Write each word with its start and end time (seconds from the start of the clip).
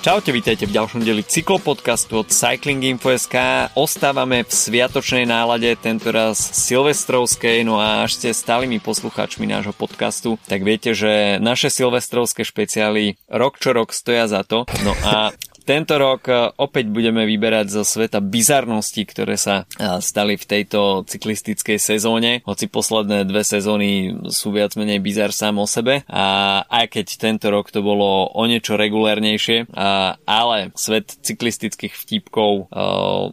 Čaute, 0.00 0.32
vítajte 0.32 0.64
v 0.64 0.72
ďalšom 0.80 1.04
deli 1.04 1.20
cyklopodcastu 1.20 2.24
od 2.24 2.32
Cycling 2.32 2.88
Info.sk. 2.88 3.68
Ostávame 3.76 4.48
v 4.48 4.52
sviatočnej 4.52 5.28
nálade, 5.28 5.76
tentoraz 5.76 6.40
silvestrovskej, 6.40 7.68
no 7.68 7.76
a 7.76 8.08
až 8.08 8.16
ste 8.16 8.32
stálymi 8.32 8.80
poslucháčmi 8.80 9.44
nášho 9.44 9.76
podcastu, 9.76 10.40
tak 10.48 10.64
viete, 10.64 10.96
že 10.96 11.36
naše 11.44 11.68
silvestrovské 11.68 12.48
špeciály 12.48 13.20
rok 13.28 13.60
čo 13.60 13.76
rok 13.76 13.92
stoja 13.92 14.24
za 14.24 14.40
to. 14.40 14.64
No 14.80 14.96
a 15.04 15.36
tento 15.70 15.94
rok 16.02 16.26
e, 16.26 16.34
opäť 16.58 16.90
budeme 16.90 17.22
vyberať 17.22 17.70
zo 17.70 17.82
sveta 17.86 18.18
bizarností, 18.18 19.06
ktoré 19.06 19.38
sa 19.38 19.70
e, 19.78 20.02
stali 20.02 20.34
v 20.34 20.42
tejto 20.42 21.06
cyklistickej 21.06 21.78
sezóne, 21.78 22.42
hoci 22.42 22.66
posledné 22.66 23.22
dve 23.22 23.46
sezóny 23.46 24.18
sú 24.34 24.50
viac 24.50 24.74
menej 24.74 24.98
bizar 24.98 25.30
sám 25.30 25.62
o 25.62 25.70
sebe 25.70 26.02
a 26.10 26.58
aj 26.66 26.90
keď 26.90 27.06
tento 27.14 27.46
rok 27.54 27.70
to 27.70 27.86
bolo 27.86 28.34
o 28.34 28.42
niečo 28.50 28.74
regulérnejšie, 28.74 29.70
a, 29.70 30.18
ale 30.26 30.74
svet 30.74 31.14
cyklistických 31.22 31.94
vtipkov 31.94 32.66
a, 32.66 32.66
e, 32.66 32.82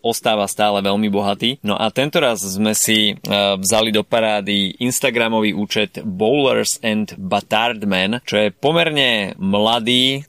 ostáva 0.06 0.46
stále 0.46 0.86
veľmi 0.86 1.10
bohatý. 1.10 1.58
No 1.66 1.74
a 1.74 1.90
tento 1.90 2.22
raz 2.22 2.46
sme 2.46 2.78
si 2.78 3.18
a, 3.18 3.58
vzali 3.58 3.90
do 3.90 4.06
parády 4.06 4.78
Instagramový 4.78 5.58
účet 5.58 6.06
Bowlers 6.06 6.78
and 6.86 7.18
Batardmen, 7.18 8.22
čo 8.30 8.46
je 8.46 8.54
pomerne 8.54 9.34
mladý 9.42 10.22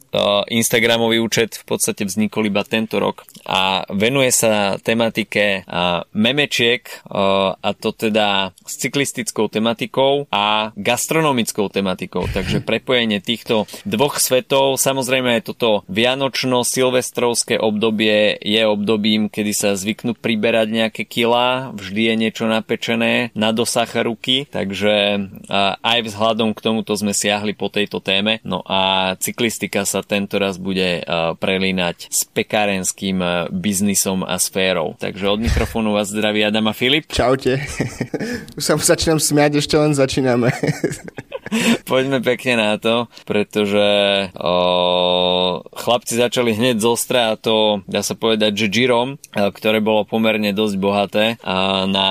Instagramový 0.49 1.21
účet 1.21 1.61
v 1.61 1.65
podstate 1.69 1.98
vznikol 2.05 2.47
iba 2.47 2.63
tento 2.63 3.01
rok 3.01 3.25
a 3.49 3.89
venuje 3.91 4.31
sa 4.31 4.77
tematike 4.77 5.65
memečiek 6.13 6.85
a 7.09 7.71
to 7.73 7.91
teda 7.97 8.53
s 8.67 8.75
cyklistickou 8.79 9.49
tematikou 9.49 10.29
a 10.29 10.75
gastronomickou 10.77 11.73
tematikou. 11.73 12.29
Takže 12.29 12.61
prepojenie 12.61 13.23
týchto 13.25 13.65
dvoch 13.89 14.21
svetov, 14.21 14.77
samozrejme 14.77 15.41
aj 15.41 15.43
toto 15.49 15.87
vianočno-silvestrovské 15.89 17.57
obdobie 17.57 18.37
je 18.43 18.63
obdobím, 18.67 19.33
kedy 19.33 19.53
sa 19.57 19.79
zvyknú 19.79 20.19
priberať 20.19 20.69
nejaké 20.69 21.03
kila, 21.07 21.73
vždy 21.73 22.13
je 22.13 22.15
niečo 22.19 22.45
napečené 22.51 23.33
na 23.33 23.55
dosah 23.55 23.89
ruky, 23.89 24.45
takže 24.51 25.31
aj 25.81 25.99
vzhľadom 26.05 26.53
k 26.53 26.61
tomuto 26.61 26.93
sme 26.99 27.15
siahli 27.15 27.55
po 27.55 27.71
tejto 27.73 28.03
téme. 28.03 28.43
No 28.45 28.61
a 28.67 29.15
cyklistika 29.17 29.87
sa 29.87 30.03
tento 30.03 30.37
raz 30.43 30.59
bude 30.59 31.07
prelínať 31.39 31.78
s 32.11 32.27
pekárenským 32.27 33.23
biznisom 33.55 34.27
a 34.27 34.37
sférou. 34.43 34.99
Takže 34.99 35.29
od 35.29 35.41
mikrofónu 35.41 35.95
vás 35.95 36.11
zdraví 36.11 36.45
Adam 36.45 36.67
a 36.69 36.75
Filip. 36.75 37.07
Čaute. 37.07 37.63
Už 38.59 38.63
sa 38.63 38.75
začínam 38.77 39.23
smiať, 39.23 39.63
ešte 39.63 39.79
len 39.79 39.95
začíname. 39.95 40.51
Poďme 41.89 42.21
pekne 42.21 42.61
na 42.61 42.77
to, 42.77 43.09
pretože 43.25 43.89
o, 44.37 44.55
chlapci 45.65 46.21
začali 46.21 46.53
hneď 46.53 46.77
zo 46.77 46.93
a 46.99 47.41
to 47.41 47.81
dá 47.89 48.05
sa 48.05 48.13
povedať, 48.13 48.53
že 48.53 48.67
Girom, 48.69 49.17
ktoré 49.33 49.81
bolo 49.81 50.05
pomerne 50.05 50.53
dosť 50.53 50.77
bohaté 50.77 51.27
a 51.41 51.89
na 51.89 52.09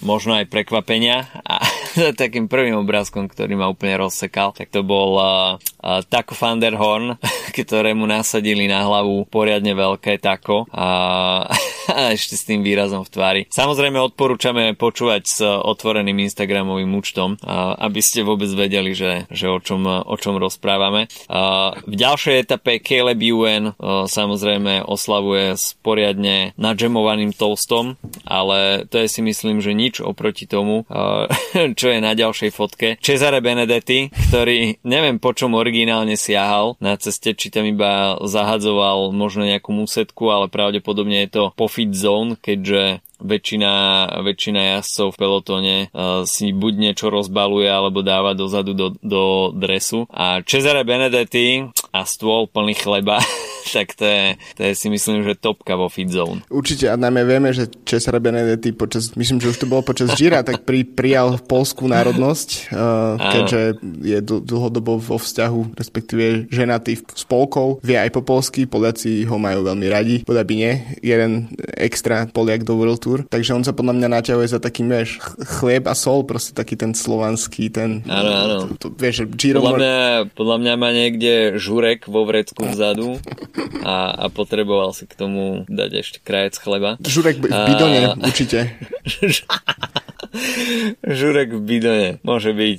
možno 0.00 0.40
aj 0.40 0.48
prekvapenia 0.48 1.28
a 1.44 1.60
takým 2.20 2.46
prvým 2.46 2.78
obrázkom, 2.78 3.26
ktorý 3.26 3.58
ma 3.58 3.70
úplne 3.70 3.98
rozsekal, 3.98 4.54
tak 4.54 4.70
to 4.70 4.86
bol 4.86 5.18
uh, 5.18 5.58
uh, 5.82 6.00
Taco 6.06 6.34
van 6.38 6.62
der 6.62 6.78
Horn, 6.78 7.18
ktorému 7.58 8.06
nasadili 8.06 8.70
na 8.70 8.86
hlavu 8.86 9.26
poriadne 9.26 9.74
veľké 9.74 10.22
tako 10.22 10.66
a, 10.74 11.48
ešte 12.14 12.36
s 12.36 12.46
tým 12.46 12.62
výrazom 12.62 13.02
v 13.02 13.12
tvári. 13.12 13.42
Samozrejme 13.50 13.98
odporúčame 13.98 14.76
počúvať 14.76 15.22
s 15.26 15.38
otvoreným 15.42 16.22
Instagramovým 16.28 16.90
účtom, 16.94 17.36
uh, 17.40 17.74
aby 17.82 18.00
ste 18.04 18.22
vôbec 18.26 18.50
vedeli, 18.52 18.94
že, 18.94 19.26
že 19.32 19.50
o, 19.50 19.58
čom, 19.58 19.86
o 19.86 20.16
čom 20.20 20.38
rozprávame. 20.38 21.10
Uh, 21.26 21.74
v 21.88 21.94
ďalšej 21.98 22.48
etape 22.48 22.78
Caleb 22.82 23.20
Ewan 23.22 23.74
uh, 23.74 24.06
samozrejme 24.06 24.86
oslavuje 24.86 25.56
s 25.58 25.74
poriadne 25.80 26.52
nadžemovaným 26.60 27.34
toastom, 27.34 27.98
ale 28.28 28.86
to 28.86 29.00
je 29.02 29.08
si 29.08 29.20
myslím, 29.24 29.58
že 29.64 29.72
nič 29.72 30.04
oproti 30.04 30.44
tomu, 30.44 30.84
uh, 30.86 31.26
čo 31.80 31.87
je 31.92 32.00
na 32.04 32.12
ďalšej 32.12 32.50
fotke. 32.52 32.88
Cesare 33.00 33.40
Benedetti, 33.40 34.10
ktorý 34.10 34.80
neviem 34.84 35.18
po 35.18 35.32
čom 35.32 35.56
originálne 35.56 36.14
siahal 36.14 36.78
na 36.78 36.96
ceste, 37.00 37.34
či 37.34 37.48
tam 37.52 37.66
iba 37.66 38.16
zahadzoval 38.22 39.10
možno 39.12 39.44
nejakú 39.48 39.74
musetku, 39.74 40.30
ale 40.30 40.52
pravdepodobne 40.52 41.26
je 41.26 41.30
to 41.32 41.42
po 41.56 41.66
fit 41.66 41.92
zone, 41.92 42.36
keďže 42.38 43.00
väčšina, 43.18 43.72
väčšina 44.22 44.60
jazdcov 44.78 45.06
v 45.10 45.18
pelotone 45.18 45.76
uh, 45.90 46.22
si 46.22 46.54
buď 46.54 46.72
niečo 46.78 47.10
rozbaluje 47.10 47.66
alebo 47.66 48.06
dáva 48.06 48.32
dozadu 48.32 48.72
do, 48.74 48.94
do 49.02 49.50
dresu. 49.54 50.06
A 50.14 50.40
Cesare 50.46 50.86
Benedetti 50.86 51.66
a 51.90 52.06
stôl 52.06 52.46
plný 52.46 52.78
chleba 52.78 53.18
tak 53.76 53.94
to 53.94 54.04
je, 54.04 54.24
to 54.56 54.60
je 54.66 54.72
si 54.78 54.88
myslím, 54.90 55.24
že 55.26 55.34
topka 55.38 55.74
vo 55.74 55.90
fit 55.90 56.08
zone. 56.08 56.44
Určite 56.48 56.90
a 56.92 56.96
najmä 56.96 57.22
vieme, 57.26 57.50
že 57.50 57.70
Cesare 57.84 58.22
Benedetti 58.22 58.70
počas, 58.72 59.14
myslím, 59.18 59.42
že 59.42 59.50
už 59.54 59.58
to 59.64 59.70
bolo 59.70 59.82
počas 59.82 60.14
Gira, 60.14 60.46
tak 60.46 60.62
pri, 60.62 60.86
prijal 60.86 61.40
polskú 61.42 61.90
národnosť, 61.90 62.48
uh, 62.72 63.18
keďže 63.18 63.62
je 64.02 64.18
dlhodobo 64.22 65.00
vo 65.00 65.16
vzťahu, 65.18 65.74
respektíve 65.76 66.48
ženatý 66.52 67.00
s 67.00 67.24
Polkou, 67.26 67.82
vie 67.82 67.98
aj 67.98 68.14
po 68.14 68.22
polsky, 68.22 68.64
Poliaci 68.68 69.26
ho 69.26 69.36
majú 69.36 69.66
veľmi 69.66 69.86
radi, 69.90 70.16
podľa 70.22 70.44
by 70.44 70.54
nie, 70.54 70.72
jeden 71.02 71.52
extra 71.76 72.28
Poliak 72.30 72.62
do 72.62 72.78
World 72.78 73.00
Tour, 73.02 73.18
takže 73.26 73.54
on 73.54 73.64
sa 73.64 73.74
podľa 73.74 73.98
mňa 73.98 74.08
naťahuje 74.20 74.48
za 74.48 74.60
takým, 74.62 74.90
vieš, 74.90 75.20
chlieb 75.58 75.86
a 75.86 75.94
sol, 75.94 76.22
proste 76.22 76.54
taký 76.54 76.78
ten 76.78 76.92
slovanský, 76.92 77.70
ten... 77.72 78.02
Áno, 78.06 78.30
áno. 78.30 78.56
To, 78.76 78.88
to, 78.88 78.94
vieš, 78.94 79.26
Giro... 79.34 79.62
Podľa 79.62 79.78
mňa, 79.78 79.96
podľa 80.34 80.56
mňa 80.60 80.74
má 80.78 80.90
niekde 80.94 81.32
žurek 81.56 82.06
vo 82.06 82.24
vrecku 82.28 82.68
vzadu 82.68 83.18
a, 83.84 84.14
a 84.14 84.28
potreboval 84.28 84.92
si 84.92 85.06
k 85.06 85.14
tomu 85.14 85.64
dať 85.68 85.90
ešte 86.00 86.18
krajec 86.20 86.58
chleba. 86.58 86.96
Žurek 87.00 87.40
v 87.40 87.48
bidone, 87.48 88.00
a... 88.04 88.14
určite. 88.18 88.76
Žurek 91.18 91.56
v 91.56 91.62
bidone, 91.62 92.08
môže 92.24 92.52
byť. 92.52 92.78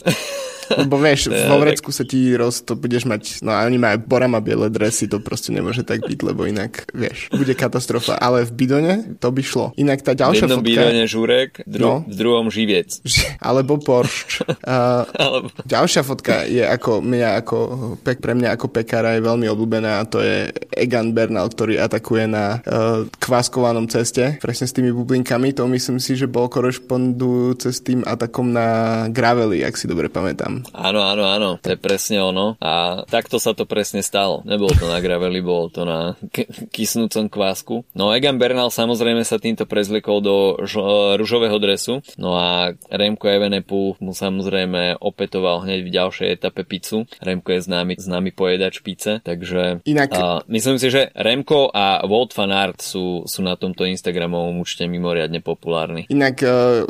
Lebo 0.77 1.01
vieš, 1.01 1.29
v 1.33 1.49
Lovrecku 1.49 1.89
sa 1.89 2.05
ti 2.05 2.33
roz, 2.37 2.61
to 2.61 2.77
budeš 2.77 3.09
mať, 3.09 3.41
no 3.41 3.55
a 3.55 3.65
oni 3.65 3.81
majú 3.81 3.97
Borama 4.05 4.43
biele 4.43 4.69
dresy, 4.69 5.09
to 5.09 5.17
proste 5.23 5.49
nemôže 5.49 5.81
tak 5.81 6.05
byť, 6.05 6.19
lebo 6.21 6.45
inak, 6.45 6.89
vieš, 6.93 7.31
bude 7.33 7.53
katastrofa. 7.57 8.17
Ale 8.19 8.45
v 8.45 8.51
Bidone 8.53 8.95
to 9.17 9.27
by 9.33 9.41
šlo. 9.41 9.65
Inak 9.79 10.05
tá 10.05 10.13
ďalšia 10.13 10.45
v 10.45 10.61
fotka... 10.61 10.69
Bidone 10.69 11.03
žurek, 11.09 11.51
dru- 11.65 11.81
no. 11.81 11.93
v 12.05 12.15
druhom 12.15 12.47
živiec. 12.53 13.01
Alebo 13.41 13.81
Porsche. 13.81 14.45
Uh, 14.69 15.07
Alebo... 15.17 15.47
Ďalšia 15.65 16.03
fotka 16.05 16.45
je 16.45 16.61
ako 16.61 17.01
mňa, 17.01 17.29
ako, 17.41 17.57
pek, 18.05 18.21
pre 18.21 18.37
mňa 18.37 18.59
ako 18.59 18.69
pekára 18.69 19.17
je 19.17 19.25
veľmi 19.25 19.47
obľúbená 19.49 20.03
a 20.03 20.03
to 20.05 20.21
je 20.21 20.51
Egan 20.75 21.15
Bernal, 21.15 21.49
ktorý 21.49 21.79
atakuje 21.81 22.29
na 22.29 22.59
uh, 22.59 23.07
kváskovanom 23.17 23.89
ceste, 23.89 24.37
presne 24.43 24.69
s 24.69 24.75
tými 24.75 24.93
bublinkami. 24.93 25.55
To 25.57 25.65
myslím 25.71 25.97
si, 25.97 26.19
že 26.19 26.29
bol 26.29 26.51
korešpondujúce 26.51 27.71
s 27.71 27.79
tým 27.81 28.05
atakom 28.05 28.51
na 28.51 28.67
Gravely, 29.09 29.63
ak 29.65 29.79
si 29.79 29.89
dobre 29.89 30.11
pamätám. 30.11 30.58
Áno, 30.71 30.99
áno, 31.03 31.23
áno, 31.25 31.49
to 31.59 31.73
je 31.73 31.79
presne 31.79 32.19
ono. 32.21 32.55
A 32.59 33.03
takto 33.07 33.37
sa 33.37 33.55
to 33.55 33.63
presne 33.65 34.01
stalo. 34.01 34.41
Nebolo 34.43 34.71
to 34.75 34.85
na 34.87 34.99
graveli, 34.99 35.39
bolo 35.39 35.67
to 35.69 35.83
na 35.83 36.15
k- 36.31 36.49
kysnúcom 36.69 37.29
kvásku. 37.29 37.83
No 37.95 38.11
Egan 38.11 38.37
Bernal 38.41 38.71
samozrejme 38.73 39.23
sa 39.23 39.37
týmto 39.37 39.69
prezlikol 39.69 40.19
do 40.23 40.35
ž- 40.65 41.15
ružového 41.19 41.57
dresu. 41.59 42.01
No 42.15 42.35
a 42.35 42.73
Remko 42.89 43.29
Evenepu 43.29 43.95
mu 43.99 44.11
samozrejme 44.15 44.99
opetoval 44.99 45.67
hneď 45.67 45.79
v 45.85 45.93
ďalšej 45.93 46.27
etape 46.39 46.63
pizzu. 46.65 47.05
Remko 47.19 47.55
je 47.55 47.61
známy, 47.65 47.93
známy 47.99 48.31
pojedač 48.33 48.79
pice, 48.81 49.19
takže 49.23 49.83
Inak... 49.85 50.09
a, 50.15 50.41
myslím 50.47 50.77
si, 50.79 50.87
že 50.89 51.11
Remko 51.13 51.69
a 51.69 52.01
Walt 52.05 52.33
van 52.33 52.51
Aert 52.53 52.81
sú, 52.81 53.23
sú 53.27 53.39
na 53.43 53.55
tomto 53.59 53.85
Instagramovom 53.85 54.57
účte 54.61 54.87
mimoriadne 54.87 55.43
populárni. 55.43 56.07
Inak 56.09 56.41
uh, 56.47 56.83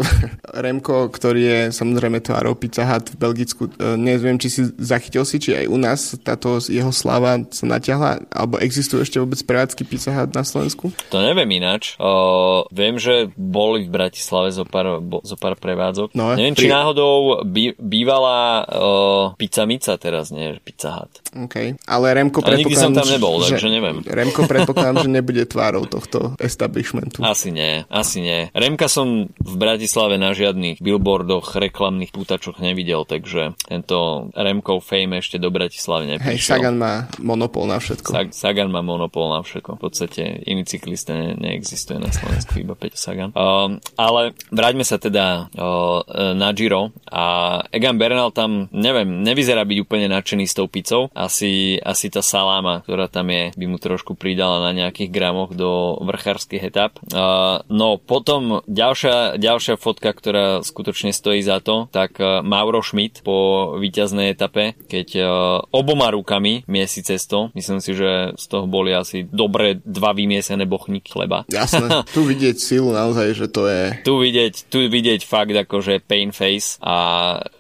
Remko, 0.56 1.10
ktorý 1.10 1.42
je 1.42 1.60
samozrejme 1.74 2.22
tvárou 2.24 2.56
Pizza 2.56 2.86
Hut 2.86 3.12
v 3.12 3.20
Belgicku 3.20 3.59
Slovensku. 3.60 3.76
E, 3.76 3.98
neviem, 4.00 4.38
či 4.40 4.48
si 4.48 4.62
zachytil 4.80 5.24
si, 5.28 5.38
či 5.40 5.56
aj 5.56 5.66
u 5.68 5.78
nás 5.78 6.00
táto 6.24 6.64
jeho 6.64 6.92
sláva 6.96 7.44
sa 7.52 7.66
natiahla, 7.68 8.32
alebo 8.32 8.60
existujú 8.60 9.04
ešte 9.04 9.20
vôbec 9.20 9.40
prevádzky 9.44 9.84
Pizza 9.84 10.16
Hut 10.16 10.32
na 10.32 10.44
Slovensku? 10.48 10.92
To 11.12 11.18
neviem 11.20 11.50
ináč. 11.60 12.00
O, 12.00 12.66
viem, 12.72 12.96
že 12.96 13.32
boli 13.36 13.86
v 13.88 13.92
Bratislave 13.92 14.56
zo 14.56 14.64
pár, 14.64 15.04
bo, 15.04 15.20
zo 15.24 15.36
pár 15.36 15.60
prevádzok. 15.60 16.16
No, 16.16 16.36
neviem, 16.36 16.56
pri... 16.56 16.68
či 16.68 16.72
náhodou 16.72 17.44
by, 17.44 17.76
bývala 17.80 18.64
o, 18.64 18.90
Pizza 19.36 19.68
Mica 19.68 20.00
teraz, 20.00 20.32
nie 20.32 20.56
Pizza 20.64 20.96
Hut. 20.96 21.12
OK, 21.30 21.78
ale 21.86 22.06
Remko 22.18 22.42
predpokladám... 22.42 22.58
nikdy 22.58 22.76
som 22.76 22.92
tam 22.98 23.06
nebol, 23.06 23.38
že, 23.46 23.62
takže 23.62 23.70
neviem. 23.70 24.02
Remko 24.18 24.50
predpokladám, 24.50 25.06
že 25.06 25.10
nebude 25.14 25.44
tvárou 25.46 25.86
tohto 25.86 26.34
establishmentu. 26.42 27.22
Asi 27.22 27.54
nie, 27.54 27.86
asi 27.86 28.26
nie. 28.26 28.50
Remka 28.58 28.90
som 28.90 29.30
v 29.38 29.54
Bratislave 29.54 30.18
na 30.18 30.34
žiadnych 30.34 30.82
billboardoch, 30.82 31.54
reklamných 31.54 32.10
pútačoch 32.10 32.58
nevidel, 32.58 33.06
takže 33.06 33.54
tento 33.70 34.30
Remkov 34.34 34.82
fame 34.82 35.22
ešte 35.22 35.38
do 35.38 35.54
Bratislavy 35.54 36.18
neprišiel. 36.18 36.34
Hej, 36.34 36.40
Sagan 36.42 36.76
má 36.82 37.06
monopol 37.22 37.70
na 37.70 37.78
všetko. 37.78 38.10
Sag, 38.10 38.28
Sagan 38.34 38.74
má 38.74 38.82
monopol 38.82 39.30
na 39.30 39.46
všetko. 39.46 39.78
V 39.78 39.82
podstate 39.86 40.42
iný 40.50 40.66
cyklista 40.66 41.14
ne, 41.14 41.38
neexistuje 41.38 42.02
na 42.02 42.10
Slovensku, 42.10 42.58
iba 42.58 42.74
Peťo 42.74 42.98
Sagan. 42.98 43.30
Uh, 43.38 43.78
ale 44.02 44.34
vráťme 44.50 44.82
sa 44.82 44.98
teda 44.98 45.46
uh, 45.54 46.02
na 46.34 46.50
Giro 46.58 46.90
a 47.06 47.60
Egan 47.70 48.02
Bernal 48.02 48.34
tam, 48.34 48.66
neviem, 48.74 49.22
nevyzerá 49.22 49.62
byť 49.62 49.78
úplne 49.86 50.10
nadšený 50.10 50.46
s 50.50 50.58
tou 50.58 50.66
pizzou 50.66 51.14
asi, 51.20 51.76
asi 51.84 52.08
tá 52.08 52.24
saláma, 52.24 52.80
ktorá 52.88 53.12
tam 53.12 53.28
je, 53.28 53.52
by 53.60 53.66
mu 53.68 53.76
trošku 53.76 54.16
pridala 54.16 54.64
na 54.64 54.72
nejakých 54.72 55.12
gramoch 55.12 55.52
do 55.52 56.00
vrchárskych 56.00 56.72
etap. 56.72 56.96
Uh, 57.12 57.60
no 57.68 58.00
potom 58.00 58.64
ďalšia, 58.72 59.36
ďalšia 59.36 59.76
fotka, 59.76 60.16
ktorá 60.16 60.64
skutočne 60.64 61.12
stojí 61.12 61.44
za 61.44 61.60
to, 61.60 61.92
tak 61.92 62.16
uh, 62.24 62.40
Mauro 62.40 62.80
Schmidt 62.80 63.20
po 63.28 63.76
víťaznej 63.76 64.32
etape, 64.32 64.80
keď 64.88 65.08
uh, 65.20 65.28
oboma 65.76 66.08
rukami 66.16 66.64
miesi 66.72 67.04
cesto. 67.04 67.52
Myslím 67.52 67.84
si, 67.84 67.92
že 67.92 68.32
z 68.40 68.46
toho 68.48 68.64
boli 68.70 68.96
asi 68.96 69.28
dobre 69.28 69.84
dva 69.84 70.16
vymiesené 70.16 70.64
bochníky 70.64 71.12
chleba. 71.12 71.44
Jasné, 71.52 72.06
tu 72.16 72.24
vidieť 72.24 72.56
silu 72.56 72.96
naozaj, 72.96 73.36
že 73.36 73.48
to 73.52 73.68
je... 73.68 73.84
Tu 74.08 74.14
vidieť, 74.16 74.54
tu 74.72 74.88
vidieť 74.88 75.28
fakt 75.28 75.52
akože 75.52 76.00
pain 76.06 76.32
face 76.32 76.80
a 76.80 76.98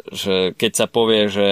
že 0.09 0.57
keď 0.57 0.71
sa 0.73 0.85
povie, 0.89 1.29
že 1.29 1.49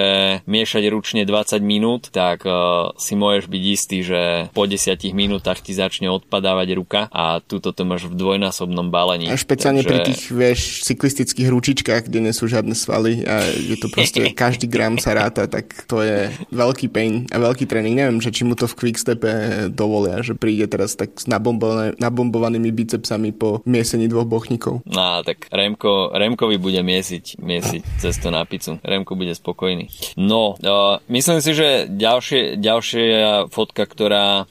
miešať 0.49 0.83
ručne 0.89 1.23
20 1.25 1.61
minút, 1.61 1.96
tak 2.11 2.45
uh, 2.45 2.93
si 2.95 3.17
môžeš 3.17 3.45
byť 3.49 3.63
istý, 3.65 3.97
že 4.05 4.21
po 4.53 4.69
10 4.69 4.97
minútach 5.11 5.59
ti 5.59 5.73
začne 5.73 6.11
odpadávať 6.13 6.67
ruka 6.77 7.01
a 7.09 7.41
túto 7.41 7.73
to 7.73 7.81
máš 7.83 8.05
v 8.07 8.15
dvojnásobnom 8.15 8.89
balení. 8.93 9.29
A 9.31 9.39
špeciálne 9.39 9.81
Takže... 9.81 9.89
pri 9.89 9.97
tých, 10.05 10.21
vieš, 10.29 10.59
cyklistických 10.85 11.47
ručičkách, 11.49 12.09
kde 12.09 12.29
nie 12.29 12.33
sú 12.33 12.45
žiadne 12.45 12.73
svaly 12.77 13.25
a 13.25 13.41
je 13.45 13.75
to 13.79 13.87
proste 13.89 14.31
každý 14.41 14.69
gram 14.69 15.01
sa 15.01 15.17
ráta, 15.17 15.49
tak 15.49 15.87
to 15.89 16.03
je 16.05 16.29
veľký 16.53 16.87
pain 16.93 17.25
a 17.33 17.37
veľký 17.41 17.65
tréning. 17.65 17.97
Neviem, 17.97 18.21
že 18.21 18.33
či 18.33 18.45
mu 18.45 18.53
to 18.53 18.69
v 18.69 18.77
quickstepe 18.77 19.31
dovolia, 19.73 20.21
že 20.21 20.37
príde 20.37 20.69
teraz 20.69 20.93
tak 20.93 21.17
s 21.17 21.25
nabombovanými 21.27 22.69
bicepsami 22.69 23.33
po 23.33 23.65
miesení 23.65 24.05
dvoch 24.05 24.27
bochníkov. 24.27 24.85
No, 24.85 25.23
tak 25.25 25.49
Remko, 25.49 26.13
Remkovi 26.13 26.61
bude 26.61 26.81
miesiť, 26.83 27.41
miesiť 27.41 27.81
cesto 27.97 28.29
na 28.29 28.43
pizzu. 28.43 28.77
Remko 28.83 29.17
bude 29.17 29.33
spokojný. 29.33 29.89
No, 30.19 30.55
uh, 30.59 31.01
myslím 31.09 31.39
si, 31.41 31.51
že 31.57 31.86
ďalšie, 31.87 32.59
ďalšia 32.59 33.47
fotka, 33.49 33.87
ktorá 33.87 34.45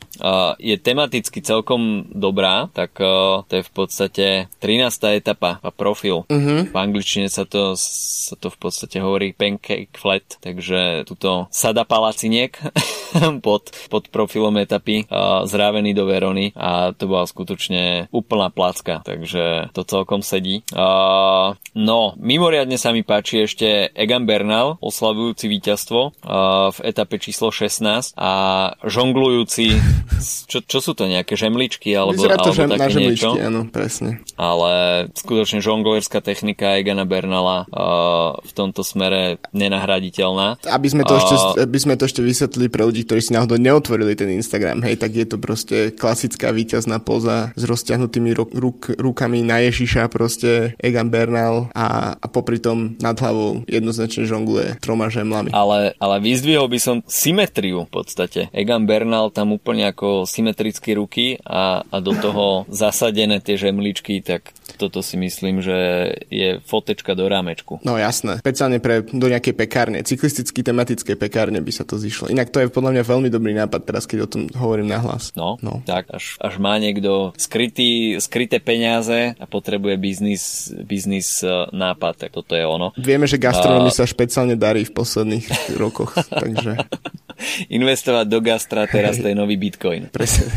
je 0.59 0.77
tematicky 0.81 1.41
celkom 1.41 2.09
dobrá, 2.11 2.69
tak 2.73 2.99
to 3.47 3.53
je 3.53 3.63
v 3.63 3.73
podstate 3.73 4.27
13. 4.61 5.21
etapa 5.21 5.59
a 5.63 5.71
profil. 5.71 6.25
Uh-huh. 6.27 6.67
V 6.67 6.77
angličtine 6.77 7.31
sa 7.31 7.45
to, 7.49 7.75
sa 7.77 8.35
to 8.39 8.51
v 8.51 8.59
podstate 8.59 8.99
hovorí 8.99 9.33
pancake 9.33 9.93
flat, 9.97 10.25
takže 10.41 11.07
tuto 11.07 11.47
sada 11.51 11.87
palaciniek 11.87 12.57
pod, 13.47 13.71
pod 13.89 14.09
profilom 14.11 14.57
etapy 14.59 15.07
zrávený 15.47 15.95
do 15.95 16.09
Verony 16.09 16.53
a 16.57 16.93
to 16.93 17.07
bola 17.07 17.25
skutočne 17.29 18.11
úplná 18.11 18.51
placka, 18.51 19.03
takže 19.07 19.71
to 19.73 19.83
celkom 19.87 20.21
sedí. 20.21 20.67
No, 21.77 22.01
mimoriadne 22.17 22.77
sa 22.81 22.91
mi 22.91 23.07
páči 23.07 23.45
ešte 23.47 23.93
Egan 23.93 24.25
Bernal, 24.25 24.81
oslavujúci 24.81 25.47
víťazstvo 25.47 26.01
v 26.73 26.79
etape 26.83 27.21
číslo 27.21 27.53
16 27.53 28.17
a 28.17 28.33
žonglujúci, 28.85 29.77
čo, 30.51 30.59
čo 30.65 30.79
sú 30.81 30.93
to 30.97 31.07
nejaké 31.07 31.35
žemličky 31.35 31.93
alebo, 31.93 32.17
Vyzerá 32.17 32.37
to 32.41 32.53
alebo 32.53 32.59
žem, 32.59 32.69
také 32.73 32.93
na 32.93 33.01
niečo? 33.01 33.31
áno, 33.37 33.61
presne. 33.69 34.11
Ale 34.37 34.73
skutočne 35.17 35.61
žonglerská 35.61 36.21
technika 36.21 36.77
Egana 36.79 37.05
Bernala 37.05 37.69
uh, 37.69 38.39
v 38.41 38.53
tomto 38.53 38.83
smere 38.83 39.41
nenahraditeľná. 39.53 40.63
Aby 40.69 40.89
sme 40.93 41.03
to, 41.05 41.15
uh, 41.17 41.21
ešte, 41.21 41.35
aby 41.63 41.79
sme 41.79 41.95
to 41.99 42.05
ešte 42.09 42.21
vysvetlili 42.25 42.69
pre 42.69 42.83
ľudí, 42.87 43.05
ktorí 43.05 43.21
si 43.23 43.33
náhodou 43.33 43.61
neotvorili 43.61 44.17
ten 44.19 44.31
Instagram, 44.33 44.85
hej, 44.85 45.01
tak 45.01 45.13
je 45.17 45.27
to 45.27 45.37
proste 45.41 45.97
klasická 45.97 46.53
víťazná 46.53 47.01
poza 47.03 47.53
s 47.55 47.63
rozťahnutými 47.65 48.31
ruk, 48.37 48.51
ruk, 48.53 48.81
rukami 48.97 49.45
na 49.45 49.63
Ježiša, 49.65 50.09
proste 50.13 50.77
Egan 50.81 51.09
Bernal 51.09 51.69
a, 51.73 52.17
a 52.17 52.27
popri 52.27 52.59
tom 52.61 52.97
nad 53.01 53.17
hlavou 53.17 53.65
jednoznačne 53.69 54.29
žongluje 54.29 54.79
troma 54.81 55.09
žemlami. 55.09 55.51
Ale, 55.53 55.95
ale 55.99 56.17
vyzdvihol 56.23 56.69
by 56.69 56.79
som 56.81 56.97
symetriu 57.07 57.87
v 57.87 57.91
podstate. 57.91 58.41
Egan 58.53 58.85
Bernal 58.85 59.31
tam 59.31 59.55
úplne 59.55 59.89
ako 59.97 60.29
symetrické 60.29 60.93
ruky 60.93 61.41
a, 61.41 61.81
a 61.81 61.97
do 62.05 62.13
toho 62.13 62.69
zasadené 62.69 63.41
tie 63.41 63.57
žemličky, 63.57 64.21
tak 64.21 64.53
toto 64.77 65.01
si 65.01 65.17
myslím, 65.17 65.65
že 65.65 66.13
je 66.29 66.61
fotečka 66.69 67.17
do 67.17 67.25
rámečku. 67.25 67.81
No 67.81 67.97
jasné. 67.97 68.45
Špeciálne 68.45 68.77
pre 68.77 69.01
do 69.01 69.25
nejakej 69.33 69.57
pekárne. 69.57 70.05
Cyklisticky 70.05 70.61
tematické 70.61 71.17
pekárne 71.17 71.65
by 71.65 71.73
sa 71.73 71.89
to 71.89 71.97
zišlo. 71.97 72.29
Inak 72.29 72.53
to 72.53 72.61
je 72.61 72.69
podľa 72.69 72.93
mňa 72.93 73.03
veľmi 73.09 73.29
dobrý 73.33 73.57
nápad 73.57 73.89
teraz, 73.89 74.05
keď 74.05 74.29
o 74.29 74.29
tom 74.29 74.43
hovorím 74.53 74.93
nahlas. 74.93 75.33
No, 75.33 75.57
no. 75.65 75.81
tak 75.89 76.13
až, 76.13 76.37
až 76.45 76.61
má 76.61 76.77
niekto 76.77 77.33
skrytý, 77.41 78.21
skryté 78.21 78.61
peniaze 78.61 79.33
a 79.33 79.45
potrebuje 79.49 79.97
biznis, 79.97 80.69
biznis 80.85 81.41
e, 81.41 81.49
nápad, 81.73 82.29
tak 82.29 82.37
toto 82.37 82.53
je 82.53 82.69
ono. 82.69 82.93
Vieme, 83.01 83.25
že 83.25 83.41
gastronomii 83.41 83.89
a... 83.89 83.97
sa 83.97 84.05
špeciálne 84.05 84.61
darí 84.61 84.85
v 84.85 84.93
posledných 84.93 85.47
rokoch, 85.81 86.13
takže... 86.45 86.85
Investovať 87.77 88.27
do 88.29 88.39
gastra 88.41 88.87
teraz 88.89 89.19
to 89.21 89.27
je 89.29 89.37
nový 89.37 89.57
bitcoin. 89.61 90.09
Presne. 90.09 90.49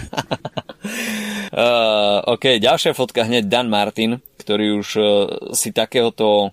uh, 1.56 2.24
OK, 2.30 2.60
ďalšia 2.62 2.96
fotka 2.96 3.26
hneď 3.26 3.48
Dan 3.48 3.68
Martin 3.68 4.22
ktorý 4.50 4.82
už 4.82 4.90
uh, 4.98 5.06
si 5.54 5.70
takéhoto 5.70 6.50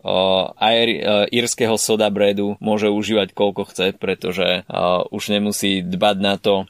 air, 0.60 0.88
uh, 1.00 1.24
írskeho 1.32 1.80
soda 1.80 2.12
breadu 2.12 2.60
môže 2.60 2.92
užívať 2.92 3.32
koľko 3.32 3.72
chce, 3.72 3.96
pretože 3.96 4.68
uh, 4.68 5.00
už 5.08 5.32
nemusí 5.32 5.80
dbať 5.80 6.16
na 6.20 6.36
to, 6.36 6.68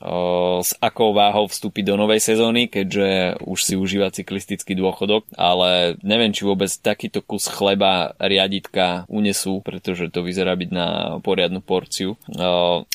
s 0.62 0.70
akou 0.78 1.10
váhou 1.10 1.50
vstúpiť 1.50 1.90
do 1.90 1.94
novej 1.98 2.22
sezóny, 2.22 2.70
keďže 2.70 3.40
už 3.42 3.58
si 3.58 3.74
užíva 3.74 4.14
cyklistický 4.14 4.78
dôchodok, 4.78 5.26
ale 5.34 5.98
neviem, 6.06 6.30
či 6.30 6.46
vôbec 6.46 6.70
takýto 6.70 7.24
kus 7.24 7.50
chleba 7.50 8.14
riaditka 8.20 9.08
unesú, 9.10 9.64
pretože 9.64 10.12
to 10.12 10.22
vyzerá 10.22 10.54
byť 10.54 10.70
na 10.70 10.86
poriadnu 11.24 11.64
porciu. 11.64 12.14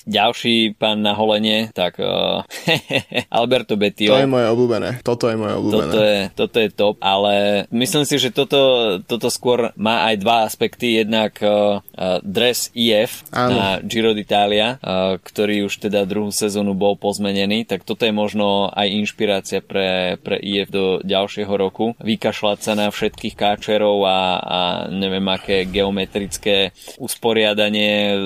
Ďalší 0.06 0.78
pán 0.78 1.04
na 1.04 1.18
holenie, 1.18 1.74
tak 1.74 1.98
Alberto 3.42 3.76
Betio. 3.76 4.16
To 4.16 4.24
je 4.24 4.30
moje 4.30 4.48
obľúbené. 4.48 4.90
Toto 5.02 5.28
je 5.28 5.36
moje 5.36 5.54
obľúbené. 5.58 5.82
Toto 5.82 6.00
je, 6.00 6.20
toto 6.38 6.58
je 6.62 6.70
top, 6.72 6.96
ale 7.02 7.66
myslím 7.74 8.06
si, 8.06 8.21
že 8.22 8.30
toto, 8.30 8.62
toto 9.02 9.34
skôr 9.34 9.74
má 9.74 10.06
aj 10.14 10.16
dva 10.22 10.46
aspekty. 10.46 11.02
Jednak 11.02 11.42
uh, 11.42 11.82
dres 12.22 12.70
IF 12.78 13.26
Áno. 13.34 13.58
na 13.58 13.68
Giro 13.82 14.14
d'Italia, 14.14 14.78
uh, 14.78 15.18
ktorý 15.18 15.66
už 15.66 15.90
teda 15.90 16.06
druhú 16.06 16.30
sezónu 16.30 16.78
bol 16.78 16.94
pozmenený, 16.94 17.66
tak 17.66 17.82
toto 17.82 18.06
je 18.06 18.14
možno 18.14 18.70
aj 18.70 18.88
inšpirácia 18.92 19.66
pre, 19.66 20.20
pre 20.22 20.38
IF 20.38 20.70
do 20.70 21.00
ďalšieho 21.02 21.54
roku. 21.56 21.98
Vykašľať 21.98 22.60
sa 22.62 22.74
na 22.78 22.94
všetkých 22.94 23.34
káčerov 23.34 24.06
a, 24.06 24.20
a 24.38 24.60
neviem 24.92 25.26
aké 25.32 25.66
geometrické 25.66 26.76
usporiadanie 27.02 28.14
uh, 28.14 28.20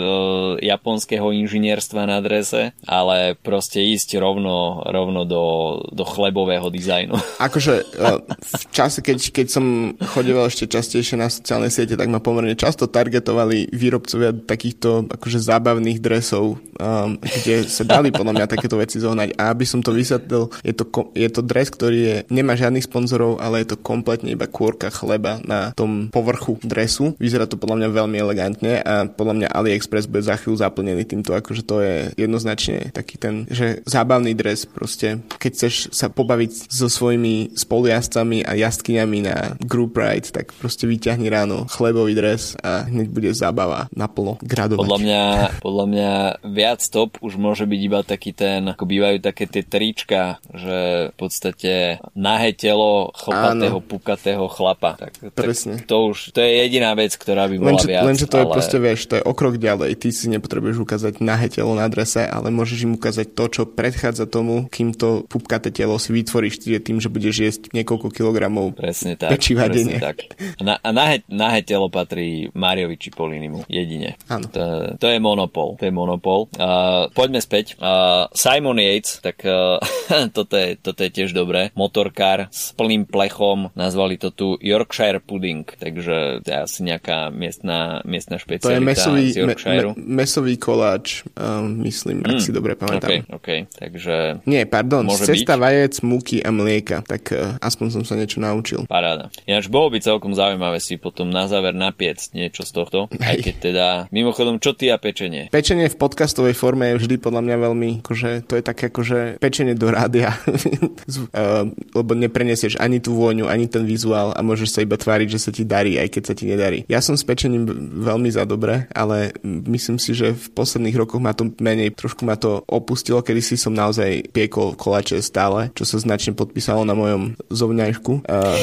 japonského 0.60 1.30
inžinierstva 1.32 2.10
na 2.10 2.20
drese, 2.20 2.74
ale 2.84 3.38
proste 3.38 3.80
ísť 3.80 4.18
rovno, 4.18 4.82
rovno 4.90 5.24
do, 5.24 5.46
do 5.94 6.04
chlebového 6.04 6.68
dizajnu. 6.74 7.14
Akože 7.38 7.74
uh, 8.02 8.20
v 8.42 8.64
čase, 8.74 9.06
keď, 9.06 9.20
keď 9.30 9.48
som 9.52 9.66
chodeval 9.94 10.50
ešte 10.50 10.65
častejšie 10.65 11.22
na 11.22 11.30
sociálne 11.30 11.70
siete, 11.70 11.94
tak 11.94 12.10
ma 12.10 12.18
pomerne 12.18 12.58
často 12.58 12.89
targetovali 12.89 13.70
výrobcovia 13.70 14.34
takýchto 14.34 15.06
akože 15.12 15.38
zábavných 15.38 16.01
dresov, 16.01 16.58
um, 16.80 17.20
kde 17.22 17.70
sa 17.70 17.86
dali 17.86 18.10
podľa 18.10 18.34
mňa 18.42 18.51
takéto 18.51 18.82
veci 18.82 18.98
zohnať. 18.98 19.38
A 19.38 19.54
aby 19.54 19.65
som 19.68 19.86
to 19.86 19.94
vysvetlil, 19.94 20.50
je 20.65 20.74
to, 20.74 20.84
je 21.13 21.30
to 21.30 21.42
dres, 21.46 21.70
ktorý 21.70 21.98
je, 22.00 22.15
nemá 22.34 22.58
žiadnych 22.58 22.89
sponzorov, 22.89 23.38
ale 23.38 23.62
je 23.62 23.75
to 23.75 23.82
kompletne 23.82 24.34
iba 24.34 24.50
kôrka 24.50 24.89
chleba 24.89 25.38
na 25.46 25.75
tom 25.77 26.10
povrchu 26.10 26.58
dresu. 26.63 27.13
Vyzerá 27.22 27.46
to 27.46 27.60
podľa 27.60 27.86
mňa 27.86 27.89
veľmi 27.92 28.18
elegantne 28.18 28.74
a 28.82 29.06
podľa 29.06 29.34
mňa 29.44 29.48
AliExpress 29.51 30.10
bude 30.10 30.24
za 30.25 30.39
chvíľu 30.39 30.63
zaplnený 30.63 31.04
týmto, 31.06 31.36
akože 31.36 31.63
to 31.68 31.84
je 31.84 31.96
jednoznačne 32.15 32.96
taký 32.96 33.20
ten, 33.20 33.44
že 33.51 33.84
zábavný 33.84 34.32
dres 34.34 34.63
proste, 34.63 35.22
keď 35.38 35.51
chceš 35.51 35.75
sa 35.92 36.08
pobaviť 36.08 36.72
so 36.72 36.88
svojimi 36.88 37.56
spolujazdcami 37.56 38.48
a 38.48 38.56
jazdkyňami 38.56 39.20
na 39.25 39.36
group 39.65 39.98
ride, 39.98 40.29
tak 40.29 40.53
proste 40.55 40.86
vyťahni 40.86 41.27
ráno 41.27 41.65
chlebový 41.67 42.13
dres 42.13 42.53
a 42.62 42.86
hneď 42.86 43.07
bude 43.10 43.29
zábava 43.34 43.91
naplno 43.91 44.38
gradovať. 44.45 44.79
Podľa 44.79 45.00
mňa, 45.01 45.24
podľa 45.60 45.86
mňa 45.89 46.12
viac 46.45 46.81
top 46.88 47.17
už 47.19 47.36
môže 47.36 47.65
byť 47.65 47.81
iba 47.81 48.00
taký 48.05 48.31
ten, 48.31 48.62
ako 48.69 48.84
bývajú 48.86 49.17
také 49.19 49.50
tie 49.50 49.65
trička, 49.65 50.38
že 50.53 51.10
v 51.12 51.15
podstate 51.17 52.00
nahé 52.13 52.53
telo 52.53 53.12
chlpatého, 53.17 53.81
Áno. 53.81 53.86
pukatého 53.86 54.45
chlapa. 54.48 54.95
Tak, 54.95 55.34
Presne. 55.34 55.81
Tak 55.81 55.89
to 55.89 56.13
už, 56.13 56.31
to 56.31 56.39
je 56.39 56.51
jediná 56.62 56.93
vec, 56.93 57.12
ktorá 57.17 57.50
by 57.50 57.55
bola 57.57 57.75
lenže, 57.75 57.89
viac. 57.89 58.03
Lenže 58.05 58.25
to 58.29 58.38
ale... 58.38 58.43
je 58.45 58.53
proste, 58.53 58.77
vieš, 58.77 59.00
to 59.10 59.13
je 59.19 59.24
okrok 59.25 59.57
ďalej. 59.57 59.91
Ty 59.98 60.07
si 60.13 60.25
nepotrebuješ 60.29 60.77
ukázať 60.79 61.13
nahé 61.19 61.50
telo 61.50 61.74
na 61.74 61.89
drese, 61.89 62.24
ale 62.24 62.53
môžeš 62.53 62.86
im 62.86 62.93
ukázať 62.95 63.34
to, 63.34 63.43
čo 63.50 63.62
predchádza 63.65 64.29
tomu, 64.29 64.69
kým 64.69 64.93
to 64.93 65.25
pupkaté 65.25 65.74
telo 65.74 65.98
si 65.98 66.13
vytvoríš 66.13 66.62
tým, 66.62 67.01
že 67.01 67.10
budeš 67.10 67.36
jesť 67.36 67.62
niekoľko 67.72 68.07
kilogramov 68.13 68.75
Presne 68.77 69.15
tak 69.15 69.31
Privadenie. 69.56 69.98
tak. 69.98 70.18
Na, 70.60 70.78
a 70.78 70.90
nahé, 70.92 71.24
nahé 71.26 71.60
telo 71.62 71.88
patrí 71.88 72.52
Mariovi 72.52 72.96
Čipolinimu, 72.96 73.66
jedine. 73.66 74.20
Áno. 74.28 74.46
To, 74.52 74.64
to 74.96 75.08
je 75.08 75.18
monopol, 75.18 75.76
to 75.76 75.88
je 75.88 75.94
monopol. 75.94 76.48
Uh, 76.54 77.08
poďme 77.12 77.40
späť. 77.40 77.76
Uh, 77.78 78.28
Simon 78.32 78.78
Yates, 78.78 79.20
tak 79.20 79.42
uh, 79.42 79.80
toto, 80.38 80.54
je, 80.54 80.76
toto 80.76 81.00
je 81.00 81.10
tiež 81.10 81.32
dobré. 81.32 81.72
Motorkár 81.74 82.48
s 82.50 82.72
plným 82.72 83.06
plechom, 83.06 83.72
nazvali 83.74 84.16
to 84.16 84.30
tu 84.30 84.48
Yorkshire 84.58 85.20
pudding, 85.20 85.64
takže 85.66 86.42
to 86.42 86.48
je 86.48 86.58
asi 86.58 86.80
nejaká 86.82 87.30
miestna, 87.30 88.02
miestna 88.04 88.36
špecialita 88.36 88.68
To 88.68 88.76
je 88.76 88.82
mesový, 88.82 89.24
z 89.32 89.38
Yorkshireu. 89.42 89.92
me, 89.94 90.02
me, 90.02 90.16
mesový 90.22 90.56
koláč, 90.56 91.24
um, 91.34 91.82
myslím, 91.82 92.22
ak 92.22 92.34
Mm, 92.36 92.42
si 92.42 92.52
dobre 92.52 92.76
pamätám. 92.76 93.24
OK, 93.32 93.40
OK, 93.40 93.50
takže 93.72 94.44
Nie, 94.44 94.66
pardon, 94.66 95.08
cesta 95.08 95.56
byť. 95.56 95.62
vajec, 95.62 95.94
múky 96.02 96.38
a 96.40 96.52
mlieka. 96.52 97.00
Tak 97.02 97.24
uh, 97.32 97.38
aspoň 97.60 97.88
som 97.92 98.04
sa 98.04 98.16
niečo 98.16 98.38
naučil. 98.38 98.84
Paráda. 98.86 99.32
Ináč 99.46 99.70
bolo 99.70 99.94
by 99.94 100.02
celkom 100.02 100.34
zaujímavé 100.34 100.82
si 100.82 100.98
potom 100.98 101.30
na 101.30 101.46
záver 101.46 101.78
napiec 101.78 102.34
niečo 102.34 102.66
z 102.66 102.72
tohto. 102.74 103.00
Aj 103.22 103.38
keď 103.38 103.56
teda, 103.62 103.88
mimochodom, 104.10 104.58
čo 104.58 104.74
ty 104.74 104.90
a 104.90 104.98
pečenie? 104.98 105.54
Pečenie 105.54 105.86
v 105.86 106.00
podcastovej 106.02 106.58
forme 106.58 106.90
je 106.94 107.06
vždy 107.06 107.16
podľa 107.22 107.46
mňa 107.46 107.58
veľmi, 107.62 107.90
akože, 108.02 108.50
to 108.50 108.58
je 108.58 108.64
také 108.66 108.90
akože 108.90 109.38
pečenie 109.38 109.78
do 109.78 109.94
rádia, 109.94 110.34
uh, 110.42 111.70
lebo 111.94 112.12
neprenesieš 112.18 112.82
ani 112.82 112.98
tú 112.98 113.14
vôňu, 113.14 113.46
ani 113.46 113.70
ten 113.70 113.86
vizuál 113.86 114.34
a 114.34 114.42
môžeš 114.42 114.70
sa 114.74 114.80
iba 114.82 114.98
tváriť, 114.98 115.38
že 115.38 115.40
sa 115.40 115.54
ti 115.54 115.62
darí, 115.62 116.02
aj 116.02 116.10
keď 116.10 116.24
sa 116.25 116.34
ti 116.34 116.50
nedarí. 116.50 116.82
Ja 116.90 117.06
som 117.06 117.14
s 117.14 117.22
pečením 117.22 117.70
veľmi 118.02 118.34
za 118.34 118.50
dobre, 118.50 118.90
ale 118.98 119.30
myslím 119.46 120.02
si, 120.02 120.18
že 120.18 120.34
v 120.34 120.46
posledných 120.58 120.98
rokoch 120.98 121.22
ma 121.22 121.38
to 121.38 121.54
menej, 121.62 121.94
trošku 121.94 122.25
ma 122.25 122.34
to 122.34 122.66
opustilo, 122.66 123.22
kedy 123.22 123.46
si 123.46 123.62
som 123.62 123.78
naozaj 123.78 124.25
piekol 124.34 124.74
kolače 124.74 125.22
stále, 125.22 125.70
čo 125.78 125.86
sa 125.86 126.02
značne 126.02 126.34
podpísalo 126.34 126.82
na 126.82 126.98
mojom 126.98 127.38
zovňajšku. 127.54 128.25
Uh, 128.25 128.58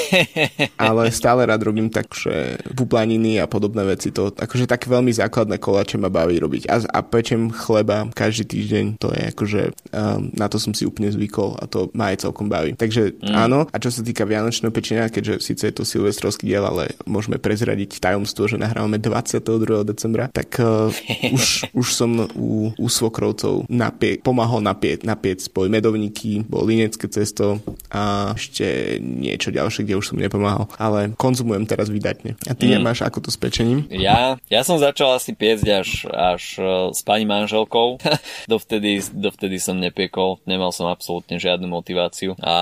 ale 0.76 1.12
stále 1.14 1.47
rád 1.47 1.69
robím 1.69 1.88
takže 1.88 2.59
puplaniny 2.75 3.38
a 3.41 3.47
podobné 3.47 3.85
veci. 3.85 4.11
To, 4.14 4.33
akože 4.33 4.69
tak 4.69 4.88
veľmi 4.88 5.12
základné 5.12 5.59
koláče 5.59 5.97
ma 6.00 6.09
baví 6.09 6.38
robiť. 6.38 6.69
A, 6.69 6.76
a 6.88 7.00
pečem 7.05 7.52
chleba 7.52 8.09
každý 8.12 8.45
týždeň. 8.49 8.85
To 9.00 9.12
je 9.12 9.23
akože, 9.33 9.62
um, 9.93 10.33
na 10.35 10.47
to 10.49 10.57
som 10.57 10.73
si 10.73 10.88
úplne 10.88 11.12
zvykol 11.12 11.59
a 11.61 11.64
to 11.69 11.93
ma 11.97 12.12
aj 12.12 12.26
celkom 12.29 12.49
baví. 12.49 12.75
Takže 12.76 13.19
mm. 13.19 13.35
áno, 13.35 13.67
a 13.69 13.76
čo 13.79 13.93
sa 13.93 14.02
týka 14.05 14.26
vianočného 14.29 14.73
pečenia, 14.75 15.12
keďže 15.12 15.43
síce 15.43 15.64
je 15.69 15.75
to 15.75 15.85
silvestrovský 15.87 16.49
diel, 16.49 16.64
ale 16.64 16.95
môžeme 17.09 17.37
prezradiť 17.37 18.02
tajomstvo, 18.02 18.49
že 18.49 18.61
nahrávame 18.61 18.99
22. 18.99 19.88
decembra, 19.88 20.29
tak 20.31 20.59
uh, 20.61 20.91
už, 21.33 21.45
už 21.81 21.88
som 21.93 22.29
u, 22.35 22.73
u 22.76 22.87
svokrovcov 22.88 23.67
napie, 23.71 24.19
pomáhal 24.21 24.61
napieť, 24.61 25.05
napiec, 25.07 25.43
boli 25.50 25.73
medovníky, 25.73 26.45
bolo 26.47 26.69
linecké 26.69 27.07
cesto 27.09 27.59
a 27.93 28.35
ešte 28.37 28.99
niečo 29.00 29.55
ďalšie, 29.55 29.85
kde 29.87 29.99
už 29.99 30.14
som 30.14 30.19
nepomáhal. 30.19 30.62
Ale 30.76 31.14
konzumujem 31.16 31.64
teraz 31.66 31.88
vydatne. 31.88 32.38
A 32.47 32.52
ty 32.52 32.69
mm. 32.69 32.73
nemáš 32.78 33.02
ako 33.02 33.25
to 33.25 33.31
s 33.31 33.38
pečením? 33.38 33.87
Ja, 33.90 34.37
ja 34.50 34.62
som 34.62 34.78
začal 34.78 35.16
asi 35.16 35.35
piecť 35.35 35.66
až, 35.83 35.88
až 36.11 36.42
eh, 36.59 36.66
s 36.92 37.00
pani 37.02 37.25
manželkou. 37.26 37.99
dovtedy, 38.52 39.02
dovtedy 39.12 39.57
som 39.62 39.78
nepiekol, 39.78 40.42
nemal 40.49 40.75
som 40.75 40.90
absolútne 40.90 41.38
žiadnu 41.38 41.66
motiváciu. 41.66 42.35
A 42.42 42.54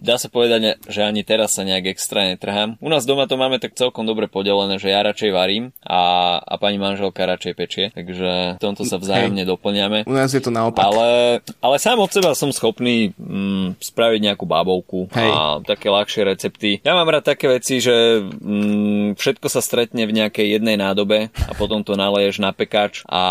dá 0.00 0.16
sa 0.16 0.30
povedať, 0.30 0.78
že 0.86 1.02
ani 1.02 1.22
teraz 1.22 1.58
sa 1.58 1.62
nejak 1.66 1.92
extra 1.94 2.28
netrhám. 2.28 2.78
U 2.78 2.88
nás 2.88 3.04
doma 3.04 3.26
to 3.26 3.38
máme 3.38 3.58
tak 3.58 3.74
celkom 3.74 4.06
dobre 4.06 4.30
podelené, 4.30 4.78
že 4.78 4.92
ja 4.92 5.02
radšej 5.02 5.30
varím 5.34 5.74
a, 5.82 6.36
a 6.40 6.54
pani 6.56 6.78
manželka 6.80 7.26
radšej 7.26 7.54
pečie. 7.54 7.84
Takže 7.92 8.58
v 8.58 8.62
tomto 8.62 8.86
sa 8.86 8.96
vzájomne 9.00 9.42
Hej. 9.42 9.50
doplňame. 9.50 9.98
U 10.06 10.14
nás 10.14 10.30
je 10.30 10.42
to 10.42 10.54
naopak. 10.54 10.86
Ale, 10.86 11.40
ale 11.60 11.76
sám 11.82 11.98
od 12.00 12.10
seba 12.10 12.32
som 12.32 12.50
schopný 12.54 13.12
mm, 13.18 13.82
spraviť 13.82 14.20
nejakú 14.32 14.44
bábovku 14.46 15.10
Hej. 15.12 15.30
a 15.30 15.38
také 15.62 15.90
ľahšie 15.90 16.22
recepty. 16.26 16.70
Ja 16.82 16.94
mám 16.94 17.10
rád 17.10 17.26
také 17.36 17.52
veci, 17.52 17.84
že 17.84 18.24
mm, 18.24 19.20
všetko 19.20 19.46
sa 19.52 19.60
stretne 19.60 20.08
v 20.08 20.16
nejakej 20.24 20.56
jednej 20.56 20.80
nádobe 20.80 21.28
a 21.36 21.52
potom 21.52 21.84
to 21.84 21.92
naleješ 21.92 22.40
na 22.40 22.56
pekáč 22.56 23.04
a, 23.04 23.24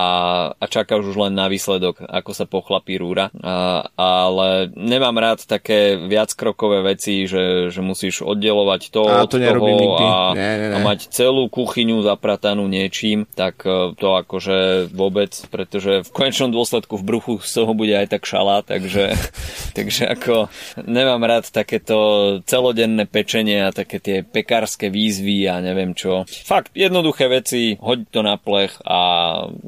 a 0.53 0.65
čakáš 0.69 1.09
už 1.09 1.17
len 1.17 1.33
na 1.33 1.49
výsledok, 1.49 2.05
ako 2.05 2.31
sa 2.37 2.45
pochlapí 2.45 3.01
rúra. 3.01 3.33
A, 3.41 3.81
ale 3.97 4.69
nemám 4.77 5.17
rád 5.17 5.49
také 5.49 5.97
viackrokové 5.97 6.85
veci, 6.85 7.25
že, 7.25 7.73
že 7.73 7.81
musíš 7.81 8.21
oddelovať 8.21 8.93
to 8.93 9.09
A 9.09 9.25
od 9.25 9.33
to 9.33 9.41
toho 9.41 9.65
nikdy. 9.65 10.05
a, 10.05 10.37
Nie, 10.37 10.51
nie, 10.61 10.67
nie. 10.69 10.75
a 10.77 10.85
mať 10.85 11.09
celú 11.09 11.49
kuchyňu 11.49 12.05
zapratanú 12.05 12.69
niečím, 12.69 13.25
tak 13.33 13.65
e, 13.65 13.97
to 13.97 14.21
akože 14.21 14.93
vôbec, 14.93 15.33
pretože 15.49 16.05
v 16.05 16.09
konečnom 16.13 16.53
dôsledku 16.53 17.01
v 17.01 17.07
bruchu 17.09 17.33
z 17.41 17.51
toho 17.57 17.73
bude 17.73 17.97
aj 17.97 18.13
tak 18.13 18.29
šalá, 18.29 18.61
takže, 18.61 19.17
takže 19.77 20.13
ako 20.13 20.53
nemám 20.85 21.25
rád 21.25 21.49
takéto 21.49 21.97
celodenné 22.45 23.09
pečenie 23.09 23.65
a 23.65 23.73
také 23.73 23.94
tie 23.99 24.23
pekárske 24.25 24.91
výzvy 24.91 25.47
a 25.47 25.61
neviem 25.63 25.95
čo. 25.95 26.27
Fakt, 26.27 26.73
jednoduché 26.75 27.31
veci, 27.31 27.77
hoď 27.79 27.99
to 28.11 28.19
na 28.25 28.35
plech 28.35 28.75
a, 28.83 29.01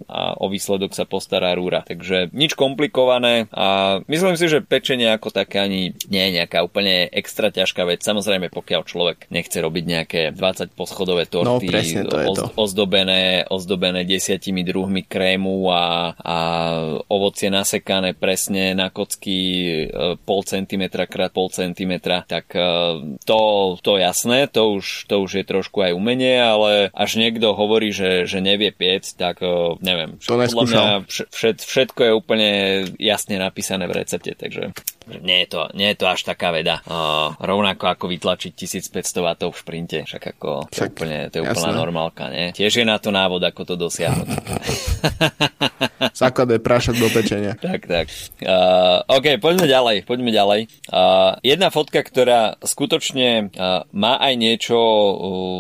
a 0.08 0.22
o 0.38 0.46
výsledok 0.48 0.94
sa 0.94 1.10
postará 1.10 1.54
rúra. 1.58 1.84
Takže 1.84 2.32
nič 2.32 2.54
komplikované 2.54 3.50
a 3.52 4.00
myslím 4.06 4.38
si, 4.38 4.48
že 4.48 4.64
pečenie 4.64 5.10
ako 5.12 5.34
také 5.34 5.62
ani 5.62 5.98
nie 6.08 6.24
je 6.30 6.36
nejaká 6.42 6.62
úplne 6.62 7.10
extra 7.10 7.50
ťažká 7.50 7.84
vec. 7.90 8.06
Samozrejme, 8.06 8.54
pokiaľ 8.54 8.82
človek 8.86 9.18
nechce 9.34 9.58
robiť 9.58 9.84
nejaké 9.84 10.22
20 10.34 10.78
poschodové 10.78 11.26
torty 11.26 11.46
No, 11.48 11.62
presne, 11.64 12.04
to 12.06 12.18
to. 12.36 12.46
ozdobené, 12.60 13.48
ozdobené 13.48 14.04
desiatimi 14.06 14.62
druhmi 14.62 15.04
krému 15.08 15.72
a, 15.72 16.14
a 16.18 16.38
ovocie 17.08 17.50
nasekané 17.50 18.14
presne 18.14 18.76
na 18.76 18.92
kocky 18.94 19.38
e, 19.88 20.16
pol 20.22 20.42
centimetra 20.44 21.08
krát 21.08 21.32
pol 21.32 21.50
centimetra, 21.50 22.28
tak 22.28 22.52
e, 22.54 22.62
to, 23.24 23.40
to 23.80 23.98
jasné, 23.98 24.50
to 24.52 24.78
už, 24.78 25.08
to 25.08 25.24
už 25.24 25.32
je 25.42 25.46
trošku 25.48 25.82
aj 25.82 25.96
umenie, 25.96 26.38
ale 26.38 26.90
až 26.94 27.18
niekto 27.18 27.56
hovorí, 27.56 27.90
že, 27.94 28.28
že 28.30 28.44
nevie 28.44 28.70
piec, 28.70 29.08
tak 29.16 29.42
e, 29.42 29.78
neviem. 29.82 30.20
To 30.28 30.36
neskúšal. 30.36 30.68
mňa 30.68 30.96
vš- 31.08 31.30
všet, 31.32 31.58
všetko 31.64 32.02
je 32.04 32.12
úplne 32.12 32.50
jasne 33.00 33.40
napísané 33.40 33.88
v 33.88 34.04
recepte, 34.04 34.36
takže 34.36 34.76
že 34.76 34.97
nie 35.24 35.44
je 35.44 35.48
to, 35.48 35.62
nie 35.74 35.88
je 35.94 35.98
to 35.98 36.06
až 36.08 36.28
taká 36.28 36.52
veda. 36.52 36.84
Uh, 36.84 37.32
rovnako 37.40 37.88
ako 37.88 38.06
vytlačiť 38.12 38.52
1500 38.54 39.24
W 39.24 39.28
v 39.52 39.58
šprinte, 39.58 39.98
však 40.04 40.24
ako 40.38 40.50
to 40.68 40.76
Však, 40.76 40.92
úplne, 40.94 41.18
to 41.32 41.36
je 41.40 41.44
úplná 41.48 41.70
jasné. 41.72 41.80
normálka, 41.80 42.24
nie? 42.30 42.52
Tiež 42.52 42.74
je 42.82 42.86
na 42.86 42.98
to 43.00 43.10
návod, 43.10 43.42
ako 43.44 43.62
to 43.64 43.76
dosiahnuť. 43.80 44.28
Základ 46.18 46.50
je 46.50 46.60
prášok 46.62 46.96
do 46.98 47.08
pečenia. 47.10 47.54
tak, 47.58 47.86
tak. 47.86 48.10
Uh, 48.42 49.02
OK, 49.10 49.38
poďme 49.38 49.66
ďalej, 49.70 49.98
poďme 50.06 50.32
ďalej. 50.34 50.62
Uh, 50.90 51.38
jedna 51.42 51.70
fotka, 51.70 52.02
ktorá 52.02 52.58
skutočne 52.62 53.54
uh, 53.54 53.86
má 53.94 54.18
aj 54.18 54.34
niečo, 54.36 54.78
uh, 54.78 55.16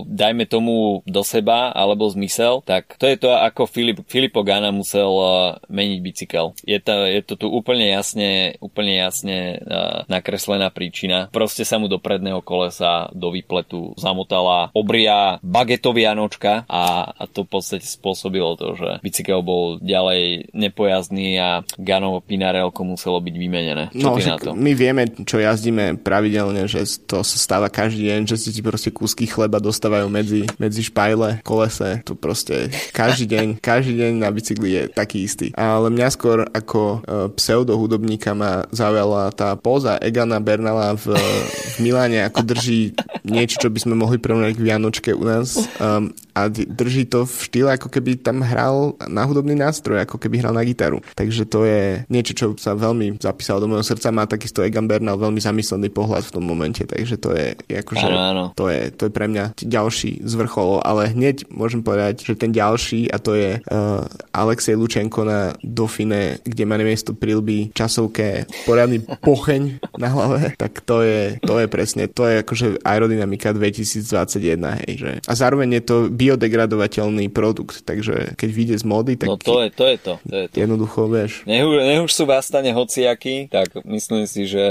dajme 0.06 0.50
tomu 0.50 1.02
do 1.06 1.22
seba, 1.22 1.70
alebo 1.72 2.10
zmysel, 2.10 2.66
tak 2.66 2.98
to 2.98 3.06
je 3.06 3.18
to, 3.18 3.34
ako 3.34 3.70
Filip, 3.70 4.02
Filipo 4.10 4.42
Gana 4.42 4.74
musel 4.74 5.10
uh, 5.10 5.30
meniť 5.70 6.00
bicykel. 6.02 6.58
Je 6.66 6.78
to, 6.82 7.06
je 7.06 7.22
to 7.22 7.34
tu 7.38 7.48
úplne 7.50 7.86
jasne, 7.86 8.58
úplne 8.60 8.98
jasne 8.98 9.37
uh, 9.58 10.04
nakreslená 10.08 10.70
príčina. 10.70 11.30
Proste 11.30 11.64
sa 11.64 11.78
mu 11.78 11.88
do 11.88 11.98
predného 11.98 12.42
kolesa 12.42 13.10
do 13.14 13.30
výpletu 13.30 13.94
zamotala 13.96 14.70
obria 14.74 15.38
bagetovianočka 15.42 16.68
a, 16.68 16.84
a 17.14 17.24
to 17.28 17.44
v 17.46 17.50
podstate 17.50 17.86
spôsobilo 17.86 18.58
to, 18.58 18.76
že 18.76 18.90
bicykel 19.02 19.42
bol 19.42 19.78
ďalej 19.80 20.52
nepojazdný 20.52 21.40
a 21.40 21.50
Ganovo 21.78 22.20
Pinarelko 22.20 22.84
muselo 22.84 23.22
byť 23.22 23.36
vymenené. 23.36 23.84
Čo 23.94 24.08
No, 24.08 24.18
ty 24.18 24.24
na 24.28 24.38
to? 24.38 24.52
my 24.54 24.72
vieme, 24.74 25.04
čo 25.24 25.38
jazdíme 25.38 26.02
pravidelne, 26.02 26.66
že 26.68 26.84
to 27.06 27.22
sa 27.22 27.38
stáva 27.38 27.68
každý 27.68 28.10
deň, 28.10 28.22
že 28.28 28.38
si 28.38 28.50
ti 28.52 28.62
proste 28.62 28.90
kúsky 28.92 29.28
chleba 29.28 29.60
dostávajú 29.60 30.08
medzi, 30.10 30.46
medzi 30.58 30.84
špajle, 30.86 31.42
kolese. 31.44 32.02
To 32.08 32.16
proste 32.18 32.72
každý 32.92 33.26
deň, 33.34 33.48
každý 33.60 33.94
deň 34.00 34.12
na 34.20 34.30
bicykli 34.32 34.70
je 34.74 34.84
taký 34.92 35.24
istý. 35.24 35.48
Ale 35.54 35.90
mňa 35.90 36.08
skôr 36.12 36.48
ako 36.50 36.82
uh, 36.82 37.28
pseudohudobníka 37.34 38.32
ma 38.34 38.66
zaujala 38.72 39.27
tá 39.34 39.56
póza 39.56 39.98
Egana 40.00 40.40
Bernala 40.40 40.96
v, 40.96 41.14
v 41.14 41.76
Miláne, 41.82 42.24
ako 42.26 42.42
drží 42.44 42.94
niečo, 43.24 43.60
čo 43.62 43.70
by 43.70 43.80
sme 43.82 43.96
mohli 43.96 44.18
porovnať 44.18 44.56
k 44.56 44.64
Vianočke 44.64 45.12
u 45.14 45.24
nás. 45.24 45.58
Um, 45.78 46.12
a 46.38 46.48
drží 46.54 47.10
to 47.10 47.26
v 47.26 47.34
štýle, 47.34 47.70
ako 47.76 47.90
keby 47.90 48.22
tam 48.22 48.46
hral 48.46 48.94
na 49.10 49.26
hudobný 49.26 49.58
nástroj, 49.58 50.06
ako 50.06 50.22
keby 50.22 50.46
hral 50.46 50.54
na 50.54 50.62
gitaru. 50.62 51.02
Takže 51.18 51.50
to 51.50 51.66
je 51.66 52.06
niečo, 52.14 52.38
čo 52.38 52.46
sa 52.62 52.78
veľmi 52.78 53.18
zapísalo 53.18 53.66
do 53.66 53.68
môjho 53.74 53.82
srdca. 53.82 54.14
Má 54.14 54.30
takisto 54.30 54.62
Egan 54.62 54.86
Bernal 54.86 55.18
veľmi 55.18 55.42
zamyslený 55.42 55.90
pohľad 55.90 56.30
v 56.30 56.34
tom 56.38 56.46
momente, 56.46 56.86
takže 56.86 57.18
to 57.18 57.34
je, 57.34 57.58
je 57.66 57.82
akože, 57.82 58.06
Áno, 58.06 58.20
áno. 58.22 58.44
to 58.54 58.70
je, 58.70 58.94
to 58.94 59.10
je 59.10 59.12
pre 59.12 59.26
mňa 59.26 59.58
ďalší 59.58 60.22
z 60.22 60.34
vrcholov, 60.38 60.86
ale 60.86 61.10
hneď 61.10 61.50
môžem 61.50 61.82
povedať, 61.82 62.22
že 62.22 62.38
ten 62.38 62.54
ďalší 62.54 63.10
a 63.10 63.18
to 63.18 63.34
je 63.34 63.58
uh, 63.58 64.06
Alexej 64.38 64.78
Lučenko 64.78 65.26
na 65.26 65.58
Dauphine, 65.66 66.38
kde 66.46 66.64
má 66.70 66.78
miesto 66.78 67.18
prilby 67.18 67.74
časovke 67.74 68.46
poriadny 68.70 69.02
pocheň 69.22 69.84
na 69.98 70.10
hlave, 70.12 70.54
tak 70.62 70.82
to 70.84 71.02
je, 71.02 71.42
to 71.44 71.60
je 71.62 71.68
presne, 71.68 72.06
to 72.10 72.24
je 72.26 72.42
akože 72.42 72.68
aerodynamika 72.82 73.52
2021, 73.54 74.84
hej, 74.84 74.92
že 74.98 75.12
a 75.26 75.34
zároveň 75.34 75.82
je 75.82 75.84
to 75.84 75.96
biodegradovateľný 76.12 77.30
produkt, 77.32 77.84
takže 77.84 78.38
keď 78.38 78.50
vyjde 78.50 78.76
z 78.82 78.86
módy, 78.86 79.14
tak... 79.20 79.28
No 79.28 79.38
to 79.38 79.66
je 79.66 79.70
to, 79.74 79.86
je 79.88 79.98
to, 79.98 80.14
to, 80.24 80.36
je 80.36 80.48
to. 80.52 80.56
jednoducho, 80.58 81.00
vieš. 81.10 81.32
Nech, 81.50 81.64
nech 81.64 82.02
už 82.06 82.12
sú 82.14 82.24
v 82.26 82.36
Astane 82.38 82.72
hociaký, 82.72 83.50
tak 83.50 83.74
myslím 83.84 84.26
si, 84.30 84.46
že 84.46 84.64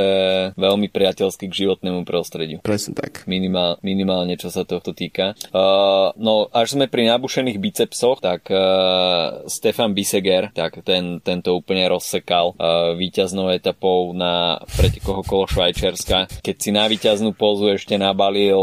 veľmi 0.54 0.88
priateľský 0.90 1.50
k 1.50 1.58
životnému 1.66 2.06
prostrediu. 2.06 2.62
Presne 2.62 2.96
tak. 2.96 3.26
Minimál, 3.28 3.78
minimálne, 3.82 4.38
čo 4.38 4.48
sa 4.52 4.62
tohto 4.62 4.92
týka. 4.92 5.34
Uh, 5.50 6.12
no, 6.16 6.48
až 6.52 6.78
sme 6.78 6.86
pri 6.86 7.08
nabušených 7.10 7.58
bicepsoch, 7.58 8.22
tak 8.22 8.48
uh, 8.50 9.44
Stefan 9.50 9.92
Biseger, 9.92 10.50
tak 10.52 10.82
ten, 10.86 11.18
tento 11.20 11.56
úplne 11.56 11.86
rozsekal 11.90 12.54
uh, 12.54 12.94
víťaznou 12.94 13.50
etapou 13.52 14.12
na 14.12 14.35
pretekoch 14.76 15.22
okolo 15.24 15.44
Švajčiarska. 15.46 16.42
Keď 16.42 16.56
si 16.56 16.70
na 16.72 16.88
víťaznú 16.88 17.36
polzu 17.36 17.76
ešte 17.76 17.96
nabalil, 18.00 18.58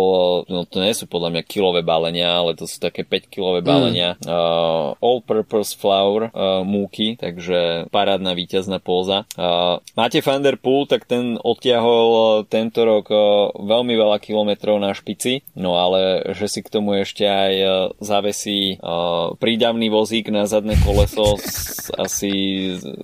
no 0.48 0.66
to 0.68 0.82
nie 0.82 0.94
sú 0.96 1.06
podľa 1.06 1.40
mňa 1.40 1.44
kilové 1.46 1.82
balenia, 1.86 2.40
ale 2.42 2.58
to 2.58 2.66
sú 2.66 2.82
také 2.82 3.06
5 3.06 3.30
kilové 3.30 3.60
mm. 3.62 3.68
balenia 3.68 4.10
mm. 4.18 4.28
uh, 4.28 4.98
all-purpose 4.98 5.78
flour 5.78 6.32
uh, 6.32 6.66
múky, 6.66 7.20
takže 7.20 7.88
parádna 7.94 8.34
víťazná 8.34 8.80
polza. 8.80 9.30
Uh, 9.38 9.84
máte 9.94 10.24
Van 10.24 10.42
der 10.42 10.58
Poel, 10.58 10.90
tak 10.90 11.06
ten 11.06 11.38
odtiahol 11.38 12.08
uh, 12.10 12.28
tento 12.48 12.82
rok 12.88 13.08
uh, 13.12 13.52
veľmi 13.54 13.94
veľa 13.94 14.18
kilometrov 14.18 14.80
na 14.82 14.96
špici, 14.96 15.46
no 15.54 15.78
ale 15.78 16.34
že 16.34 16.50
si 16.50 16.60
k 16.66 16.72
tomu 16.72 16.98
ešte 17.04 17.28
aj 17.28 17.54
uh, 17.62 17.72
zavesí 18.00 18.80
uh, 18.80 19.36
prídavný 19.38 19.92
vozík 19.92 20.32
na 20.34 20.50
zadné 20.50 20.80
koleso 20.82 21.38
s, 21.44 21.92
asi 21.94 22.32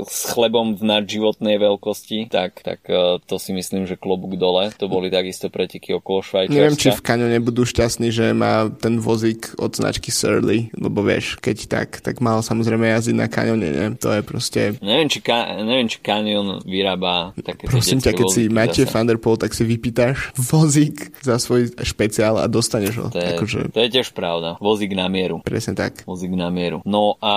s 0.01 0.17
chlebom 0.31 0.79
v 0.79 0.81
nadživotnej 0.87 1.59
veľkosti, 1.59 2.31
tak, 2.31 2.48
tak 2.57 2.89
uh, 2.89 3.21
to 3.21 3.37
si 3.37 3.53
myslím, 3.53 3.85
že 3.85 3.99
klobúk 3.99 4.39
dole. 4.39 4.73
To 4.81 4.89
boli 4.89 5.13
takisto 5.13 5.53
preteky 5.53 5.93
okolo 5.93 6.25
Švajčiarska. 6.25 6.57
Neviem, 6.57 6.77
či 6.79 6.89
v 6.89 7.01
kaňone 7.05 7.37
budú 7.43 7.67
šťastní, 7.67 8.09
že 8.09 8.33
má 8.33 8.71
ten 8.73 8.97
vozík 8.97 9.53
od 9.61 9.75
značky 9.75 10.09
Surly, 10.09 10.73
lebo 10.73 11.05
vieš, 11.05 11.37
keď 11.37 11.57
tak, 11.69 11.89
tak 12.01 12.23
mal 12.23 12.41
samozrejme 12.41 12.89
jazdiť 12.89 13.15
na 13.15 13.27
kaňone, 13.29 13.69
ne? 13.69 13.85
To 13.99 14.09
je 14.15 14.21
proste... 14.25 14.61
Neviem, 14.81 15.09
či, 15.11 15.19
ka- 15.21 15.61
neviem, 15.61 15.85
či 15.85 15.99
Canyon 16.01 16.63
vyrába 16.65 17.35
také 17.37 17.69
Prosím 17.69 18.01
ťa, 18.01 18.11
keď 18.15 18.27
si 18.29 18.43
der 18.49 19.19
Poel, 19.19 19.37
tak 19.37 19.51
si 19.53 19.63
vypýtaš 19.67 20.33
vozík 20.51 21.13
za 21.21 21.37
svoj 21.37 21.73
špeciál 21.83 22.39
a 22.39 22.45
dostaneš 22.47 22.95
ho. 23.01 23.07
To 23.11 23.19
je, 23.19 23.29
akože... 23.35 23.59
to 23.73 23.79
je 23.83 23.89
tiež 23.89 24.15
pravda. 24.15 24.55
Vozík 24.63 24.95
na 24.95 25.11
mieru. 25.11 25.41
Presne 25.43 25.75
tak. 25.75 26.05
Vozík 26.07 26.31
na 26.33 26.47
mieru. 26.53 26.81
No 26.87 27.19
a 27.19 27.33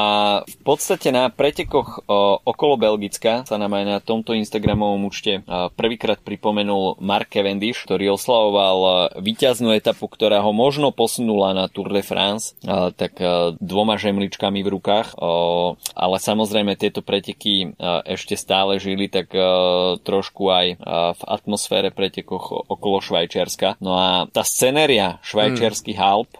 v 0.46 0.56
podstate 0.62 1.10
na 1.10 1.28
pretekoch 1.32 2.04
o, 2.06 2.38
okolo 2.42 2.78
Belgicka 2.78 3.42
sa 3.48 3.56
nám 3.58 3.74
aj 3.78 3.84
na 3.84 3.98
tomto 3.98 4.36
Instagramovom 4.36 5.01
účte 5.06 5.42
prvýkrát 5.78 6.20
pripomenul 6.20 6.98
Mark 7.02 7.30
Cavendish, 7.30 7.84
ktorý 7.86 8.14
oslavoval 8.14 9.10
víťaznú 9.22 9.72
etapu, 9.72 10.10
ktorá 10.10 10.42
ho 10.42 10.52
možno 10.52 10.92
posunula 10.92 11.54
na 11.54 11.66
Tour 11.70 11.90
de 11.90 12.04
France, 12.04 12.58
tak 12.98 13.16
dvoma 13.58 13.96
žemličkami 13.96 14.60
v 14.62 14.72
rukách, 14.78 15.16
ale 15.94 16.16
samozrejme 16.18 16.76
tieto 16.76 17.00
preteky 17.00 17.74
ešte 18.04 18.36
stále 18.36 18.82
žili 18.82 19.08
tak 19.08 19.32
trošku 20.02 20.42
aj 20.52 20.66
v 21.16 21.22
atmosfére 21.24 21.88
pretekoch 21.94 22.68
okolo 22.68 23.00
Švajčiarska. 23.00 23.80
No 23.80 23.96
a 23.96 24.28
tá 24.28 24.44
scenéria 24.44 25.22
švajčiarských 25.24 25.98
hmm. 25.98 26.10
Alp 26.12 26.30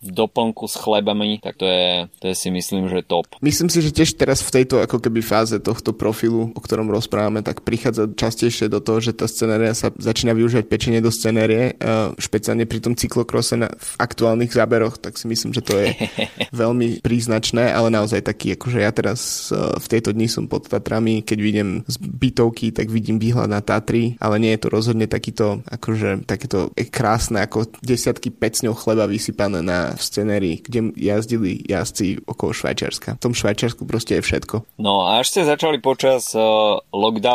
v 0.00 0.10
doplnku 0.10 0.64
s 0.70 0.78
chlebami, 0.80 1.42
tak 1.42 1.60
to 1.60 1.66
je, 1.68 2.08
to 2.22 2.32
je 2.32 2.34
si 2.38 2.48
myslím, 2.48 2.88
že 2.88 3.04
top. 3.04 3.28
Myslím 3.44 3.68
si, 3.68 3.84
že 3.84 3.92
tiež 3.92 4.16
teraz 4.16 4.40
v 4.40 4.62
tejto 4.62 4.80
ako 4.80 5.02
keby 5.02 5.20
fáze 5.20 5.60
tohto 5.60 5.92
profilu, 5.92 6.54
o 6.56 6.60
ktorom 6.62 6.88
rozprávame, 6.88 7.44
tak 7.44 7.51
prichádza 7.60 8.08
častejšie 8.16 8.72
do 8.72 8.80
toho, 8.80 9.04
že 9.04 9.12
tá 9.12 9.28
scenéria 9.28 9.76
sa 9.76 9.92
začína 9.92 10.32
využívať 10.32 10.64
pečenie 10.64 11.04
do 11.04 11.12
scenérie, 11.12 11.76
špeciálne 12.16 12.64
pri 12.64 12.80
tom 12.80 12.96
cyklokrose 12.96 13.60
na, 13.60 13.68
v 13.68 13.92
aktuálnych 14.00 14.48
záberoch, 14.48 14.96
tak 14.96 15.20
si 15.20 15.28
myslím, 15.28 15.52
že 15.52 15.60
to 15.60 15.76
je 15.76 15.92
veľmi 16.62 17.04
príznačné, 17.04 17.68
ale 17.68 17.92
naozaj 17.92 18.24
taký, 18.24 18.56
akože 18.56 18.78
ja 18.80 18.90
teraz 18.94 19.52
v 19.52 19.86
tejto 19.92 20.16
dni 20.16 20.30
som 20.32 20.48
pod 20.48 20.70
Tatrami, 20.70 21.20
keď 21.20 21.38
vidím 21.42 21.68
z 21.84 22.00
bytovky, 22.00 22.72
tak 22.72 22.88
vidím 22.88 23.20
výhľad 23.20 23.52
na 23.52 23.60
Tatry, 23.60 24.16
ale 24.16 24.40
nie 24.40 24.56
je 24.56 24.64
to 24.64 24.68
rozhodne 24.72 25.10
takýto, 25.10 25.60
akože 25.68 26.24
takéto 26.24 26.70
krásne 26.88 27.42
ako 27.42 27.66
desiatky 27.82 28.30
pecňov 28.30 28.78
chleba 28.78 29.10
vysypané 29.10 29.60
na 29.60 29.98
scenérii, 29.98 30.62
kde 30.62 30.94
jazdili 30.94 31.60
jazdci 31.66 32.22
okolo 32.24 32.54
Švajčiarska. 32.54 33.18
V 33.18 33.24
tom 33.24 33.34
Švajčiarsku 33.34 33.82
proste 33.84 34.20
je 34.20 34.22
všetko. 34.22 34.78
No 34.78 35.08
a 35.08 35.20
až 35.20 35.34
ste 35.34 35.48
začali 35.48 35.82
počas 35.82 36.30
uh, 36.36 36.78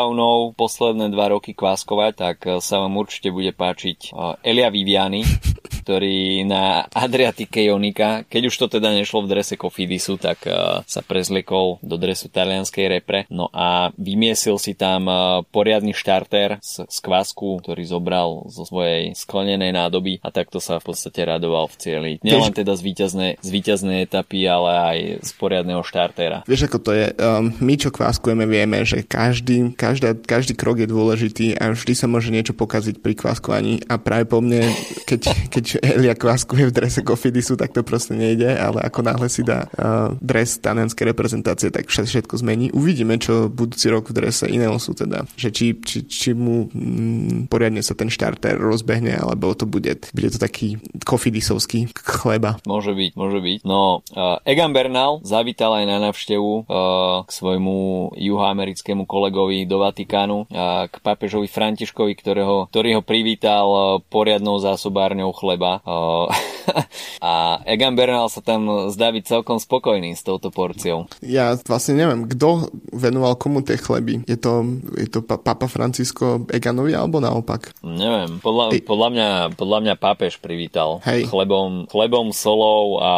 lockdownov 0.08 0.56
posledné 0.56 1.12
dva 1.12 1.36
roky 1.36 1.52
kváskovať, 1.52 2.12
tak 2.16 2.36
uh, 2.48 2.64
sa 2.64 2.80
vám 2.80 2.96
určite 2.96 3.28
bude 3.28 3.52
páčiť 3.52 4.12
uh, 4.12 4.40
Elia 4.40 4.72
Viviani, 4.72 5.24
ktorý 5.84 6.44
na 6.48 6.84
Adriatike 6.92 7.64
Jonika, 7.64 8.24
keď 8.28 8.42
už 8.48 8.54
to 8.56 8.66
teda 8.80 8.92
nešlo 8.92 9.24
v 9.24 9.30
drese 9.36 9.60
Kofidisu, 9.60 10.16
tak 10.16 10.44
uh, 10.48 10.80
sa 10.88 11.00
prezliekol 11.04 11.80
do 11.84 11.96
dresu 12.00 12.32
talianskej 12.32 12.86
repre. 12.88 13.28
No 13.28 13.52
a 13.52 13.92
vymiesil 13.96 14.56
si 14.56 14.72
tam 14.72 15.10
poriadny 15.52 15.92
štarter 15.92 16.60
z, 16.60 16.84
z 16.88 16.98
kvásku, 17.00 17.64
ktorý 17.64 17.82
zobral 17.84 18.48
zo 18.48 18.64
svojej 18.64 19.12
sklenenej 19.16 19.72
nádoby 19.74 20.20
a 20.20 20.28
takto 20.32 20.60
sa 20.60 20.80
v 20.80 20.92
podstate 20.92 21.24
radoval 21.24 21.68
v 21.72 21.76
cieli. 21.80 22.12
Nielen 22.24 22.52
teda 22.52 22.76
z 22.76 22.82
víťaznej, 22.84 23.32
z 23.40 23.48
víťaznej 23.48 24.08
etapy, 24.08 24.44
ale 24.44 24.70
aj 24.72 24.98
z 25.24 25.30
poriadneho 25.36 25.82
štartera. 25.82 26.44
Vieš, 26.44 26.68
ako 26.68 26.78
to 26.80 26.92
je? 26.94 27.06
Um, 27.16 27.52
my, 27.58 27.74
čo 27.80 27.90
kváskujeme, 27.90 28.44
vieme, 28.44 28.84
že 28.84 29.02
každý, 29.04 29.74
každá, 29.98 30.14
každý 30.14 30.54
krok 30.54 30.78
je 30.78 30.86
dôležitý 30.86 31.46
a 31.58 31.74
vždy 31.74 31.92
sa 31.98 32.06
môže 32.06 32.30
niečo 32.30 32.54
pokaziť 32.54 33.02
pri 33.02 33.18
kváskovaní 33.18 33.82
a 33.90 33.98
práve 33.98 34.30
po 34.30 34.38
mne, 34.38 34.70
keď, 35.10 35.50
keď 35.50 35.64
Elia 35.82 36.14
kváskuje 36.14 36.70
v 36.70 36.74
drese 36.74 37.02
Kofidisu, 37.02 37.58
tak 37.58 37.74
to 37.74 37.82
proste 37.82 38.14
nejde, 38.14 38.46
ale 38.54 38.78
ako 38.86 39.02
náhle 39.02 39.26
si 39.26 39.42
dá 39.42 39.66
uh, 39.66 40.14
dres 40.22 40.62
talianskej 40.62 41.10
reprezentácie, 41.10 41.74
tak 41.74 41.90
všetko 41.90 42.38
zmení. 42.38 42.70
Uvidíme, 42.70 43.18
čo 43.18 43.50
budúci 43.50 43.90
rok 43.90 44.14
v 44.14 44.22
drese 44.22 44.46
Ineosu 44.46 44.94
teda. 44.94 45.26
Že 45.34 45.48
či, 45.50 45.66
či, 45.82 45.98
či 46.06 46.30
mu 46.30 46.70
mm, 46.70 47.50
poriadne 47.50 47.82
sa 47.82 47.98
ten 47.98 48.06
štarter 48.06 48.54
rozbehne, 48.54 49.18
alebo 49.18 49.50
to 49.58 49.66
bude, 49.66 49.98
bude 50.14 50.28
to 50.30 50.38
taký 50.38 50.78
kofidisovský 51.02 51.90
chleba. 51.98 52.62
Môže 52.62 52.94
byť, 52.94 53.10
môže 53.18 53.42
byť. 53.42 53.58
No, 53.66 54.06
uh, 54.14 54.38
Egan 54.46 54.70
Bernal 54.70 55.18
zavítal 55.26 55.74
aj 55.82 55.84
na 55.90 55.98
navštevu 55.98 56.52
uh, 56.62 57.26
k 57.26 57.30
svojmu 57.34 57.76
juhoamerickému 58.14 59.08
kolegovi 59.08 59.66
do 59.66 59.80
Vatikánu, 59.88 60.44
k 60.88 60.94
pápežovi 61.00 61.48
Františkovi, 61.48 62.12
ktorého, 62.12 62.68
ktorý 62.68 63.00
ho 63.00 63.02
privítal 63.02 63.66
uh, 63.68 63.82
poriadnou 64.12 64.60
zásobárňou 64.60 65.32
chleba. 65.32 65.80
Uh, 65.82 66.28
a 67.24 67.64
Egan 67.64 67.96
Bernal 67.96 68.28
sa 68.28 68.44
tam 68.44 68.90
zdá 68.92 69.08
byť 69.08 69.24
celkom 69.24 69.56
spokojný 69.56 70.12
s 70.12 70.22
touto 70.22 70.52
porciou. 70.52 71.08
Ja 71.24 71.56
vlastne 71.64 71.96
neviem, 71.96 72.28
kto 72.28 72.68
venoval 72.92 73.40
komu 73.40 73.64
tie 73.64 73.80
chleby. 73.80 74.28
Je 74.28 74.36
to, 74.36 74.80
je 74.98 75.08
to 75.08 75.24
Papa 75.24 75.66
Francisco 75.70 76.44
Eganovi 76.52 76.92
alebo 76.92 77.22
naopak? 77.22 77.72
Neviem, 77.80 78.40
podľa, 78.42 78.76
podľa, 78.84 79.08
mňa, 79.14 79.30
podľa 79.56 79.78
mňa 79.84 79.94
pápež 79.96 80.36
privítal 80.42 81.00
Hej. 81.08 81.30
chlebom, 81.30 81.88
chlebom, 81.88 82.30
solou 82.36 83.00
a 83.00 83.12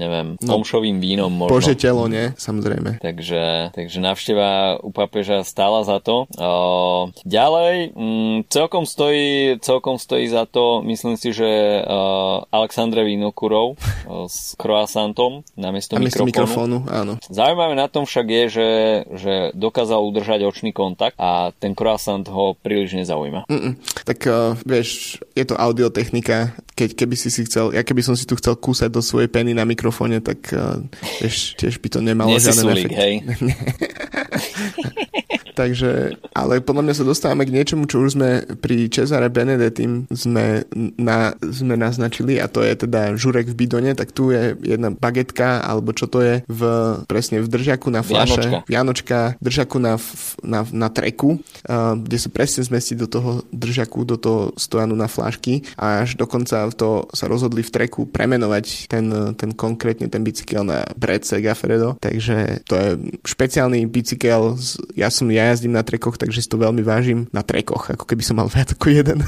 neviem, 0.00 0.40
no, 0.40 0.50
komšovým 0.58 0.98
vínom 1.02 1.30
možno. 1.30 1.52
Bože 1.52 1.74
telo, 1.76 2.06
nie? 2.08 2.32
Samozrejme. 2.38 3.02
Takže, 3.02 3.74
takže 3.74 3.98
návšteva 4.00 4.80
u 4.80 4.90
pápeža 4.94 5.44
stála 5.44 5.84
za 5.84 5.98
to. 6.00 6.13
Uh, 6.38 7.10
ďalej, 7.26 7.90
mm, 7.92 8.36
celkom, 8.46 8.86
stojí, 8.86 9.58
celkom 9.58 9.98
stojí 9.98 10.30
za 10.30 10.46
to, 10.46 10.80
myslím 10.86 11.18
si, 11.18 11.34
že 11.34 11.82
uh, 11.82 12.46
Aleksandre 12.54 13.02
Vinokurov 13.02 13.74
uh, 13.74 14.30
s 14.30 14.54
croissantom 14.54 15.42
namiesto 15.58 15.98
mikrofónu. 15.98 16.30
mikrofónu. 16.30 16.78
áno. 16.86 17.12
Zaujímavé 17.26 17.74
na 17.74 17.90
tom 17.90 18.06
však 18.06 18.26
je, 18.26 18.44
že, 18.48 18.70
že 19.18 19.34
dokázal 19.58 19.98
udržať 19.98 20.46
očný 20.46 20.70
kontakt 20.70 21.18
a 21.18 21.50
ten 21.58 21.74
croissant 21.74 22.24
ho 22.30 22.54
príliš 22.54 22.94
nezaujíma. 22.94 23.50
Mm-mm. 23.50 23.74
Tak 24.06 24.18
uh, 24.30 24.54
vieš, 24.62 25.18
je 25.34 25.44
to 25.44 25.58
audiotechnika, 25.58 26.54
keď 26.78 26.90
keby 26.94 27.16
si 27.18 27.28
si 27.34 27.42
chcel, 27.46 27.74
ja 27.74 27.82
keby 27.82 28.02
som 28.06 28.14
si 28.14 28.26
tu 28.26 28.38
chcel 28.38 28.54
kúsať 28.54 28.90
do 28.90 29.02
svojej 29.02 29.26
peny 29.26 29.54
na 29.56 29.66
mikrofóne, 29.66 30.22
tak 30.22 30.38
uh, 30.54 30.78
vieš, 31.18 31.58
tiež 31.58 31.82
by 31.82 31.88
to 31.90 31.98
nemalo 31.98 32.30
žiaden 32.38 32.70
efekt. 32.70 32.94
hej? 32.94 33.14
Takže, 35.54 36.18
ale 36.34 36.58
podľa 36.58 36.82
mňa 36.82 36.94
sa 36.98 37.06
dostávame 37.06 37.46
k 37.46 37.54
niečomu, 37.54 37.86
čo 37.86 38.02
už 38.02 38.18
sme 38.18 38.42
pri 38.58 38.90
Cesare 38.90 39.30
Benedettim 39.30 40.10
sme, 40.10 40.66
na, 40.98 41.38
sme 41.38 41.78
naznačili 41.78 42.42
a 42.42 42.50
to 42.50 42.66
je 42.66 42.74
teda 42.74 43.14
žurek 43.14 43.46
v 43.46 43.54
bidone, 43.54 43.94
tak 43.94 44.10
tu 44.10 44.34
je 44.34 44.58
jedna 44.66 44.90
bagetka, 44.90 45.62
alebo 45.62 45.94
čo 45.94 46.10
to 46.10 46.18
je, 46.26 46.34
v, 46.50 46.62
presne 47.06 47.38
v 47.38 47.46
držaku 47.46 47.94
na 47.94 48.02
flaše. 48.02 48.42
Vianočka. 48.42 48.66
Vianočka 48.66 49.18
držaku 49.38 49.76
na, 49.78 49.94
na, 50.42 50.60
na 50.74 50.88
treku, 50.90 51.38
uh, 51.38 51.94
kde 51.94 52.18
sa 52.18 52.28
presne 52.34 52.66
zmestí 52.66 52.98
do 52.98 53.06
toho 53.06 53.46
držaku, 53.54 54.02
do 54.02 54.18
toho 54.18 54.50
stojanu 54.58 54.98
na 54.98 55.06
flašky 55.06 55.62
a 55.78 56.02
až 56.02 56.18
dokonca 56.18 56.66
to 56.74 57.06
sa 57.14 57.30
rozhodli 57.30 57.62
v 57.62 57.70
treku 57.70 58.10
premenovať 58.10 58.90
ten, 58.90 59.06
ten 59.38 59.54
konkrétne 59.54 60.10
ten 60.10 60.26
bicykel 60.26 60.66
na 60.66 60.82
Bretze 60.98 61.38
Gaffredo, 61.38 61.94
takže 62.02 62.66
to 62.66 62.74
je 62.74 62.88
špeciálny 63.22 63.86
bicykel, 63.86 64.58
ja 64.98 65.08
som 65.14 65.30
ja 65.30 65.43
ja 65.44 65.52
jazdím 65.52 65.76
na 65.76 65.84
trekoch, 65.84 66.16
takže 66.16 66.40
si 66.40 66.48
to 66.48 66.56
veľmi 66.56 66.80
vážim 66.80 67.28
na 67.36 67.44
trekoch, 67.44 67.92
ako 67.92 68.08
keby 68.08 68.24
som 68.24 68.40
mal 68.40 68.48
viac 68.48 68.72
ako 68.72 68.88
jeden. 68.88 69.20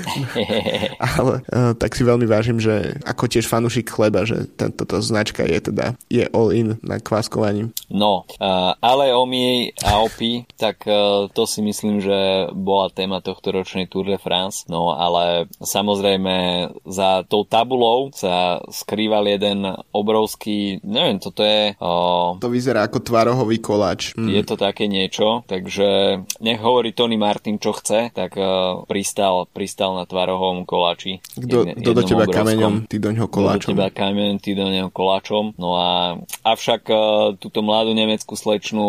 Ale 1.20 1.44
uh, 1.52 1.72
tak 1.76 1.92
si 1.92 2.02
veľmi 2.02 2.24
vážim, 2.24 2.56
že 2.56 2.96
ako 3.04 3.28
tiež 3.28 3.44
fanúšik 3.44 3.92
chleba, 3.92 4.24
že 4.24 4.48
tento 4.56 4.88
značka 5.04 5.44
je 5.44 5.58
teda 5.60 5.92
je 6.08 6.24
all 6.32 6.48
in 6.54 6.80
na 6.80 6.96
kváskovaním. 7.02 7.74
No, 7.90 8.24
uh, 8.38 8.72
ale 8.78 9.10
Omi 9.10 9.74
a 9.82 9.98
Opi, 10.00 10.46
tak 10.54 10.86
uh, 10.86 11.26
to 11.34 11.42
si 11.44 11.60
myslím, 11.60 11.98
že 11.98 12.48
bola 12.54 12.88
téma 12.88 13.18
tohto 13.18 13.50
ročnej 13.50 13.90
Tour 13.90 14.06
de 14.06 14.18
France. 14.18 14.64
No, 14.70 14.94
ale 14.94 15.50
samozrejme 15.58 16.66
za 16.86 17.26
tou 17.26 17.42
tabulou 17.42 18.14
sa 18.14 18.62
skrýval 18.70 19.26
jeden 19.26 19.66
obrovský, 19.90 20.78
neviem, 20.86 21.18
toto 21.18 21.42
je... 21.42 21.74
Uh, 21.82 22.38
to 22.38 22.46
vyzerá 22.48 22.86
ako 22.86 23.02
tvarohový 23.02 23.58
koláč. 23.58 24.14
Mm. 24.14 24.38
Je 24.38 24.42
to 24.46 24.54
také 24.54 24.86
niečo, 24.86 25.09
takže 25.46 26.20
nech 26.42 26.58
hovorí 26.58 26.90
Tony 26.90 27.14
Martin, 27.14 27.62
čo 27.62 27.70
chce, 27.76 28.10
tak 28.10 28.34
uh, 28.34 28.82
pristal, 28.90 29.46
pristal 29.46 29.94
na 29.94 30.04
tvarohovom 30.04 30.66
koláči. 30.66 31.22
Kto 31.38 31.70
do 31.70 32.02
teba 32.02 32.26
obrovskom. 32.26 32.34
kameňom, 32.34 32.74
ty 32.90 32.96
do 32.98 33.10
ňoho 33.14 33.28
koláčom. 33.30 33.70
do 33.70 33.70
teba 33.78 33.88
kameňom, 33.94 34.38
ty 34.42 34.50
do 34.58 34.66
neho 34.66 34.90
koláčom. 34.90 35.54
No 35.54 35.78
a 35.78 36.18
avšak 36.42 36.82
uh, 36.90 36.98
túto 37.38 37.62
mladú 37.62 37.94
nemeckú 37.94 38.34
slečnu 38.34 38.86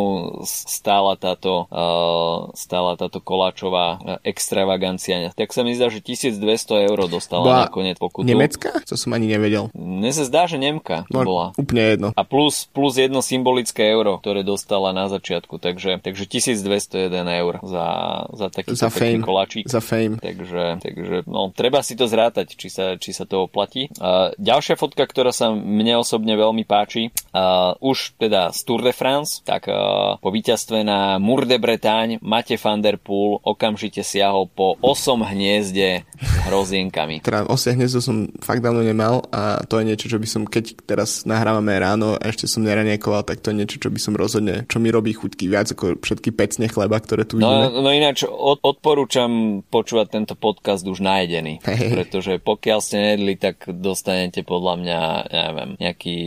stála 0.48 1.14
táto, 1.16 1.70
uh, 1.70 2.50
stála 2.58 2.98
táto 2.98 3.22
koláčová 3.22 4.02
extravagancia. 4.26 5.30
Tak 5.38 5.54
sa 5.54 5.62
mi 5.62 5.78
zdá, 5.78 5.94
že 5.94 6.02
1200 6.02 6.90
eur 6.90 7.00
dostala 7.06 7.52
bola 7.52 7.68
nakoniec 7.68 7.98
pokutu. 8.00 8.28
Nemecka? 8.28 8.84
To 8.88 8.96
som 9.00 9.12
ani 9.16 9.32
nevedel. 9.32 9.72
Mne 9.76 10.12
sa 10.12 10.24
zdá, 10.28 10.48
že 10.48 10.58
Nemka 10.60 11.08
to 11.08 11.20
no, 11.22 11.28
bola. 11.28 11.46
Úplne 11.56 11.84
jedno. 11.84 12.08
A 12.16 12.22
plus, 12.24 12.68
plus 12.72 13.00
jedno 13.00 13.24
symbolické 13.24 13.88
euro, 13.88 14.20
ktoré 14.20 14.44
dostala 14.44 14.92
na 14.92 15.08
začiatku. 15.08 15.60
Takže, 15.60 16.04
takže 16.04 16.11
1201 16.28 17.12
eur 17.14 17.54
za, 17.64 17.88
za 18.36 18.48
taký 18.52 18.76
za 18.76 18.90
fame. 18.92 19.24
koláčik. 19.24 19.66
Za 19.68 19.80
fame. 19.80 20.18
Takže, 20.20 20.84
takže 20.84 21.16
no, 21.28 21.52
treba 21.56 21.82
si 21.82 21.96
to 21.96 22.06
zrátať, 22.08 22.56
či 22.56 22.68
sa, 22.68 22.96
či 23.00 23.16
sa 23.16 23.24
to 23.24 23.48
oplatí. 23.48 23.88
Uh, 23.98 24.34
ďalšia 24.38 24.76
fotka, 24.76 25.08
ktorá 25.08 25.32
sa 25.32 25.54
mne 25.54 26.02
osobne 26.02 26.36
veľmi 26.36 26.68
páči, 26.68 27.14
uh, 27.32 27.76
už 27.80 28.20
teda 28.20 28.52
z 28.52 28.60
Tour 28.68 28.82
de 28.84 28.94
France, 28.94 29.42
tak 29.44 29.72
uh, 29.72 30.18
po 30.20 30.30
víťazstve 30.30 30.84
na 30.84 31.22
Mour 31.22 31.48
de 31.48 31.58
Bretagne 31.62 32.18
Mate 32.22 32.60
van 32.60 32.82
der 32.84 33.00
Poel 33.00 33.42
okamžite 33.44 34.04
siahol 34.04 34.50
po 34.52 34.76
osom 34.82 35.24
hniezde 35.24 36.04
s 36.18 36.34
hrozienkami. 36.50 37.22
Teda 37.24 37.46
osie 37.48 37.74
hniezdo 37.78 38.02
som 38.02 38.30
fakt 38.42 38.66
dávno 38.66 38.82
nemal 38.82 39.26
a 39.32 39.62
to 39.66 39.80
je 39.80 39.88
niečo, 39.88 40.10
čo 40.10 40.18
by 40.18 40.28
som, 40.28 40.44
keď 40.44 40.84
teraz 40.84 41.24
nahrávame 41.24 41.78
ráno 41.78 42.18
a 42.18 42.24
ešte 42.30 42.50
som 42.50 42.66
neraniekoval, 42.66 43.24
tak 43.24 43.40
to 43.40 43.54
je 43.54 43.60
niečo, 43.62 43.78
čo 43.78 43.90
by 43.94 44.00
som 44.02 44.14
rozhodne, 44.18 44.66
čo 44.68 44.82
mi 44.82 44.90
robí 44.90 45.14
chuťky 45.14 45.46
viac 45.48 45.72
ako 45.72 46.01
všetky 46.02 46.34
pecne 46.34 46.68
chleba, 46.68 46.98
ktoré 46.98 47.24
tu 47.24 47.38
no, 47.38 47.46
vidíme. 47.46 47.86
No 47.86 47.90
ináč 47.94 48.26
od, 48.26 48.60
odporúčam 48.60 49.62
počúvať 49.70 50.08
tento 50.12 50.34
podcast 50.34 50.84
už 50.84 51.00
najedený, 51.00 51.62
hey. 51.62 51.94
pretože 51.94 52.42
pokiaľ 52.42 52.80
ste 52.82 52.98
nedli, 52.98 53.38
tak 53.38 53.70
dostanete 53.70 54.42
podľa 54.42 54.74
mňa, 54.82 55.00
neviem, 55.30 55.72
nejaký 55.78 56.18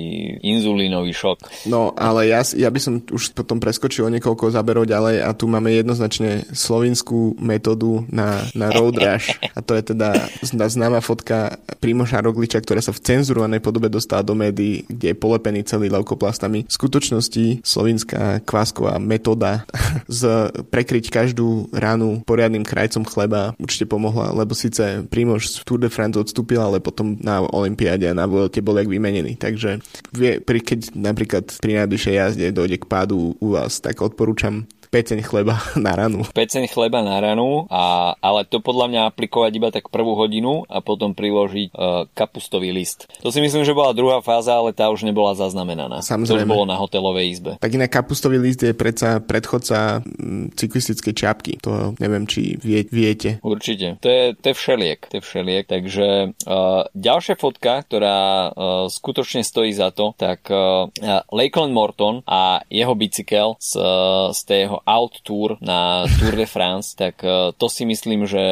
inzulínový 0.41 1.13
šok. 1.13 1.69
No, 1.69 1.93
ale 1.99 2.31
ja, 2.31 2.41
ja 2.55 2.71
by 2.71 2.81
som 2.81 3.03
už 3.03 3.35
potom 3.35 3.59
preskočil 3.59 4.07
niekoľko 4.15 4.55
záberov 4.55 4.87
ďalej 4.87 5.27
a 5.27 5.31
tu 5.35 5.51
máme 5.51 5.75
jednoznačne 5.75 6.47
slovinskú 6.55 7.37
metódu 7.43 8.07
na, 8.09 8.47
na 8.55 8.71
road 8.71 8.97
rush 8.97 9.35
a 9.53 9.59
to 9.61 9.75
je 9.75 9.95
teda 9.95 10.15
známa 10.55 11.01
fotka 11.03 11.59
Primoša 11.81 12.23
Rogliča, 12.23 12.63
ktorá 12.63 12.81
sa 12.81 12.95
v 12.95 13.03
cenzurovanej 13.03 13.61
podobe 13.61 13.91
dostala 13.91 14.25
do 14.25 14.37
médií, 14.37 14.87
kde 14.87 15.13
je 15.13 15.17
polepený 15.17 15.67
celý 15.67 15.91
leukoplastami. 15.91 16.69
V 16.69 16.73
skutočnosti 16.73 17.65
slovinská 17.65 18.45
kvásková 18.45 18.97
metóda 19.01 19.64
z 20.21 20.51
prekryť 20.69 21.11
každú 21.11 21.69
ránu 21.71 22.23
poriadnym 22.25 22.67
krajcom 22.67 23.05
chleba 23.05 23.53
určite 23.57 23.89
pomohla, 23.89 24.33
lebo 24.35 24.53
síce 24.57 25.05
Primož 25.09 25.51
z 25.51 25.55
Tour 25.65 25.81
de 25.81 25.91
France 25.91 26.17
odstúpil, 26.19 26.61
ale 26.61 26.83
potom 26.83 27.17
na 27.21 27.43
Olympiáde 27.43 28.09
a 28.11 28.17
na 28.17 28.29
Vuelte 28.29 28.65
bol 28.65 28.79
jak 28.79 28.91
vymenený. 28.91 29.37
Takže 29.37 29.83
vie, 30.15 30.41
keď 30.41 30.95
napríklad 30.97 31.45
pri 31.61 31.85
najbližšej 31.85 32.15
jazde 32.15 32.47
dojde 32.55 32.81
k 32.81 32.89
pádu 32.89 33.37
u 33.39 33.49
vás, 33.55 33.81
tak 33.81 34.01
odporúčam 34.01 34.65
peceň 34.95 35.27
chleba 35.27 35.59
na 35.75 35.99
ranu. 35.99 36.23
Peceň 36.31 36.71
chleba 36.71 37.03
na 37.03 37.19
ranu, 37.19 37.67
a, 37.67 38.15
ale 38.23 38.47
to 38.47 38.63
podľa 38.63 38.87
mňa 38.87 39.01
aplikovať 39.11 39.53
iba 39.59 39.69
tak 39.75 39.91
prvú 39.91 40.15
hodinu 40.15 40.63
a 40.71 40.79
potom 40.79 41.11
priložiť 41.19 41.75
uh, 41.75 42.07
kapustový 42.15 42.71
list. 42.71 43.11
To 43.27 43.35
si 43.35 43.43
myslím, 43.43 43.67
že 43.67 43.75
bola 43.75 43.91
druhá 43.91 44.23
fáza, 44.23 44.55
ale 44.55 44.71
tá 44.71 44.87
už 44.95 45.03
nebola 45.03 45.35
zaznamenaná. 45.35 45.99
Samozrejme. 46.07 46.47
To 46.47 46.55
už 46.55 46.55
bolo 46.55 46.71
na 46.71 46.79
hotelovej 46.79 47.27
izbe. 47.35 47.53
Tak 47.59 47.75
inak 47.75 47.91
kapustový 47.91 48.39
list 48.39 48.63
je 48.63 48.71
predsa 48.71 49.19
predchodca 49.19 50.07
mm, 50.07 50.55
cyklistickej 50.55 51.15
čapky. 51.17 51.53
To 51.67 51.99
neviem, 51.99 52.31
či 52.31 52.55
vie, 52.63 52.87
viete. 52.87 53.43
Určite. 53.43 53.99
To 53.99 54.07
je, 54.07 54.39
to 54.39 54.47
je 54.53 54.55
všeliek. 54.55 55.01
To 55.11 55.15
je 55.19 55.23
všeliek. 55.25 55.65
Takže 55.67 56.07
uh, 56.47 56.87
ďalšia 56.95 57.35
fotka, 57.35 57.83
ktorá 57.83 58.21
uh, 58.21 58.87
skutočne 58.87 59.43
stojí 59.43 59.75
za 59.75 59.91
to, 59.91 60.15
tak 60.15 60.47
uh, 60.53 60.87
Lakeland 61.33 61.75
Morton 61.75 62.23
a 62.29 62.63
jeho 62.69 62.95
bicykel 62.95 63.59
z, 63.59 63.81
uh, 63.81 64.31
z 64.31 64.41
tého 64.45 64.84
Out 64.85 65.25
Tour 65.25 65.57
na 65.65 66.05
Tour 66.21 66.37
de 66.37 66.47
France, 66.49 66.93
tak 66.95 67.21
uh, 67.25 67.51
to 67.57 67.67
si 67.73 67.89
myslím, 67.89 68.29
že 68.29 68.45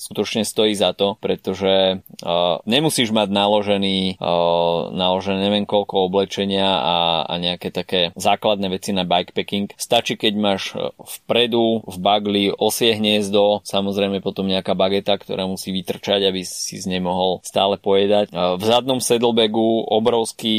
skutočne 0.00 0.42
stojí 0.42 0.72
za 0.74 0.96
to, 0.96 1.20
pretože 1.20 2.00
uh, 2.00 2.58
nemusíš 2.64 3.12
mať 3.12 3.28
naložený, 3.28 4.18
uh, 4.18 4.90
naložené 4.90 5.44
neviem 5.44 5.68
koľko 5.68 6.08
oblečenia 6.08 6.66
a, 6.66 6.96
a 7.28 7.34
nejaké 7.36 7.68
také 7.68 8.10
základné 8.16 8.72
veci 8.72 8.96
na 8.96 9.04
bikepacking. 9.04 9.72
Stačí, 9.76 10.16
keď 10.16 10.34
máš 10.36 10.72
vpredu 10.98 11.84
v 11.84 11.96
bagli 12.00 12.44
osie 12.50 12.96
hniezdo, 12.96 13.60
samozrejme 13.64 14.24
potom 14.24 14.48
nejaká 14.48 14.72
bageta, 14.72 15.20
ktorá 15.20 15.44
musí 15.44 15.70
vytrčať, 15.70 16.24
aby 16.28 16.42
si 16.44 16.80
z 16.80 16.88
nej 16.88 17.02
mohol 17.02 17.44
stále 17.44 17.76
pojedať. 17.76 18.32
V 18.32 18.64
zadnom 18.64 18.98
saddlebagu 18.98 19.84
obrovský 19.88 20.56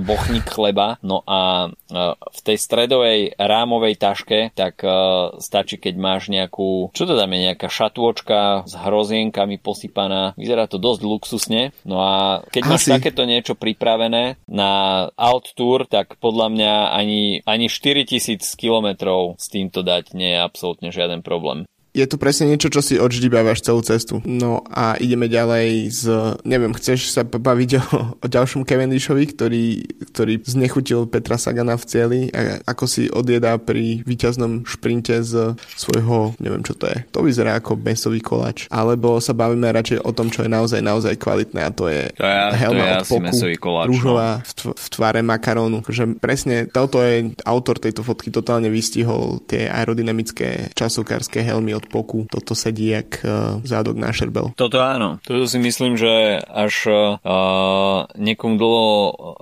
bochník 0.00 0.48
chleba, 0.48 0.96
no 1.04 1.20
a 1.28 1.70
v 2.08 2.40
tej 2.42 2.56
stredovej 2.56 3.36
rámovej 3.36 3.94
taške 4.00 4.38
tak 4.62 4.78
uh, 4.86 5.34
stačí, 5.42 5.82
keď 5.82 5.94
máš 5.98 6.30
nejakú, 6.30 6.94
čo 6.94 7.02
to 7.02 7.18
dáme, 7.18 7.34
nejaká 7.34 7.66
šatôčka 7.66 8.62
s 8.62 8.78
hrozienkami 8.78 9.58
posypaná. 9.58 10.38
Vyzerá 10.38 10.70
to 10.70 10.78
dosť 10.78 11.02
luxusne. 11.02 11.62
No 11.82 11.98
a 11.98 12.46
keď 12.54 12.62
Asi. 12.62 12.70
máš 12.70 12.82
takéto 12.86 13.26
niečo 13.26 13.58
pripravené 13.58 14.38
na 14.46 14.70
out 15.18 15.50
tour, 15.58 15.82
tak 15.90 16.14
podľa 16.22 16.46
mňa 16.54 16.74
ani, 16.94 17.42
ani 17.42 17.66
4000 17.66 18.38
kilometrov 18.54 19.34
s 19.42 19.50
týmto 19.50 19.82
dať 19.82 20.14
nie 20.14 20.38
je 20.38 20.40
absolútne 20.40 20.94
žiaden 20.94 21.26
problém 21.26 21.66
je 21.92 22.08
to 22.08 22.16
presne 22.16 22.48
niečo, 22.48 22.72
čo 22.72 22.80
si 22.80 22.96
odždibávaš 22.96 23.60
celú 23.60 23.84
cestu. 23.84 24.24
No 24.24 24.64
a 24.72 24.96
ideme 24.96 25.28
ďalej 25.28 25.92
z, 25.92 26.02
neviem, 26.48 26.72
chceš 26.72 27.12
sa 27.12 27.20
baviť 27.20 27.70
o, 27.76 27.82
o 28.16 28.26
ďalšom 28.26 28.64
Cavendishovi, 28.64 29.28
ktorý, 29.28 29.64
ktorý 30.08 30.40
znechutil 30.40 31.04
Petra 31.04 31.36
Sagana 31.36 31.76
v 31.76 31.84
cieli 31.84 32.20
a 32.32 32.64
ako 32.64 32.84
si 32.88 33.12
odjedá 33.12 33.60
pri 33.60 34.00
víťaznom 34.08 34.64
šprinte 34.64 35.20
z 35.20 35.52
svojho, 35.76 36.32
neviem 36.40 36.64
čo 36.64 36.72
to 36.72 36.88
je, 36.88 37.04
to 37.12 37.20
vyzerá 37.20 37.60
ako 37.60 37.76
mesový 37.76 38.24
koláč. 38.24 38.64
Alebo 38.72 39.20
sa 39.20 39.36
bavíme 39.36 39.68
radšej 39.68 40.00
o 40.00 40.10
tom, 40.16 40.32
čo 40.32 40.48
je 40.48 40.50
naozaj, 40.50 40.80
naozaj 40.80 41.20
kvalitné 41.20 41.60
a 41.60 41.70
to 41.76 41.92
je, 41.92 42.08
to 42.16 42.24
je 42.24 42.38
helma 42.56 42.80
to 42.80 42.88
je 42.88 42.92
od 42.96 43.04
poku, 43.04 43.36
koláč, 43.60 43.86
rúžová 43.92 44.30
no. 44.40 44.44
v, 44.48 44.52
tv- 44.56 44.76
v 44.80 44.86
tvare 44.88 45.20
makarónu. 45.20 45.78
Že 45.84 46.16
presne 46.16 46.64
toto 46.72 47.04
je 47.04 47.36
autor 47.44 47.76
tejto 47.76 48.00
fotky 48.00 48.32
totálne 48.32 48.72
vystihol 48.72 49.44
tie 49.44 49.68
aerodynamické 49.68 50.72
časokárske 50.72 51.44
helmy 51.44 51.76
od 51.76 51.81
od 51.82 51.90
poku. 51.90 52.18
Toto 52.30 52.54
sedí 52.54 52.94
jak 52.94 53.18
uh, 53.26 53.58
zádok 53.66 53.98
na 53.98 54.14
šerbel. 54.14 54.54
Toto 54.54 54.78
áno. 54.78 55.18
Toto 55.26 55.50
si 55.50 55.58
myslím, 55.58 55.98
že 55.98 56.38
až 56.46 56.74
uh, 56.86 58.06
niekomu 58.14 58.54
dlho 58.54 58.86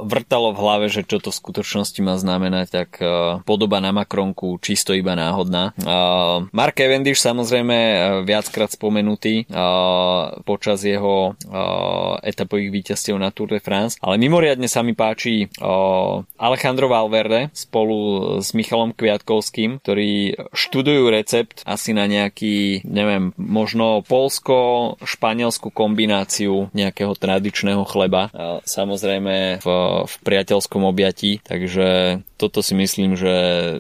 vrtalo 0.09 0.57
v 0.57 0.59
hlave, 0.65 0.87
že 0.89 1.05
čo 1.05 1.21
to 1.21 1.29
v 1.29 1.37
skutočnosti 1.37 2.01
má 2.01 2.17
znamenať, 2.17 2.67
tak 2.73 2.91
uh, 3.05 3.45
podoba 3.45 3.85
na 3.85 3.93
Makronku 3.93 4.57
čisto 4.65 4.97
iba 4.97 5.13
náhodná. 5.13 5.77
Uh, 5.77 6.49
Mark 6.57 6.81
Cavendish 6.81 7.21
samozrejme 7.21 7.77
viackrát 8.25 8.73
spomenutý 8.73 9.45
uh, 9.51 10.41
počas 10.47 10.81
jeho 10.87 11.35
uh, 11.35 12.17
etapových 12.23 12.71
víťazstiev 12.71 13.19
na 13.19 13.35
Tour 13.35 13.59
de 13.59 13.61
France, 13.61 13.99
ale 14.01 14.17
mimoriadne 14.17 14.71
sa 14.71 14.81
mi 14.87 14.95
páči 14.95 15.51
uh, 15.61 16.23
Alejandro 16.39 16.87
Valverde 16.89 17.51
spolu 17.53 17.99
s 18.39 18.55
Michalom 18.55 18.95
Kviatkovským, 18.95 19.83
ktorí 19.83 20.39
študujú 20.55 21.11
recept 21.11 21.67
asi 21.67 21.91
na 21.91 22.07
nejak 22.07 22.30
nejaký, 22.31 22.87
neviem, 22.87 23.35
možno 23.35 24.07
polsko-španielskú 24.07 25.75
kombináciu 25.75 26.71
nejakého 26.71 27.19
tradičného 27.19 27.83
chleba. 27.83 28.31
Samozrejme 28.63 29.59
v, 29.59 29.67
v 30.07 30.15
priateľskom 30.23 30.87
objatí, 30.87 31.43
takže 31.43 32.23
toto 32.41 32.65
si 32.65 32.73
myslím, 32.73 33.21
že 33.21 33.35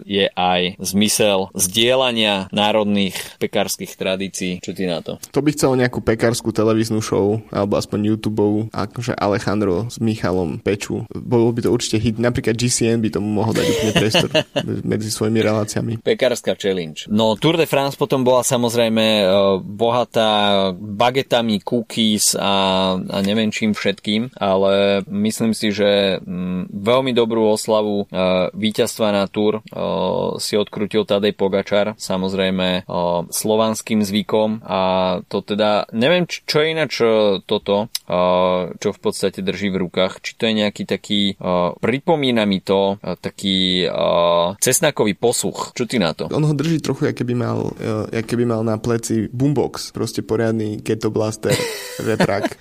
je 0.04 0.28
aj 0.28 0.76
zmysel 0.76 1.48
zdieľania 1.56 2.52
národných 2.52 3.16
pekárskych 3.40 3.96
tradícií. 3.96 4.60
Čo 4.60 4.76
ty 4.76 4.84
na 4.84 5.00
to? 5.00 5.16
To 5.32 5.40
by 5.40 5.56
chcel 5.56 5.80
nejakú 5.80 6.04
pekárskú 6.04 6.52
televíznu 6.52 7.00
show, 7.00 7.40
alebo 7.48 7.80
aspoň 7.80 8.12
YouTube, 8.12 8.68
akože 8.68 9.16
Alejandro 9.16 9.88
s 9.88 9.96
Michalom 9.96 10.60
peču. 10.60 11.08
Bolo 11.08 11.48
by 11.56 11.64
to 11.64 11.72
určite 11.72 11.96
hit. 11.96 12.20
Napríklad 12.20 12.60
GCN 12.60 13.00
by 13.00 13.08
tomu 13.08 13.32
mohol 13.32 13.56
dať 13.56 13.64
úplne 13.64 13.94
priestor 13.96 14.28
medzi 14.92 15.08
svojimi 15.08 15.40
reláciami. 15.40 15.92
Pekárska 16.04 16.52
challenge. 16.58 17.08
No 17.08 17.38
Tour 17.40 17.56
de 17.56 17.64
France 17.64 17.96
potom 17.96 18.20
bola 18.20 18.44
samozrejme 18.44 19.04
e, 19.22 19.24
bohatá 19.64 20.30
bagetami, 20.76 21.62
cookies 21.64 22.36
a, 22.36 22.52
a 22.98 23.16
neviem 23.24 23.48
čím 23.48 23.72
všetkým, 23.72 24.36
ale 24.36 25.00
myslím 25.08 25.54
si, 25.56 25.70
že 25.70 26.20
mm, 26.20 26.74
veľmi 26.74 27.14
dobrú 27.14 27.48
oslavu 27.54 28.04
e, 28.04 28.49
víťazstva 28.54 29.12
na 29.12 29.24
e, 29.26 29.58
si 30.38 30.54
odkrutil 30.56 31.04
Tadej 31.06 31.34
Pogačar, 31.36 31.94
samozrejme 31.96 32.84
slovanským 33.30 34.02
zvykom 34.02 34.62
a 34.66 34.80
to 35.26 35.42
teda, 35.44 35.90
neviem 35.94 36.26
čo 36.26 36.62
je 36.62 36.66
ináč 36.70 36.92
e, 37.02 37.06
toto, 37.44 37.90
e, 38.06 38.16
čo 38.76 38.88
v 38.90 39.00
podstate 39.00 39.42
drží 39.42 39.70
v 39.70 39.86
rukách, 39.86 40.22
či 40.22 40.34
to 40.38 40.46
je 40.46 40.54
nejaký 40.64 40.82
taký, 40.86 41.20
e, 41.34 41.42
pripomína 41.78 42.44
mi 42.46 42.62
to 42.62 42.98
taký 43.00 43.86
cesnakový 44.60 45.14
posuch. 45.16 45.72
Čo 45.76 45.84
ty 45.88 45.96
na 45.98 46.12
to? 46.12 46.28
On 46.30 46.42
ho 46.44 46.54
drží 46.54 46.80
trochu, 46.82 47.08
aké 47.08 47.24
by 47.24 47.34
mal, 47.34 47.72
uh, 47.72 48.36
by 48.36 48.44
mal 48.46 48.62
na 48.66 48.76
pleci 48.76 49.28
boombox, 49.30 49.92
proste 49.94 50.20
poriadny 50.24 50.80
Ghetto 50.80 51.08
Blaster 51.08 51.54
reprak. 52.08 52.56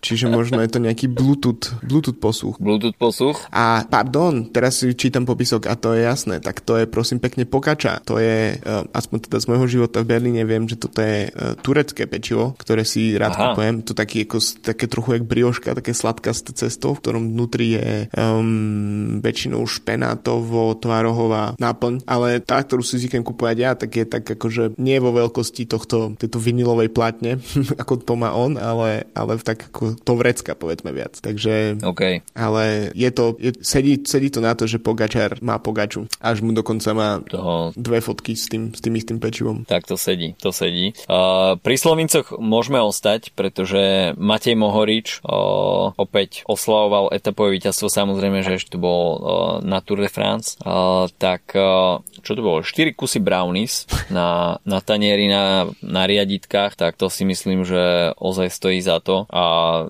Čiže 0.00 0.30
možno 0.30 0.62
je 0.62 0.70
to 0.70 0.78
nejaký 0.80 1.10
Bluetooth, 1.10 1.72
Bluetooth 1.82 2.18
posluch. 2.18 2.56
Bluetooth 2.60 2.96
posluch? 2.96 3.38
A 3.50 3.84
pardon, 3.86 4.48
teraz 4.50 4.80
si 4.80 4.94
čítam 4.94 5.26
popisok 5.30 5.70
a 5.70 5.78
to 5.78 5.94
je 5.94 6.02
jasné, 6.02 6.42
tak 6.42 6.58
to 6.60 6.74
je 6.74 6.90
prosím 6.90 7.22
pekne 7.22 7.46
pokača. 7.46 8.02
To 8.10 8.18
je, 8.18 8.58
uh, 8.58 8.82
aspoň 8.90 9.30
teda 9.30 9.38
z 9.38 9.46
môjho 9.46 9.66
života 9.70 10.02
v 10.02 10.10
Berlíne 10.10 10.42
viem, 10.42 10.66
že 10.66 10.74
toto 10.74 10.98
je 10.98 11.30
uh, 11.30 11.54
turecké 11.62 12.10
pečivo, 12.10 12.58
ktoré 12.58 12.82
si 12.82 13.14
rád 13.14 13.38
Aha. 13.38 13.42
kupujem. 13.54 13.86
To 13.86 13.92
taký, 13.94 14.26
ako, 14.26 14.38
také 14.60 14.90
trochu 14.90 15.20
jak 15.20 15.24
brioška, 15.24 15.78
také 15.78 15.94
sladkasté 15.94 16.50
cesto, 16.56 16.92
v 16.96 17.00
ktorom 17.00 17.30
vnútri 17.30 17.78
je 17.78 17.88
um, 18.18 19.22
väčšinou 19.22 19.62
špenátovo, 19.68 20.74
tvarohová 20.76 21.54
náplň, 21.60 22.02
ale 22.08 22.42
tá, 22.42 22.58
ktorú 22.58 22.82
si 22.82 22.98
zvyknem 22.98 23.22
kupovať 23.22 23.56
ja, 23.60 23.70
tak 23.78 23.90
je 23.94 24.04
tak 24.08 24.24
akože 24.26 24.80
nie 24.80 24.98
vo 24.98 25.14
veľkosti 25.14 25.68
tohto, 25.70 26.16
tejto 26.18 26.42
vinilovej 26.42 26.90
platne, 26.90 27.38
ako 27.82 28.02
to 28.02 28.14
má 28.18 28.34
on, 28.34 28.58
ale, 28.58 29.06
ale 29.14 29.38
tak 29.38 29.70
ako 29.70 29.94
to 30.00 30.12
vrecka, 30.16 30.58
povedzme 30.58 30.90
viac. 30.90 31.20
Takže, 31.20 31.84
okay. 31.84 32.24
ale 32.34 32.90
je 32.96 33.10
to, 33.12 33.36
je, 33.38 33.54
sedí, 33.60 34.00
sedí 34.02 34.32
to 34.32 34.40
na 34.42 34.56
to, 34.56 34.64
že 34.66 34.82
Pogačar 35.20 35.44
má 35.44 35.56
Pogaču. 35.60 36.08
Až 36.20 36.40
mu 36.40 36.56
dokonca 36.56 36.96
má 36.96 37.10
Toho... 37.20 37.76
dve 37.76 38.00
fotky 38.00 38.32
s 38.32 38.48
tým, 38.48 38.72
s 38.72 38.80
tým 38.80 38.96
istým 38.96 39.18
pečivom. 39.20 39.68
Tak 39.68 39.84
to 39.84 40.00
sedí, 40.00 40.32
to 40.40 40.48
sedí. 40.48 40.96
Uh, 41.04 41.60
pri 41.60 41.76
Slovincoch 41.76 42.40
môžeme 42.40 42.80
ostať, 42.80 43.36
pretože 43.36 44.16
Matej 44.16 44.56
Mohorič 44.56 45.20
uh, 45.20 45.92
opäť 46.00 46.40
oslavoval 46.48 47.12
etapové 47.12 47.60
víťazstvo, 47.60 47.92
samozrejme, 47.92 48.40
že 48.40 48.56
ešte 48.56 48.76
to 48.76 48.78
bol 48.80 49.04
uh, 49.04 49.20
na 49.60 49.84
Tour 49.84 50.00
de 50.00 50.08
France. 50.08 50.56
Uh, 50.64 51.10
tak 51.20 51.52
uh, 51.52 52.00
čo 52.22 52.36
to 52.36 52.42
bolo, 52.44 52.62
4 52.62 52.94
kusy 52.94 53.18
brownies 53.20 53.88
na, 54.08 54.58
na 54.64 54.78
tanieri 54.80 55.26
na, 55.28 55.68
na 55.80 56.04
riaditkách, 56.04 56.76
tak 56.76 56.96
to 56.96 57.08
si 57.08 57.24
myslím, 57.24 57.64
že 57.64 58.12
ozaj 58.16 58.48
stojí 58.52 58.80
za 58.80 59.00
to 59.00 59.24
a 59.30 59.42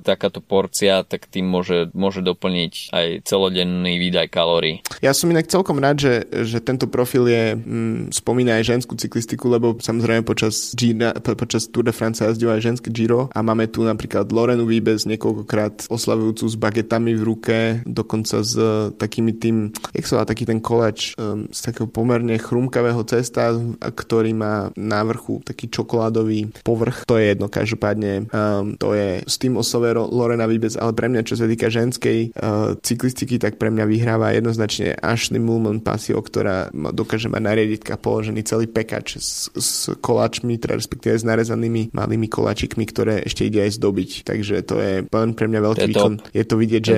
takáto 0.03 0.41
porcia, 0.41 1.03
tak 1.07 1.27
tým 1.27 1.47
môže, 1.47 1.91
môže 1.95 2.23
doplniť 2.23 2.95
aj 2.95 3.07
celodenný 3.27 3.99
výdaj 3.99 4.27
kalórií. 4.31 4.83
Ja 5.05 5.15
som 5.17 5.31
inak 5.31 5.51
celkom 5.51 5.79
rád, 5.79 6.03
že, 6.03 6.15
že 6.47 6.59
tento 6.63 6.87
profil 6.87 7.27
je, 7.31 7.45
mm, 7.57 8.15
spomína 8.15 8.61
aj 8.61 8.77
ženskú 8.77 8.95
cyklistiku, 8.97 9.51
lebo 9.51 9.79
samozrejme 9.79 10.23
počas, 10.27 10.75
Gina, 10.77 11.15
počas 11.17 11.67
Tour 11.69 11.87
de 11.87 11.95
France 11.95 12.23
jazdil 12.23 12.51
aj 12.51 12.63
ženské 12.63 12.89
Giro 12.93 13.33
a 13.33 13.39
máme 13.43 13.67
tu 13.71 13.83
napríklad 13.83 14.31
Lorenu 14.31 14.67
Výbez 14.67 15.09
niekoľkokrát 15.09 15.89
oslavujúcu 15.91 16.45
s 16.47 16.57
bagetami 16.57 17.17
v 17.17 17.23
ruke, 17.23 17.59
dokonca 17.85 18.43
s 18.45 18.55
takými 18.97 19.33
tým, 19.37 19.75
jak 19.95 20.07
sa 20.07 20.23
taký 20.23 20.45
ten 20.47 20.61
koleč 20.61 21.15
um, 21.17 21.49
z 21.51 21.61
takého 21.65 21.89
pomerne 22.21 22.37
chrumkavého 22.37 23.01
cesta, 23.09 23.57
ktorý 23.81 24.37
má 24.37 24.69
na 24.77 25.01
vrchu 25.09 25.41
taký 25.41 25.73
čokoládový 25.73 26.53
povrch. 26.61 27.09
To 27.09 27.17
je 27.17 27.33
jedno, 27.33 27.49
každopádne 27.49 28.29
um, 28.29 28.77
to 28.77 28.93
je 28.93 29.25
s 29.25 29.41
tým 29.41 29.57
oslove 29.57 29.89
Lorena 29.97 30.45
Vibes, 30.45 30.77
ale 30.77 30.93
pre 30.93 31.09
mňa, 31.09 31.25
čo 31.25 31.41
sa 31.41 31.49
týka 31.49 31.73
ženskej 31.73 32.37
uh, 32.37 32.77
cyklistiky, 32.77 33.41
tak 33.41 33.57
pre 33.57 33.73
mňa 33.73 33.89
vyhráva 33.89 34.37
jednoznačne 34.37 35.01
Ashley 35.01 35.41
Mulman 35.41 35.81
Pasio, 35.81 36.21
ktorá 36.21 36.69
dokáže 36.93 37.33
mať 37.33 37.41
na 37.41 37.53
riaditkách 37.57 38.05
položený 38.05 38.45
celý 38.45 38.69
pekač 38.69 39.17
s, 39.17 39.49
s 39.57 39.89
koláčmi, 40.05 40.61
teda 40.61 40.77
respektíve 40.77 41.17
s 41.17 41.25
narezanými 41.25 41.97
malými 41.97 42.29
koláčikmi, 42.29 42.85
ktoré 42.85 43.25
ešte 43.25 43.49
ide 43.49 43.65
aj 43.65 43.81
zdobiť. 43.81 44.11
Takže 44.29 44.55
to 44.69 44.77
je 44.77 44.93
pre 45.09 45.47
mňa 45.49 45.61
veľký 45.65 45.89
je 45.89 45.91
výkon. 45.97 46.13
Je 46.37 46.45
to 46.45 46.55
vidieť, 46.61 46.83
že, 46.85 46.97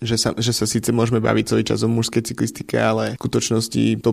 že, 0.00 0.16
sa, 0.16 0.32
že 0.32 0.56
sa 0.56 0.64
síce 0.64 0.88
môžeme 0.96 1.20
baviť 1.20 1.44
celý 1.44 1.62
čas 1.68 1.84
o 1.84 1.92
mužskej 1.92 2.24
cyklistike, 2.24 2.80
ale 2.80 3.12
v 3.12 3.20
skutočnosti 3.20 4.00
to 4.00 4.10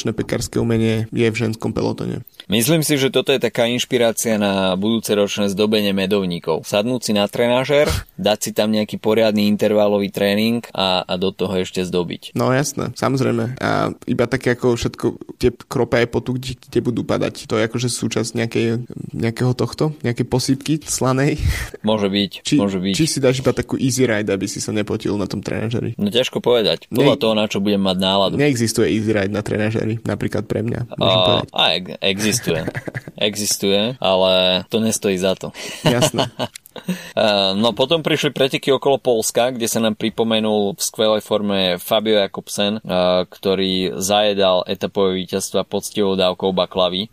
skutočné 0.00 0.16
pekárske 0.16 0.56
umenie 0.56 1.04
je 1.12 1.28
v 1.28 1.36
ženskom 1.36 1.76
pelotone. 1.76 2.24
Myslím 2.48 2.80
si, 2.80 2.96
že 2.96 3.12
toto 3.12 3.36
je 3.36 3.38
taká 3.38 3.68
inšpirácia 3.68 4.40
na 4.40 4.72
budúce 4.80 5.12
ročné 5.12 5.52
zdobenie 5.52 5.92
medovníkov. 5.92 6.64
Sadnúť 6.64 7.00
si 7.04 7.12
na 7.12 7.28
trenážer, 7.28 7.84
dať 8.16 8.38
si 8.40 8.50
tam 8.56 8.72
nejaký 8.72 8.96
poriadny 8.96 9.44
intervalový 9.44 10.08
tréning 10.08 10.64
a, 10.72 11.04
a 11.04 11.14
do 11.20 11.36
toho 11.36 11.52
ešte 11.60 11.84
zdobiť. 11.84 12.32
No 12.32 12.48
jasné, 12.48 12.96
samozrejme. 12.96 13.60
A 13.60 13.92
iba 14.08 14.24
také 14.24 14.56
ako 14.56 14.80
všetko, 14.80 15.06
tie 15.36 15.52
krope 15.68 16.00
aj 16.00 16.08
potu, 16.08 16.40
kde 16.40 16.80
budú 16.80 17.04
padať. 17.04 17.44
To 17.44 17.60
je 17.60 17.68
akože 17.68 17.92
súčasť 17.92 18.40
nejakej, 18.40 18.66
nejakého 19.12 19.52
tohto, 19.52 19.92
nejakej 20.00 20.26
posýpky 20.26 20.74
slanej. 20.80 21.36
Môže 21.84 22.08
byť, 22.08 22.30
či, 22.40 22.56
môže 22.56 22.80
byť. 22.80 22.94
Či 22.96 23.04
si 23.04 23.18
dáš 23.20 23.44
iba 23.44 23.52
takú 23.52 23.76
easy 23.76 24.08
ride, 24.08 24.32
aby 24.32 24.48
si 24.48 24.64
sa 24.64 24.72
nepotil 24.72 25.12
na 25.20 25.28
tom 25.28 25.44
trenažeri. 25.44 25.92
No 26.00 26.08
ťažko 26.08 26.40
povedať. 26.40 26.88
Podľa 26.88 27.14
ne, 27.14 27.20
toho, 27.20 27.34
na 27.36 27.46
čo 27.46 27.60
budem 27.60 27.84
mať 27.84 27.96
náladu. 28.00 28.34
Neexistuje 28.40 28.96
easy 28.96 29.12
ride 29.12 29.30
na 29.30 29.44
trenažeri, 29.90 30.06
napríklad 30.06 30.44
pre 30.46 30.60
mňa. 30.62 30.80
A, 31.00 31.10
a 31.50 31.64
existuje. 32.04 32.62
existuje, 33.18 33.96
ale 33.98 34.64
to 34.68 34.78
nestojí 34.80 35.18
za 35.18 35.34
to. 35.34 35.50
Jasné. 35.84 36.30
No 37.60 37.74
potom 37.76 38.00
prišli 38.00 38.32
preteky 38.32 38.72
okolo 38.72 38.96
Polska, 38.96 39.52
kde 39.52 39.66
sa 39.66 39.82
nám 39.82 39.98
pripomenul 39.98 40.78
v 40.78 40.80
skvelej 40.80 41.22
forme 41.22 41.76
Fabio 41.76 42.22
Jakobsen, 42.22 42.80
ktorý 43.26 43.98
zajedal 43.98 44.64
etapové 44.64 45.20
víťazstva 45.24 45.66
poctivou 45.66 46.14
dávkou 46.16 46.54
baklavy. 46.54 47.10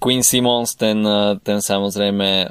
Queen 0.00 0.24
Simons, 0.24 0.74
ten, 0.74 1.04
ten 1.44 1.58
samozrejme 1.60 2.48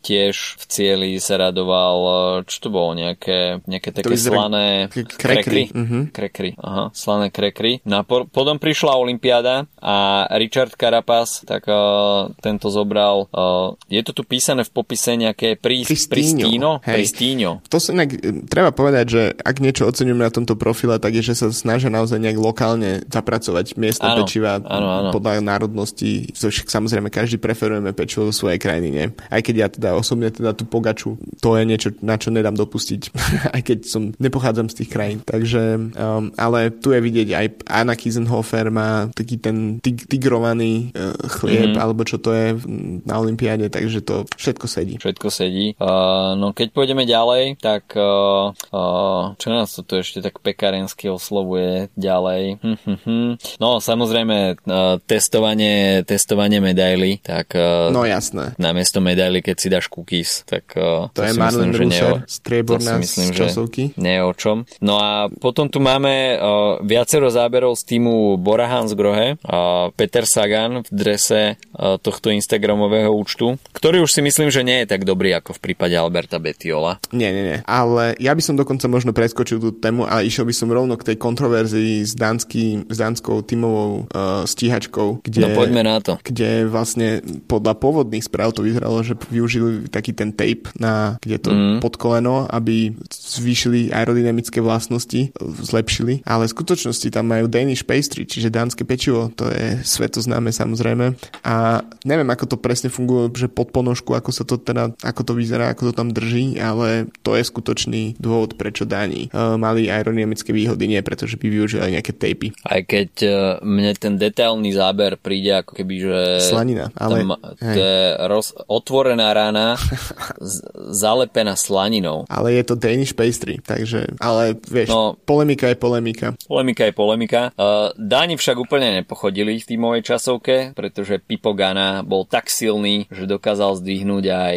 tiež 0.00 0.60
v 0.60 0.64
cieli 0.68 1.10
sa 1.20 1.40
radoval, 1.40 1.96
čo 2.44 2.56
to 2.62 2.68
bolo, 2.72 2.96
nejaké, 2.96 3.64
nejaké 3.64 3.90
také 3.90 4.16
slané 4.16 4.88
krekry. 4.92 5.68
Uh-huh. 5.72 6.08
Krekry, 6.12 6.56
aha, 6.60 6.94
slané 6.94 7.32
krekry. 7.32 7.80
No 7.84 8.00
a 8.00 8.02
po, 8.06 8.24
potom 8.28 8.56
prišla 8.60 8.96
Olympiáda 8.96 9.66
a 9.80 10.26
Richard 10.36 10.76
Carapaz, 10.76 11.44
tak 11.44 11.68
uh, 11.68 12.32
tento 12.40 12.68
zobral, 12.72 13.28
uh, 13.32 13.76
je 13.88 14.00
to 14.04 14.12
tu 14.16 14.22
písané 14.24 14.64
v 14.64 14.72
popise 14.72 15.12
nejaké 15.16 15.60
pri 15.86 15.98
Pristíno. 16.10 16.70
Pristíno. 16.82 17.50
To 17.70 17.78
sa 17.78 17.94
inak, 17.94 18.10
treba 18.50 18.74
povedať, 18.74 19.06
že 19.06 19.22
ak 19.38 19.62
niečo 19.62 19.86
oceňujeme 19.86 20.26
na 20.26 20.32
tomto 20.32 20.58
profile, 20.58 20.98
tak 20.98 21.14
je, 21.14 21.22
že 21.22 21.38
sa 21.38 21.46
snažia 21.54 21.88
naozaj 21.88 22.18
nejak 22.18 22.38
lokálne 22.38 23.06
zapracovať 23.06 23.78
miestne 23.78 24.10
áno, 24.10 24.16
pečiva 24.22 24.58
áno, 24.58 24.88
áno. 24.88 25.10
podľa 25.14 25.40
národnosti. 25.44 26.30
Však 26.34 26.66
samozrejme, 26.68 27.08
každý 27.12 27.38
preferujeme 27.38 27.94
pečivo 27.94 28.28
zo 28.30 28.44
svojej 28.44 28.58
krajiny, 28.58 28.88
nie? 28.90 29.06
Aj 29.30 29.40
keď 29.40 29.54
ja 29.54 29.68
teda 29.70 29.88
osobne 29.94 30.32
teda 30.34 30.56
tú 30.56 30.66
pogaču, 30.66 31.16
to 31.38 31.54
je 31.54 31.62
niečo, 31.64 31.88
na 32.02 32.18
čo 32.18 32.34
nedám 32.34 32.56
dopustiť, 32.56 33.00
aj 33.56 33.60
keď 33.62 33.78
som 33.86 34.10
nepochádzam 34.18 34.72
z 34.72 34.84
tých 34.84 34.90
krajín. 34.90 35.18
Takže, 35.22 35.92
um, 35.94 36.34
ale 36.34 36.74
tu 36.74 36.90
je 36.90 37.00
vidieť 37.00 37.28
aj 37.36 37.46
Anna 37.70 37.94
Kisenhofer 37.94 38.72
má 38.72 39.08
taký 39.12 39.38
ten 39.38 39.78
tig- 39.78 40.08
tigrovaný 40.08 40.90
uh, 40.96 41.14
chlieb, 41.40 41.74
mm-hmm. 41.74 41.82
alebo 41.82 42.02
čo 42.02 42.18
to 42.18 42.32
je 42.32 42.56
na 43.04 43.20
Olympiáde, 43.20 43.68
takže 43.68 44.00
to 44.02 44.24
všetko 44.36 44.66
sedí. 44.66 44.94
Všetko 44.98 45.28
sedí. 45.28 45.59
Uh, 45.76 46.34
no 46.36 46.52
keď 46.56 46.68
pôjdeme 46.72 47.04
ďalej, 47.04 47.60
tak 47.60 47.92
uh, 47.96 48.52
uh, 48.72 49.22
čo 49.36 49.48
nás 49.52 49.72
to 49.76 49.82
tu 49.84 50.00
ešte 50.00 50.24
tak 50.24 50.40
pekárensky 50.40 51.06
oslovuje 51.10 51.92
ďalej? 51.94 52.60
Hm, 52.60 52.78
hm, 52.84 52.98
hm. 53.04 53.30
No 53.60 53.78
samozrejme 53.78 54.36
uh, 54.56 54.96
testovanie, 55.04 56.02
testovanie 56.06 56.58
medaily, 56.62 57.20
tak 57.20 57.52
uh, 57.56 57.92
no 57.92 58.06
jasné. 58.06 58.56
Namiesto 58.56 59.02
medaily, 59.02 59.44
keď 59.44 59.56
si 59.56 59.68
dáš 59.68 59.86
cookies, 59.90 60.46
tak 60.48 60.72
uh, 60.76 61.12
to, 61.12 61.22
to 61.22 61.28
je 61.28 61.32
Marlon 61.36 61.70
myslím, 61.72 61.90
že 61.90 62.08
strieborná 62.26 63.00
myslím, 63.00 63.30
z 63.32 63.36
časovky. 63.36 63.82
Nie 64.00 64.22
o 64.24 64.32
čom. 64.32 64.64
No 64.80 65.00
a 65.00 65.28
potom 65.28 65.68
tu 65.68 65.82
máme 65.82 66.36
uh, 66.36 66.78
viacero 66.84 67.28
záberov 67.28 67.76
z 67.76 67.96
týmu 67.96 68.38
Bora 68.40 68.68
Hansgrohe, 68.70 69.36
uh, 69.42 69.90
Peter 69.94 70.24
Sagan 70.24 70.86
v 70.86 70.90
drese 70.90 71.56
uh, 71.56 71.96
tohto 71.98 72.30
Instagramového 72.30 73.10
účtu, 73.10 73.58
ktorý 73.74 74.04
už 74.04 74.10
si 74.12 74.20
myslím, 74.22 74.48
že 74.48 74.62
nie 74.62 74.82
je 74.84 74.90
tak 74.90 75.02
dobrý 75.04 75.34
ako 75.36 75.49
ako 75.50 75.58
v 75.58 75.64
prípade 75.66 75.98
Alberta 75.98 76.38
Betiola. 76.38 77.02
Nie, 77.10 77.34
nie, 77.34 77.42
nie. 77.42 77.58
Ale 77.66 78.14
ja 78.22 78.30
by 78.30 78.38
som 78.38 78.54
dokonca 78.54 78.86
možno 78.86 79.10
preskočil 79.10 79.58
tú 79.58 79.74
tému 79.74 80.06
a 80.06 80.22
išiel 80.22 80.46
by 80.46 80.54
som 80.54 80.70
rovno 80.70 80.94
k 80.94 81.10
tej 81.10 81.16
kontroverzii 81.18 82.06
s, 82.06 82.14
dánsky, 82.14 82.86
s 82.86 82.96
dánskou 83.02 83.42
tímovou 83.42 84.06
uh, 84.06 84.46
stíhačkou, 84.46 85.26
kde, 85.26 85.42
no 85.42 85.58
poďme 85.58 85.82
na 85.82 85.98
to. 85.98 86.22
kde 86.22 86.70
vlastne 86.70 87.18
podľa 87.50 87.74
pôvodných 87.82 88.22
správ 88.22 88.54
to 88.54 88.62
vyzeralo, 88.62 89.02
že 89.02 89.18
využili 89.26 89.90
taký 89.90 90.14
ten 90.14 90.30
tape, 90.30 90.70
na, 90.78 91.18
kde 91.18 91.42
to 91.42 91.50
mm. 91.50 91.78
pod 91.82 91.98
koleno, 91.98 92.46
aby 92.46 92.94
zvýšili 93.10 93.90
aerodynamické 93.90 94.62
vlastnosti, 94.62 95.34
zlepšili, 95.42 96.22
ale 96.22 96.46
v 96.46 96.54
skutočnosti 96.54 97.10
tam 97.10 97.26
majú 97.26 97.50
Danish 97.50 97.82
pastry, 97.82 98.22
čiže 98.22 98.54
dánske 98.54 98.86
pečivo, 98.86 99.34
to 99.34 99.50
je 99.50 99.82
svetoznáme 99.82 100.54
samozrejme 100.54 101.18
a 101.42 101.82
neviem, 102.06 102.28
ako 102.30 102.54
to 102.54 102.56
presne 102.60 102.92
funguje, 102.92 103.32
že 103.34 103.48
pod 103.50 103.74
ponožku, 103.74 104.14
ako 104.14 104.30
sa 104.30 104.44
to 104.46 104.60
teda, 104.60 104.92
ako 105.00 105.20
to 105.24 105.32
vyzerá, 105.40 105.72
ako 105.72 105.90
to 105.90 105.92
tam 105.96 106.12
drží, 106.12 106.60
ale 106.60 107.08
to 107.24 107.32
je 107.34 107.42
skutočný 107.48 108.02
dôvod, 108.20 108.60
prečo 108.60 108.84
Dáni 108.84 109.32
uh, 109.32 109.56
mali 109.56 109.88
aerodynamické 109.88 110.52
výhody, 110.52 110.84
nie 110.84 111.00
pretože 111.00 111.40
by 111.40 111.48
využili 111.48 111.96
nejaké 111.96 112.12
tapy. 112.12 112.52
Aj 112.68 112.84
keď 112.84 113.10
uh, 113.24 113.32
mne 113.64 113.96
ten 113.96 114.20
detailný 114.20 114.76
záber 114.76 115.16
príde 115.16 115.64
ako 115.64 115.72
keby, 115.80 115.94
že 115.96 116.18
slanina, 116.52 116.92
ale 116.94 117.24
tam, 117.24 117.40
to 117.56 117.80
je 117.80 118.00
roz, 118.28 118.52
otvorená 118.68 119.32
rána 119.32 119.80
z, 120.38 120.60
zalepená 120.92 121.56
slaninou. 121.56 122.28
Ale 122.28 122.52
je 122.52 122.64
to 122.68 122.74
Danish 122.76 123.16
pastry, 123.16 123.58
takže, 123.64 124.12
ale 124.20 124.60
vieš, 124.68 124.92
no, 124.92 125.16
polemika 125.24 125.72
je 125.72 125.76
polemika. 125.80 126.36
Polemika 126.44 126.84
je 126.84 126.92
polemika. 126.92 127.40
Uh, 127.56 127.90
Dáni 127.96 128.36
však 128.36 128.56
úplne 128.60 129.02
nepochodili 129.02 129.56
v 129.56 129.64
tímovej 129.64 130.02
časovke, 130.04 130.76
pretože 130.76 131.22
Pipo 131.22 131.56
Gana 131.56 132.02
bol 132.04 132.26
tak 132.28 132.52
silný, 132.52 133.06
že 133.08 133.30
dokázal 133.30 133.80
zdvihnúť 133.80 134.24
aj 134.28 134.56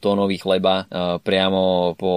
jednotónový 0.00 0.40
chleba 0.40 0.88
uh, 0.88 1.20
priamo 1.20 1.92
po, 2.00 2.14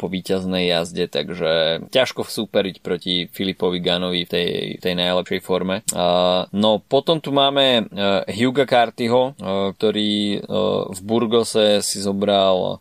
po 0.00 0.06
víťaznej 0.08 0.72
jazde, 0.72 1.04
takže 1.04 1.84
ťažko 1.92 2.24
superiť 2.24 2.80
proti 2.80 3.28
Filipovi 3.28 3.84
Ganovi 3.84 4.24
v 4.24 4.32
tej, 4.32 4.50
tej 4.80 4.94
najlepšej 4.96 5.40
forme. 5.44 5.84
Uh, 5.92 6.48
no 6.56 6.80
potom 6.80 7.20
tu 7.20 7.28
máme 7.36 7.84
uh, 7.84 8.24
Hugo 8.24 8.64
Cartyho, 8.64 9.36
ktorý 9.76 10.40
v 10.90 11.00
Burgose 11.02 11.82
si 11.82 11.98
zobral 11.98 12.78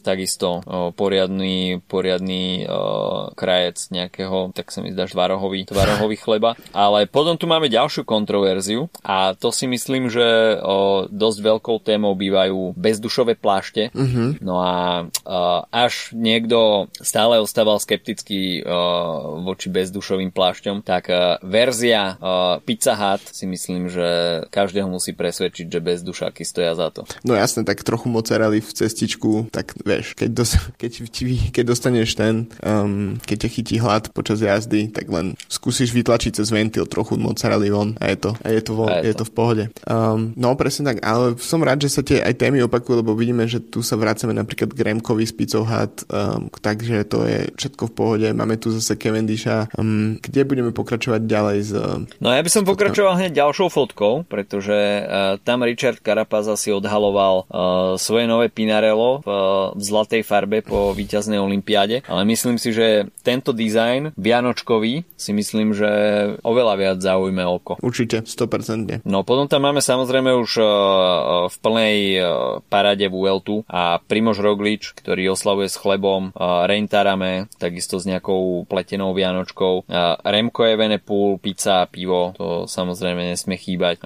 takisto 0.00 0.64
poriadny, 0.96 1.78
poriadny 1.84 2.64
krajec 3.36 3.92
nejakého, 3.92 4.56
tak 4.56 4.72
sa 4.72 4.80
mi 4.80 4.90
zdá, 4.90 5.04
tvarohový, 5.04 5.68
tvarohový 5.68 6.16
chleba. 6.16 6.56
Ale 6.72 7.04
potom 7.06 7.36
tu 7.36 7.44
máme 7.44 7.68
ďalšiu 7.68 8.08
kontroverziu 8.08 8.88
a 9.04 9.36
to 9.36 9.52
si 9.52 9.68
myslím, 9.68 10.08
že 10.08 10.58
dosť 11.12 11.38
veľkou 11.44 11.76
témou 11.84 12.16
bývajú 12.16 12.72
bezdušové 12.74 13.35
plášte. 13.38 13.92
Uh-huh. 13.92 14.34
No 14.40 14.60
a 14.60 15.06
uh, 15.06 15.60
až 15.70 16.10
niekto 16.16 16.88
stále 16.98 17.38
ostával 17.38 17.78
skeptický 17.78 18.64
uh, 18.64 19.40
voči 19.44 19.70
bezdušovým 19.70 20.32
plášťom, 20.32 20.82
tak 20.82 21.12
uh, 21.12 21.38
verzia 21.44 22.16
uh, 22.18 22.58
Pizza 22.64 22.96
Hut 22.96 23.22
si 23.30 23.44
myslím, 23.46 23.92
že 23.92 24.06
každého 24.50 24.88
musí 24.88 25.12
presvedčiť, 25.12 25.66
že 25.68 25.80
bezdušáky 25.80 26.42
stoja 26.42 26.74
za 26.74 26.88
to. 26.90 27.04
No 27.22 27.36
jasne, 27.36 27.62
tak 27.62 27.84
trochu 27.84 28.08
mozzarelli 28.08 28.64
v 28.64 28.70
cestičku, 28.72 29.52
tak 29.52 29.76
vieš, 29.84 30.16
keď, 30.16 30.30
dos- 30.32 30.58
keď, 30.80 30.92
keď 31.52 31.64
dostaneš 31.64 32.16
ten, 32.16 32.48
um, 32.64 33.20
keď 33.22 33.46
ťa 33.46 33.48
chytí 33.52 33.76
hlad 33.78 34.10
počas 34.16 34.40
jazdy, 34.40 34.88
tak 34.90 35.06
len 35.12 35.36
skúsiš 35.46 35.92
vytlačiť 35.92 36.40
cez 36.40 36.48
ventil 36.50 36.88
trochu 36.88 37.20
mozzarelli 37.20 37.68
von 37.70 37.94
a 38.00 38.10
je 38.12 38.18
to, 38.18 38.30
a 38.40 38.48
je 38.50 38.62
to, 38.62 38.72
von, 38.72 38.88
a 38.90 39.04
je, 39.04 39.12
je 39.12 39.14
to. 39.14 39.24
v 39.26 39.32
pohode. 39.32 39.64
Um, 39.84 40.32
no 40.34 40.54
presne 40.56 40.94
tak, 40.94 41.04
ale 41.04 41.36
som 41.38 41.60
rád, 41.60 41.84
že 41.84 41.92
sa 41.92 42.02
tie 42.02 42.22
aj 42.22 42.34
témy 42.38 42.64
opakujú, 42.66 43.02
lebo 43.02 43.18
vidíme, 43.26 43.50
že 43.50 43.58
tu 43.58 43.82
sa 43.82 43.98
vracame 43.98 44.30
napríklad 44.30 44.70
k 44.70 44.86
Remkovi 44.86 45.26
s 45.26 45.34
Picou 45.34 45.66
Hut, 45.66 46.06
um, 46.06 46.46
takže 46.62 47.02
to 47.10 47.26
je 47.26 47.50
všetko 47.58 47.90
v 47.90 47.92
pohode. 47.98 48.28
Máme 48.30 48.54
tu 48.54 48.70
zase 48.70 48.94
Cavendisha, 48.94 49.66
um, 49.74 50.14
kde 50.22 50.46
budeme 50.46 50.70
pokračovať 50.70 51.26
ďalej 51.26 51.58
z... 51.66 51.72
No 52.22 52.30
ja 52.30 52.38
by 52.38 52.46
som 52.46 52.62
pokračoval 52.62 53.18
hneď 53.18 53.42
ďalšou 53.42 53.66
fotkou, 53.66 54.22
pretože 54.30 54.78
uh, 55.02 55.42
tam 55.42 55.66
Richard 55.66 55.98
Carapaz 55.98 56.46
asi 56.46 56.70
odhaloval 56.70 57.50
uh, 57.50 57.98
svoje 57.98 58.30
nové 58.30 58.46
Pinarello 58.46 59.26
v, 59.26 59.26
uh, 59.26 59.74
v 59.74 59.82
zlatej 59.82 60.22
farbe 60.22 60.62
po 60.62 60.94
víťaznej 60.94 61.42
olympiáde, 61.42 62.06
ale 62.06 62.22
myslím 62.30 62.62
si, 62.62 62.70
že 62.70 63.10
tento 63.26 63.50
dizajn 63.50 64.14
Vianočkový 64.14 65.02
si 65.18 65.34
myslím, 65.34 65.74
že 65.74 65.90
oveľa 66.46 66.74
viac 66.78 66.98
zaujme 67.02 67.42
oko. 67.42 67.82
Určite, 67.82 68.22
100%. 68.22 69.02
No 69.02 69.26
potom 69.26 69.50
tam 69.50 69.66
máme 69.66 69.82
samozrejme 69.82 70.30
už 70.30 70.62
uh, 70.62 70.66
v 71.50 71.56
plnej 71.58 71.96
uh, 72.22 72.62
parade 72.70 73.15
Vueltu 73.16 73.64
a 73.66 73.96
Primož 73.98 74.44
Roglič, 74.44 74.92
ktorý 74.92 75.32
oslavuje 75.32 75.72
s 75.72 75.80
chlebom, 75.80 76.36
Reintarame, 76.36 77.48
takisto 77.56 77.96
s 77.96 78.04
nejakou 78.04 78.68
pletenou 78.68 79.16
vianočkou, 79.16 79.88
Remco 80.22 80.62
Evenepoel, 80.62 81.40
pizza 81.40 81.82
a 81.82 81.88
pivo, 81.88 82.36
to 82.36 82.68
samozrejme 82.68 83.32
nesmie 83.32 83.56
chýbať. 83.56 84.04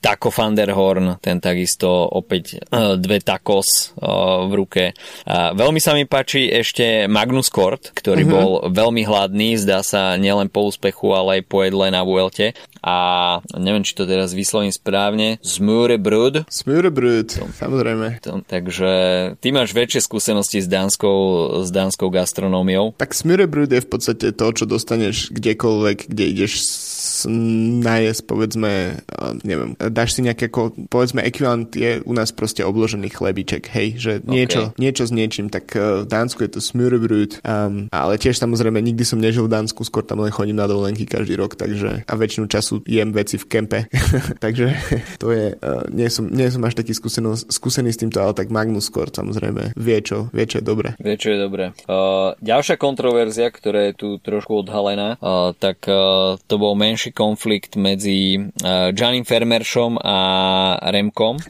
Taco 0.00 0.28
van 0.32 0.54
der 0.56 0.72
Horn, 0.72 1.20
ten 1.20 1.38
takisto 1.42 1.88
opäť 2.06 2.62
uh, 2.72 2.96
dve 2.96 3.20
tacos 3.20 3.92
uh, 3.98 4.46
v 4.46 4.52
ruke. 4.56 4.84
Veľmi 5.28 5.80
sa 5.82 5.92
mi 5.92 6.06
páči 6.06 6.48
ešte 6.48 7.10
Magnus 7.10 7.50
Kort, 7.50 7.92
ktorý 7.92 8.22
uh-huh. 8.24 8.36
bol 8.36 8.50
veľmi 8.70 9.02
hladný, 9.04 9.58
zdá 9.58 9.82
sa 9.82 10.14
nielen 10.16 10.48
po 10.52 10.68
úspechu, 10.68 11.12
ale 11.12 11.40
aj 11.40 11.42
po 11.50 11.66
jedle 11.66 11.90
na 11.90 12.06
Vuelte 12.06 12.54
a 12.86 12.96
neviem, 13.58 13.82
či 13.82 13.98
to 13.98 14.06
teraz 14.06 14.30
vyslovím 14.36 14.70
správne, 14.70 15.42
Smørebrød. 15.42 16.46
Smørebrød, 16.46 17.28
samozrejme. 17.58 17.95
To, 18.22 18.44
takže 18.44 18.90
ty 19.40 19.48
máš 19.50 19.72
väčšie 19.72 20.04
skúsenosti 20.04 20.58
s 20.62 20.68
dánskou, 20.68 21.18
s 21.64 21.70
dánskou 21.72 22.08
gastronómiou. 22.12 22.94
Tak 22.96 23.16
Smørebrød 23.16 23.72
je 23.72 23.80
v 23.82 23.88
podstate 23.88 24.26
to, 24.32 24.46
čo 24.52 24.64
dostaneš 24.68 25.32
kdekoľvek, 25.32 26.10
kde 26.12 26.24
ideš 26.32 26.62
najesť, 27.82 28.22
povedzme, 28.26 29.02
neviem, 29.42 29.74
dáš 29.90 30.16
si 30.16 30.20
nejaké, 30.22 30.48
ako, 30.48 30.88
povedzme, 30.88 31.22
ekvivalent 31.26 31.74
je 31.74 32.00
u 32.02 32.12
nás 32.14 32.30
proste 32.30 32.62
obložený 32.62 33.10
chlebiček, 33.10 33.68
hej, 33.74 33.88
že 33.98 34.12
niečo, 34.24 34.70
okay. 34.72 34.78
niečo 34.78 35.04
s 35.08 35.12
niečím, 35.12 35.50
tak 35.50 35.74
uh, 35.74 36.06
v 36.06 36.10
Dánsku 36.10 36.46
je 36.46 36.50
to 36.56 36.60
smørbrød, 36.62 37.42
um, 37.42 37.90
ale 37.90 38.14
tiež 38.16 38.38
samozrejme 38.38 38.78
nikdy 38.78 39.02
som 39.02 39.18
nežil 39.18 39.50
v 39.50 39.52
Dánsku, 39.52 39.82
skôr 39.82 40.06
tam 40.06 40.22
len 40.22 40.30
chodím 40.30 40.56
na 40.56 40.70
dovolenky 40.70 41.04
každý 41.04 41.34
rok, 41.34 41.58
takže 41.58 42.06
a 42.06 42.12
väčšinu 42.14 42.46
času 42.46 42.86
jem 42.86 43.10
veci 43.10 43.40
v 43.40 43.46
kempe, 43.50 43.78
takže 44.44 44.76
to 45.18 45.34
je, 45.34 45.58
uh, 45.58 45.84
nie, 45.90 46.06
som, 46.12 46.30
nie 46.30 46.46
som 46.46 46.62
až 46.62 46.78
taký 46.78 46.94
skúsený, 46.94 47.48
skúsený 47.50 47.90
s 47.90 48.00
týmto, 48.00 48.22
ale 48.22 48.36
tak 48.36 48.52
Magnus 48.52 48.86
skôr 48.86 49.10
samozrejme 49.10 49.74
vie 49.74 49.98
čo, 50.04 50.30
vie 50.30 50.44
čo 50.46 50.62
je 50.62 50.64
dobre. 50.64 50.94
Vie 51.02 51.16
čo 51.18 51.34
je 51.34 51.38
dobre. 51.40 51.74
Uh, 51.90 52.36
ďalšia 52.44 52.78
kontroverzia, 52.78 53.48
ktorá 53.50 53.90
je 53.90 53.94
tu 53.96 54.08
trošku 54.20 54.62
odhalená, 54.62 55.18
uh, 55.18 55.56
tak 55.56 55.82
uh, 55.88 56.36
to 56.44 56.54
bol 56.60 56.76
menší 56.76 57.15
konflikt 57.16 57.78
medzi 57.80 58.36
uh, 58.36 58.92
Giannim 58.92 59.24
Fermeršom 59.24 59.98
a 60.04 60.90
Remkom. 60.92 61.40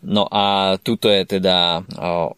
No 0.00 0.24
a 0.32 0.76
tuto 0.80 1.12
je 1.12 1.38
teda 1.38 1.84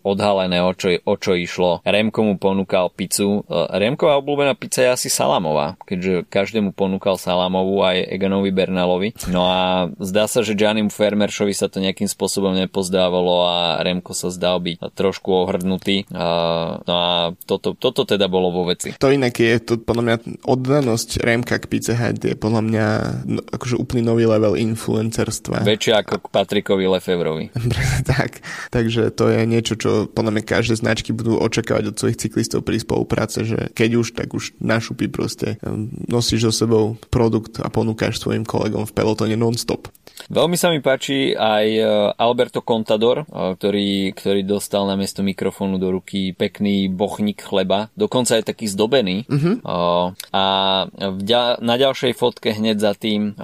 odhalené, 0.02 0.58
o 0.60 0.74
čo, 0.74 0.98
o 1.06 1.14
čo 1.14 1.38
išlo. 1.38 1.80
Remko 1.86 2.20
mu 2.26 2.34
ponúkal 2.36 2.90
pizzu. 2.90 3.46
Remková 3.50 4.18
obľúbená 4.18 4.58
pizza 4.58 4.82
je 4.82 4.90
asi 4.90 5.08
salamová, 5.08 5.78
keďže 5.86 6.26
každému 6.26 6.74
ponúkal 6.74 7.14
salamovú 7.14 7.86
aj 7.86 8.10
Eganovi 8.10 8.50
Bernalovi. 8.50 9.14
No 9.30 9.46
a 9.46 9.86
zdá 10.02 10.26
sa, 10.26 10.42
že 10.42 10.58
Giannim 10.58 10.90
Fermeršovi 10.90 11.54
sa 11.54 11.70
to 11.70 11.78
nejakým 11.78 12.10
spôsobom 12.10 12.58
nepozdávalo 12.58 13.46
a 13.46 13.78
Remko 13.86 14.10
sa 14.18 14.34
zdal 14.34 14.58
byť 14.58 14.90
trošku 14.98 15.30
ohrdnutý. 15.30 16.10
No 16.10 16.94
a 16.98 17.30
toto, 17.46 17.78
toto 17.78 18.02
teda 18.02 18.26
bolo 18.26 18.50
vo 18.50 18.66
veci. 18.66 18.98
To 18.98 19.12
inak 19.12 19.38
je 19.38 19.62
to 19.62 19.78
podľa 19.78 20.02
mňa 20.02 20.16
oddanosť 20.42 21.22
Remka 21.22 21.62
k 21.62 21.70
Pizza 21.70 21.94
Hut 21.94 22.18
je 22.18 22.34
podľa 22.34 22.62
mňa 22.66 22.86
no, 23.28 23.40
akože 23.46 23.78
úplný 23.78 24.02
nový 24.02 24.24
level 24.26 24.58
influencerstva. 24.58 25.62
Väčšia 25.62 26.02
ako 26.02 26.18
k 26.18 26.26
Patrikovi 26.32 26.84
Lefebvre 26.88 27.11
Lefevrovi. 27.12 27.52
tak, 28.16 28.40
takže 28.72 29.12
to 29.12 29.28
je 29.28 29.44
niečo, 29.44 29.76
čo 29.76 30.08
podľa 30.08 30.40
mňa 30.40 30.44
každé 30.48 30.80
značky 30.80 31.12
budú 31.12 31.36
očakávať 31.36 31.92
od 31.92 31.98
svojich 32.00 32.20
cyklistov 32.24 32.64
pri 32.64 32.80
spolupráce, 32.80 33.44
že 33.44 33.68
keď 33.76 33.90
už, 34.00 34.16
tak 34.16 34.32
už 34.32 34.56
našupy 34.56 35.12
proste 35.12 35.60
um, 35.60 35.92
nosíš 36.08 36.48
so 36.48 36.64
sebou 36.64 36.96
produkt 37.12 37.60
a 37.60 37.68
ponúkaš 37.68 38.16
svojim 38.16 38.48
kolegom 38.48 38.88
v 38.88 38.94
pelotone 38.96 39.36
non-stop. 39.36 39.92
Veľmi 40.30 40.54
sa 40.54 40.70
mi 40.70 40.78
páči 40.78 41.34
aj 41.34 41.66
e, 41.66 41.82
Alberto 42.14 42.62
Contador, 42.62 43.24
e, 43.24 43.56
ktorý, 43.58 44.14
ktorý 44.14 44.40
dostal 44.46 44.86
na 44.86 44.94
miesto 44.94 45.24
mikrofónu 45.24 45.82
do 45.82 45.98
ruky 45.98 46.30
pekný 46.36 46.86
bochník 46.92 47.42
chleba, 47.42 47.90
dokonca 47.98 48.38
je 48.38 48.44
taký 48.46 48.70
zdobený. 48.70 49.26
Uh-huh. 49.26 49.58
A 50.30 50.44
na 51.58 51.74
ďalšej 51.74 52.12
fotke 52.14 52.54
hneď 52.54 52.76
za 52.78 52.92
tým 52.94 53.34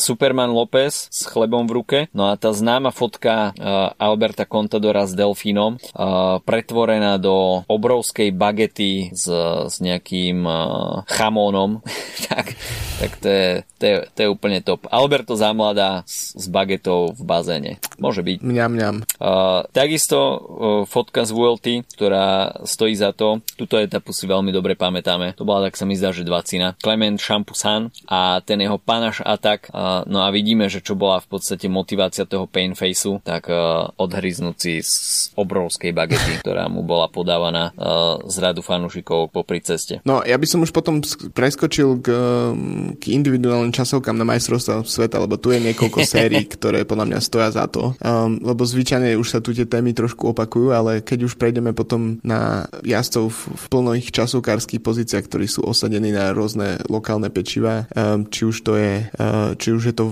Superman 0.00 0.52
López 0.52 1.08
s 1.10 1.28
chlebom 1.28 1.68
v 1.68 1.74
ruke. 1.76 1.98
No 2.16 2.32
a 2.32 2.39
tá 2.40 2.56
známa 2.56 2.88
fotka 2.88 3.52
uh, 3.52 3.92
Alberta 4.00 4.48
Contadora 4.48 5.04
s 5.04 5.12
delfínom, 5.12 5.76
uh, 5.76 6.40
pretvorená 6.40 7.20
do 7.20 7.60
obrovskej 7.68 8.32
bagety 8.32 9.12
s, 9.12 9.28
s 9.68 9.76
nejakým 9.84 10.48
uh, 10.48 11.04
chamónom, 11.04 11.84
tak, 12.32 12.56
tak 12.96 13.10
to, 13.20 13.28
je, 13.28 13.48
to, 13.76 13.84
je, 13.84 13.96
to 14.16 14.18
je 14.24 14.28
úplne 14.32 14.64
top. 14.64 14.88
Alberto 14.88 15.36
zamladá 15.36 16.00
s, 16.08 16.32
s 16.32 16.48
bagetou 16.48 17.12
v 17.12 17.22
bazéne. 17.28 17.72
Môže 18.00 18.24
byť. 18.24 18.40
Mňam, 18.40 18.70
mňam. 18.72 18.96
Uh, 19.20 19.68
takisto 19.76 20.16
uh, 20.16 20.38
fotka 20.88 21.28
z 21.28 21.36
VLT, 21.36 21.66
ktorá 21.92 22.64
stojí 22.64 22.96
za 22.96 23.12
to. 23.12 23.44
Tuto 23.60 23.76
etapu 23.76 24.16
si 24.16 24.24
veľmi 24.24 24.48
dobre 24.48 24.80
pamätáme. 24.80 25.36
To 25.36 25.44
bola, 25.44 25.68
tak 25.68 25.76
sa 25.76 25.84
mi 25.84 25.92
zdá, 25.92 26.16
že 26.16 26.24
dvacina. 26.24 26.72
Clement 26.80 27.20
Champusan 27.20 27.92
a 28.08 28.40
ten 28.40 28.64
jeho 28.64 28.80
panaš 28.80 29.20
atak. 29.20 29.68
Uh, 29.68 30.08
no 30.08 30.24
a 30.24 30.32
vidíme, 30.32 30.72
že 30.72 30.80
čo 30.80 30.96
bola 30.96 31.20
v 31.20 31.36
podstate 31.36 31.68
motivácia 31.68 32.24
toho 32.30 32.46
Painfaceu, 32.46 33.18
tak 33.26 33.50
uh, 33.50 33.90
odhryznúci 33.98 34.78
z 34.86 34.94
obrovskej 35.34 35.90
bagety, 35.90 36.38
ktorá 36.46 36.70
mu 36.70 36.86
bola 36.86 37.10
podávaná 37.10 37.74
uh, 37.74 38.22
z 38.30 38.36
radu 38.38 38.62
fanúšikov 38.62 39.34
popri 39.34 39.58
ceste. 39.58 39.98
No, 40.06 40.22
ja 40.22 40.38
by 40.38 40.46
som 40.46 40.62
už 40.62 40.70
potom 40.70 41.02
preskočil 41.34 41.98
k, 41.98 42.08
k 42.96 43.04
individuálnym 43.10 43.74
časovkám 43.74 44.14
na 44.14 44.22
majstrovstvá 44.22 44.86
sveta, 44.86 45.18
lebo 45.18 45.34
tu 45.34 45.50
je 45.50 45.58
niekoľko 45.58 46.06
sérií, 46.14 46.46
ktoré 46.46 46.86
podľa 46.86 47.10
mňa 47.10 47.18
stoja 47.18 47.50
za 47.50 47.66
to. 47.66 47.98
Um, 47.98 48.38
lebo 48.46 48.62
zvyčajne 48.62 49.18
už 49.18 49.26
sa 49.26 49.42
tu 49.42 49.50
tie 49.50 49.66
témy 49.66 49.90
trošku 49.90 50.30
opakujú, 50.30 50.70
ale 50.70 51.02
keď 51.02 51.26
už 51.26 51.34
prejdeme 51.34 51.74
potom 51.74 52.22
na 52.22 52.70
jazdcov 52.86 53.32
v, 53.32 53.40
v 53.58 53.64
plných 53.66 54.06
časovkárskych 54.14 54.78
pozíciách, 54.78 55.26
ktorí 55.26 55.50
sú 55.50 55.66
osadení 55.66 56.14
na 56.14 56.30
rôzne 56.30 56.78
lokálne 56.86 57.32
pečiva, 57.32 57.90
um, 57.90 58.28
či 58.28 58.46
už 58.46 58.56
to 58.62 58.78
je, 58.78 59.02
uh, 59.18 59.56
či 59.58 59.74
už 59.74 59.82
je 59.90 59.94
to 59.96 60.04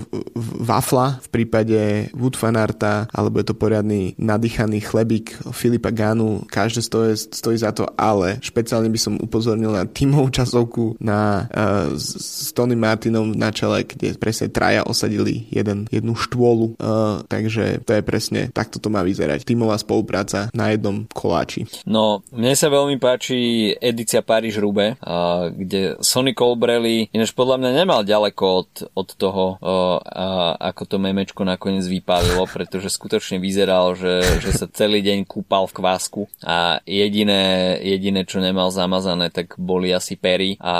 wafla 0.59 1.21
v 1.23 1.27
prípade 1.29 2.08
Wood 2.13 2.35
Fanarta, 2.35 3.07
alebo 3.13 3.39
je 3.41 3.51
to 3.51 3.55
poriadny 3.57 4.13
nadýchaný 4.17 4.81
chlebík 4.83 5.51
Filipa 5.51 5.89
Ganu, 5.89 6.43
každé 6.47 6.81
stojí, 6.81 7.13
stojí 7.17 7.57
za 7.57 7.71
to, 7.71 7.87
ale 7.97 8.39
špeciálne 8.39 8.89
by 8.89 8.99
som 8.99 9.19
upozornil 9.19 9.73
na 9.73 9.85
tímovú 9.85 10.29
časovku 10.29 10.97
na 11.01 11.49
uh, 11.49 11.93
s 11.95 12.51
Tony 12.55 12.75
Martinom 12.75 13.33
na 13.35 13.51
čele, 13.53 13.83
kde 13.83 14.15
presne 14.17 14.49
traja 14.49 14.85
osadili 14.85 15.47
jeden, 15.51 15.85
jednu 15.91 16.15
štôlu, 16.15 16.75
uh, 16.79 17.21
takže 17.27 17.83
to 17.83 17.91
je 17.97 18.01
presne, 18.05 18.41
takto 18.53 18.79
to 18.81 18.87
má 18.91 19.05
vyzerať. 19.05 19.45
Tímová 19.45 19.77
spolupráca 19.77 20.49
na 20.53 20.73
jednom 20.73 21.05
koláči. 21.11 21.67
No, 21.85 22.25
mne 22.33 22.53
sa 22.55 22.71
veľmi 22.71 22.97
páči 23.01 23.71
edícia 23.77 24.23
Paríž-Rube, 24.23 24.97
uh, 24.99 25.49
kde 25.53 25.99
Sonny 26.03 26.33
Colbrelli 26.33 27.11
ináč 27.11 27.33
podľa 27.35 27.61
mňa 27.61 27.71
nemal 27.73 28.01
ďaleko 28.05 28.43
od, 28.45 28.71
od 28.95 29.09
toho, 29.15 29.45
uh, 29.59 29.99
uh, 29.99 30.53
ako 30.59 30.83
to 30.85 30.95
memečko 31.01 31.41
nakoniec 31.43 31.85
vypálilo, 31.99 32.47
pretože 32.47 32.89
skutočne 32.89 33.37
vyzeral, 33.37 33.93
že, 33.99 34.23
že 34.39 34.55
sa 34.55 34.65
celý 34.71 35.03
deň 35.03 35.27
kúpal 35.27 35.67
v 35.67 35.75
kvásku 35.75 36.21
a 36.41 36.79
jediné, 36.87 37.75
jediné, 37.83 38.23
čo 38.23 38.39
nemal 38.39 38.71
zamazané, 38.71 39.29
tak 39.29 39.59
boli 39.59 39.91
asi 39.91 40.15
pery 40.15 40.55
a, 40.63 40.77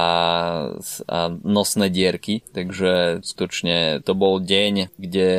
a 1.05 1.17
nosné 1.43 1.91
dierky, 1.91 2.41
takže 2.55 3.21
skutočne 3.21 4.01
to 4.01 4.15
bol 4.15 4.39
deň, 4.39 4.95
kde 4.95 5.29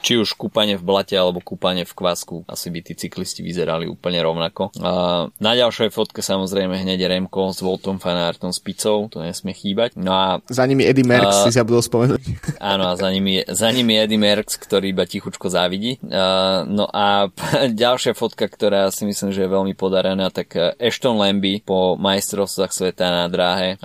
či 0.00 0.16
už 0.16 0.38
kúpanie 0.38 0.78
v 0.78 0.86
blate 0.86 1.18
alebo 1.18 1.42
kúpanie 1.42 1.82
v 1.82 1.94
kvásku, 1.94 2.46
asi 2.46 2.70
by 2.70 2.80
tí 2.86 2.94
cyklisti 2.94 3.42
vyzerali 3.42 3.90
úplne 3.90 4.22
rovnako. 4.22 4.70
A 4.80 5.26
na 5.28 5.52
ďalšej 5.58 5.90
fotke 5.90 6.22
samozrejme 6.22 6.86
hneď 6.86 7.10
Remko 7.10 7.50
s 7.50 7.60
Voltom 7.60 7.98
Fanartom 7.98 8.54
s 8.54 8.62
pizzou, 8.62 9.10
to 9.10 9.20
nesmie 9.20 9.52
chýbať. 9.52 9.98
No 9.98 10.12
a, 10.14 10.26
za 10.46 10.64
nimi 10.64 10.86
Eddie 10.86 11.04
Merckx, 11.04 11.34
a, 11.34 11.44
si 11.48 11.56
zabudol 11.56 11.82
spomenúť. 11.82 12.22
Áno, 12.62 12.88
a 12.88 12.94
za 12.94 13.10
nimi, 13.10 13.42
za 13.44 13.68
nimi 13.74 13.98
Eddie 13.98 14.20
Merckx, 14.20 14.56
ktorý 14.60 14.94
iba 14.94 15.04
tichučko 15.24 15.48
závidí. 15.48 15.96
No 16.68 16.84
a 16.92 17.32
ďalšia 17.84 18.12
fotka, 18.12 18.44
ktorá 18.44 18.92
si 18.92 19.08
myslím, 19.08 19.32
že 19.32 19.48
je 19.48 19.54
veľmi 19.56 19.72
podarená, 19.72 20.28
tak 20.28 20.52
Ashton 20.76 21.16
Lambie 21.16 21.64
po 21.64 21.96
majstrovstvách 21.96 22.72
sveta 22.76 23.08
na 23.08 23.26
dráhe 23.32 23.80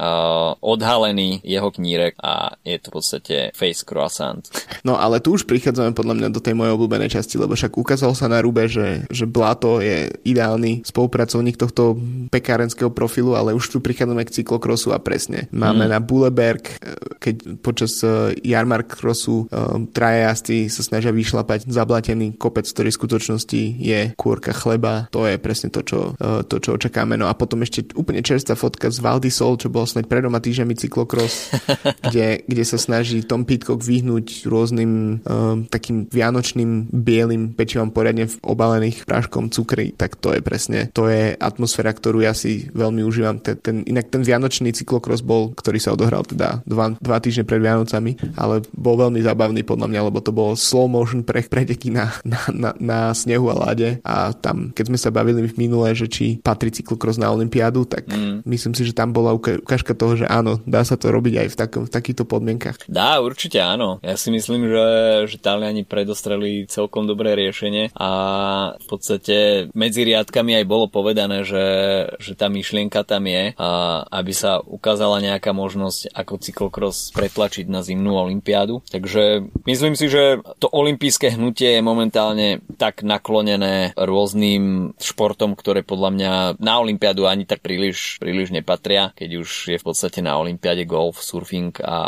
odhalený 0.59 1.39
jeho 1.47 1.71
knírek 1.71 2.19
a 2.19 2.59
je 2.67 2.75
to 2.83 2.91
v 2.91 2.95
podstate 2.99 3.35
face 3.55 3.87
croissant. 3.87 4.43
No 4.83 4.99
ale 4.99 5.23
tu 5.23 5.31
už 5.31 5.47
prichádzame 5.47 5.95
podľa 5.95 6.19
mňa 6.19 6.29
do 6.35 6.43
tej 6.43 6.59
mojej 6.59 6.75
obľúbenej 6.75 7.15
časti, 7.15 7.39
lebo 7.39 7.55
však 7.55 7.79
ukázal 7.79 8.11
sa 8.11 8.27
na 8.27 8.43
Rube, 8.43 8.67
že, 8.67 9.07
že 9.07 9.23
Blato 9.23 9.79
je 9.79 10.11
ideálny 10.27 10.83
spolupracovník 10.83 11.55
tohto 11.55 11.95
pekárenského 12.33 12.91
profilu, 12.91 13.39
ale 13.39 13.55
už 13.55 13.71
tu 13.71 13.77
prichádzame 13.79 14.27
k 14.27 14.41
cyklokrosu 14.41 14.91
a 14.91 14.99
presne. 14.99 15.47
Máme 15.55 15.87
mm. 15.87 15.91
na 15.91 15.99
Buleberg, 16.03 16.63
eh, 16.67 16.95
keď 17.21 17.35
počas 17.63 17.95
uh, 18.03 18.33
Jarmark 18.41 18.97
crossu 18.97 19.45
um, 19.45 19.85
traja 19.85 20.33
jazdci 20.33 20.71
sa 20.71 20.81
snažia 20.81 21.13
vyšlapať 21.29 21.69
zablatený 21.69 22.41
kopec, 22.41 22.65
ktorý 22.65 22.89
v 22.89 22.97
skutočnosti 22.97 23.61
je 23.77 23.99
kôrka 24.17 24.49
chleba. 24.49 25.05
To 25.13 25.29
je 25.29 25.37
presne 25.37 25.69
to, 25.69 25.85
čo, 25.85 26.17
uh, 26.17 26.41
to, 26.41 26.57
čo 26.57 26.73
očakáme. 26.73 27.13
No 27.21 27.29
a 27.29 27.37
potom 27.37 27.61
ešte 27.61 27.93
úplne 27.93 28.25
čerstvá 28.25 28.57
fotka 28.57 28.89
z 28.89 28.97
Valdisol, 28.97 29.61
čo 29.61 29.69
bolo 29.69 29.85
snáď 29.85 30.09
pred 30.09 30.25
doma 30.25 30.41
týždňami 30.41 30.73
cyklokros, 30.73 31.53
kde, 32.09 32.41
kde 32.49 32.63
sa 32.65 32.81
snaží 32.81 33.21
Tom 33.21 33.45
Pitcock 33.45 33.77
vyhnúť 33.77 34.49
rôznym 34.49 35.21
um, 35.21 35.69
takým 35.69 36.09
vianočným 36.09 36.89
bielým 36.89 37.53
pečivom 37.53 37.93
poriadne 37.93 38.25
obalených 38.41 39.05
práškom 39.05 39.53
cukry, 39.53 39.93
tak 39.93 40.17
to 40.17 40.33
je 40.33 40.41
presne, 40.41 40.89
to 40.97 41.05
je 41.05 41.37
atmosféra, 41.37 41.93
ktorú 41.93 42.25
ja 42.25 42.33
si 42.33 42.65
veľmi 42.73 43.05
užívam. 43.05 43.37
Ten, 43.37 43.61
ten, 43.61 43.75
inak 43.85 44.09
ten 44.09 44.25
vianočný 44.25 44.73
cyklokros 44.73 45.21
bol, 45.21 45.53
ktorý 45.53 45.77
sa 45.77 45.93
odohral 45.93 46.25
teda 46.25 46.65
dva, 46.65 46.97
dva 46.97 47.17
týždne 47.21 47.45
pred 47.45 47.61
Vianocami, 47.61 48.17
ale 48.39 48.65
bol 48.73 48.97
veľmi 48.97 49.19
zábavný 49.21 49.61
podľa 49.67 49.91
mňa, 49.91 50.01
lebo 50.09 50.23
to 50.23 50.31
bolo 50.31 50.55
slow 50.55 50.87
motion 50.87 51.18
pre, 51.25 51.43
preteky 51.43 51.89
na, 51.91 52.13
na, 52.23 52.39
na, 52.51 52.69
na 52.77 52.99
snehu 53.11 53.49
a 53.51 53.55
láde 53.55 53.99
a 54.05 54.31
tam, 54.31 54.71
keď 54.71 54.85
sme 54.93 54.99
sa 54.99 55.09
bavili 55.09 55.45
v 55.47 55.57
minule, 55.57 55.91
že 55.97 56.07
či 56.07 56.39
patrí 56.39 56.69
cyklokros 56.69 57.17
na 57.17 57.29
Olympiádu, 57.33 57.83
tak 57.83 58.07
mm. 58.07 58.45
myslím 58.45 58.73
si, 58.77 58.85
že 58.85 58.95
tam 58.95 59.11
bola 59.11 59.33
ukážka 59.35 59.97
toho, 59.97 60.15
že 60.15 60.25
áno, 60.29 60.61
dá 60.63 60.85
sa 60.85 60.95
to 60.95 61.09
robiť 61.09 61.45
aj 61.45 61.47
v, 61.49 61.55
takom, 61.55 61.83
v 61.89 61.91
takýchto 61.91 62.23
podmienkach. 62.29 62.77
Dá, 62.85 63.19
určite 63.19 63.59
áno. 63.59 63.99
Ja 64.05 64.15
si 64.15 64.29
myslím, 64.29 64.69
že, 64.69 64.87
že 65.27 65.37
Taliani 65.41 65.83
predostreli 65.83 66.69
celkom 66.69 67.09
dobré 67.09 67.33
riešenie 67.33 67.91
a 67.97 68.09
v 68.77 68.85
podstate 68.85 69.67
medzi 69.73 70.05
riadkami 70.05 70.61
aj 70.61 70.65
bolo 70.69 70.85
povedané, 70.87 71.41
že, 71.43 71.65
že 72.21 72.37
tá 72.37 72.47
myšlienka 72.47 73.01
tam 73.03 73.25
je, 73.25 73.57
a 73.57 73.69
aby 74.07 74.31
sa 74.31 74.61
ukázala 74.61 75.19
nejaká 75.19 75.51
možnosť, 75.51 76.13
ako 76.13 76.33
cyklokros 76.39 77.11
pretlačiť 77.11 77.65
na 77.67 77.81
zimnú 77.81 78.15
olympiádu. 78.15 78.85
Takže 78.87 79.49
myslím 79.65 79.93
si, 79.97 80.05
že 80.07 80.39
to 80.61 80.69
olympijské 80.69 81.08
hnutie 81.17 81.79
je 81.79 81.81
momentálne 81.81 82.61
tak 82.77 83.01
naklonené 83.01 83.97
rôznym 83.97 84.93
športom, 85.01 85.57
ktoré 85.57 85.81
podľa 85.81 86.09
mňa 86.13 86.31
na 86.61 86.73
olympiádu 86.77 87.25
ani 87.25 87.49
tak 87.49 87.65
príliš, 87.65 88.21
príliš 88.21 88.53
nepatria, 88.53 89.15
keď 89.17 89.29
už 89.41 89.49
je 89.73 89.77
v 89.79 89.85
podstate 89.85 90.21
na 90.21 90.37
olympiáde 90.37 90.85
golf, 90.85 91.23
surfing 91.23 91.73
a, 91.81 91.99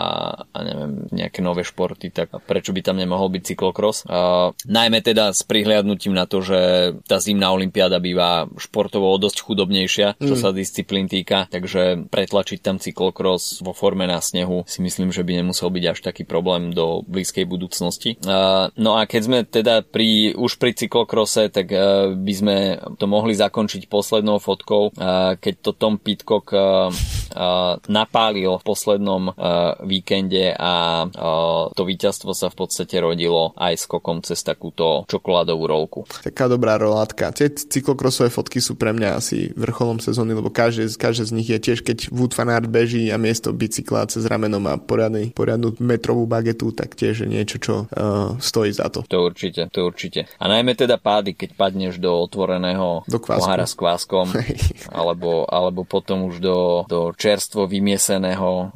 a 0.46 0.58
neviem, 0.62 1.10
nejaké 1.10 1.42
nové 1.42 1.66
športy, 1.66 2.14
tak 2.14 2.36
prečo 2.46 2.76
by 2.76 2.82
tam 2.86 3.02
nemohol 3.02 3.32
byť 3.32 3.44
cyklokros? 3.56 4.06
Uh, 4.06 4.54
najmä 4.68 5.02
teda 5.02 5.32
s 5.32 5.42
prihliadnutím 5.48 6.14
na 6.14 6.30
to, 6.30 6.44
že 6.44 6.94
tá 7.08 7.18
zimná 7.18 7.50
olympiáda 7.50 7.98
býva 7.98 8.46
športovo 8.60 9.10
o 9.10 9.18
dosť 9.18 9.42
chudobnejšia, 9.42 10.20
čo 10.20 10.36
mm. 10.36 10.42
sa 10.42 10.50
disciplín 10.52 11.08
týka, 11.08 11.48
takže 11.50 12.12
pretlačiť 12.12 12.60
tam 12.60 12.78
cyklokros 12.78 13.64
vo 13.64 13.72
forme 13.72 14.06
na 14.06 14.20
snehu 14.20 14.68
si 14.68 14.84
myslím, 14.84 15.10
že 15.10 15.24
by 15.24 15.42
nemusel 15.42 15.72
byť 15.72 15.86
až 15.88 16.00
taký 16.04 16.24
problém 16.28 16.76
do 16.76 17.02
blízkej 17.08 17.48
budúcnosti. 17.48 18.20
Uh, 18.22 18.70
no 18.76 18.91
a 18.98 19.06
keď 19.06 19.22
sme 19.22 19.40
teda 19.46 19.86
pri, 19.86 20.34
už 20.34 20.58
pri 20.58 20.74
cyklokrose, 20.74 21.54
tak 21.54 21.68
uh, 21.72 22.14
by 22.16 22.34
sme 22.34 22.56
to 22.98 23.06
mohli 23.06 23.38
zakončiť 23.38 23.86
poslednou 23.86 24.42
fotkou, 24.42 24.96
uh, 24.96 25.38
keď 25.38 25.54
to 25.62 25.72
Tom 25.78 26.02
Pitcock 26.02 26.50
uh, 26.52 26.90
uh, 26.90 27.78
napálil 27.88 28.58
v 28.60 28.64
poslednom 28.64 29.32
uh, 29.32 29.78
víkende 29.86 30.56
a 30.56 31.06
uh, 31.06 31.72
to 31.72 31.84
víťazstvo 31.86 32.32
sa 32.36 32.52
v 32.52 32.56
podstate 32.66 32.98
rodilo 33.00 33.56
aj 33.56 33.80
skokom 33.80 34.24
cez 34.26 34.42
takúto 34.44 35.08
čokoládovú 35.08 35.64
rolku. 35.68 36.00
Taká 36.24 36.52
dobrá 36.52 36.76
rolátka. 36.76 37.32
Tie 37.36 37.52
cyklokrosové 37.52 38.34
fotky 38.34 38.60
sú 38.60 38.76
pre 38.76 38.92
mňa 38.92 39.10
asi 39.18 39.52
vrcholom 39.56 40.02
sezóny, 40.02 40.36
lebo 40.36 40.50
každé, 40.52 40.92
každé 40.98 41.30
z 41.30 41.36
nich 41.36 41.50
je 41.50 41.60
tiež, 41.60 41.80
keď 41.86 42.12
Wood 42.12 42.34
Fanart 42.36 42.68
beží 42.68 43.12
a 43.12 43.22
miesto 43.22 43.54
bicykla 43.54 44.10
cez 44.10 44.26
rameno 44.28 44.60
má 44.60 44.76
poriadny, 44.80 45.32
poriadnu 45.32 45.76
metrovú 45.80 46.26
bagetu, 46.28 46.74
tak 46.74 46.96
tiež 46.98 47.26
je 47.26 47.28
niečo, 47.28 47.58
čo 47.62 47.74
uh, 47.86 48.36
stojí 48.40 48.71
za 48.74 48.88
to. 48.90 49.04
To 49.08 49.28
určite, 49.28 49.68
to 49.70 49.88
určite. 49.88 50.28
A 50.40 50.46
najmä 50.48 50.74
teda 50.76 50.98
pády, 50.98 51.36
keď 51.36 51.56
padneš 51.56 52.00
do 52.00 52.12
otvoreného 52.22 53.04
do 53.06 53.20
pohára 53.20 53.68
s 53.68 53.76
kváskom, 53.76 54.32
alebo, 55.00 55.46
alebo 55.48 55.84
potom 55.84 56.28
už 56.32 56.40
do, 56.40 56.60
do 56.88 57.12
čerstvo 57.16 57.68
vymieseného 57.68 58.72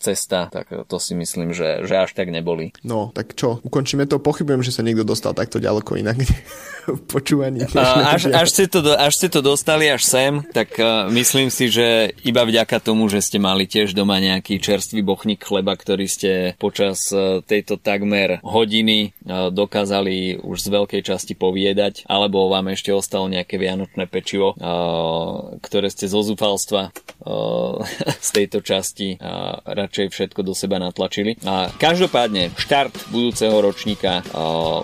cesta, 0.00 0.48
tak 0.52 0.70
to 0.86 0.96
si 1.00 1.14
myslím, 1.16 1.52
že, 1.52 1.84
že 1.84 1.94
až 2.08 2.10
tak 2.14 2.30
neboli. 2.32 2.72
No, 2.84 3.10
tak 3.12 3.34
čo, 3.34 3.60
ukončíme 3.62 4.04
to? 4.08 4.18
Pochybujem, 4.18 4.64
že 4.64 4.74
sa 4.74 4.82
niekto 4.84 5.06
dostal 5.06 5.32
takto 5.32 5.62
ďaleko 5.62 6.00
inak 6.00 6.16
počúvaní. 7.12 7.68
Až, 7.76 8.32
až, 8.32 8.48
ste 8.48 8.64
to, 8.66 8.80
až 8.96 9.12
ste 9.14 9.28
to 9.28 9.40
dostali 9.44 9.92
až 9.92 10.02
sem, 10.04 10.42
tak 10.50 10.74
uh, 10.80 11.06
myslím 11.12 11.52
si, 11.52 11.68
že 11.68 12.16
iba 12.24 12.42
vďaka 12.42 12.80
tomu, 12.80 13.06
že 13.12 13.20
ste 13.20 13.38
mali 13.38 13.68
tiež 13.68 13.92
doma 13.92 14.18
nejaký 14.18 14.58
čerstvý 14.58 15.04
bochník 15.04 15.44
chleba, 15.44 15.76
ktorý 15.76 16.06
ste 16.08 16.32
počas 16.56 17.12
uh, 17.12 17.44
tejto 17.44 17.76
takmer 17.78 18.40
hodiny 18.42 18.97
uh, 19.06 19.48
dokázali 19.54 20.42
už 20.42 20.58
z 20.58 20.68
veľkej 20.68 21.02
časti 21.06 21.34
poviedať, 21.38 22.08
alebo 22.10 22.50
vám 22.50 22.74
ešte 22.74 22.90
ostalo 22.90 23.30
nejaké 23.30 23.56
vianočné 23.56 24.10
pečivo, 24.10 24.54
uh, 24.54 25.56
ktoré 25.62 25.88
ste 25.92 26.10
zo 26.10 26.20
zúfalstva 26.24 26.90
uh, 26.90 27.78
z 28.26 28.28
tejto 28.34 28.60
časti 28.64 29.20
radšej 29.64 30.10
všetko 30.10 30.40
do 30.42 30.54
seba 30.56 30.80
natlačili. 30.80 31.38
Každopádne 31.78 32.54
štart 32.56 33.10
budúceho 33.12 33.54
ročníka 33.60 34.24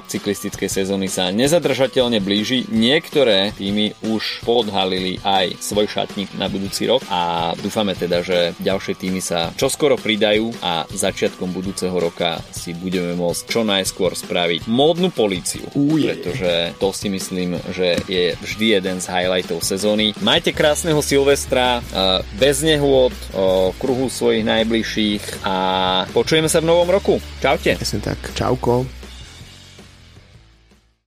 cyklistickej 0.09 0.69
sezóny 0.69 1.07
sa 1.09 1.31
nezadržateľne 1.31 2.21
blíži. 2.21 2.67
Niektoré 2.69 3.55
týmy 3.57 3.97
už 4.05 4.45
podhalili 4.45 5.17
aj 5.25 5.57
svoj 5.63 5.89
šatník 5.89 6.35
na 6.37 6.51
budúci 6.51 6.85
rok 6.85 7.03
a 7.09 7.53
dúfame 7.59 7.97
teda, 7.97 8.21
že 8.21 8.53
ďalšie 8.61 8.95
týmy 8.99 9.21
sa 9.25 9.51
čoskoro 9.57 9.97
pridajú 9.97 10.53
a 10.61 10.85
začiatkom 10.93 11.51
budúceho 11.57 11.97
roka 11.97 12.41
si 12.53 12.77
budeme 12.77 13.17
môcť 13.17 13.43
čo 13.49 13.65
najskôr 13.65 14.04
spraviť 14.13 14.69
módnu 14.69 15.09
políciu. 15.09 15.65
Uje. 15.73 16.13
Pretože 16.13 16.77
to 16.77 16.93
si 16.93 17.09
myslím, 17.09 17.57
že 17.73 17.97
je 18.05 18.37
vždy 18.37 18.77
jeden 18.77 19.01
z 19.01 19.09
highlightov 19.09 19.65
sezóny. 19.65 20.13
Majte 20.21 20.53
krásneho 20.53 21.01
Silvestra, 21.01 21.81
bez 22.37 22.61
nehôd, 22.61 23.17
kruhu 23.81 24.13
svojich 24.13 24.45
najbližších 24.45 25.49
a 25.49 25.57
počujeme 26.13 26.53
sa 26.53 26.61
v 26.61 26.69
novom 26.69 26.93
roku. 26.93 27.17
Čaute. 27.41 27.81
Jasne 27.81 28.05
tak. 28.05 28.21
Čauko. 28.37 28.85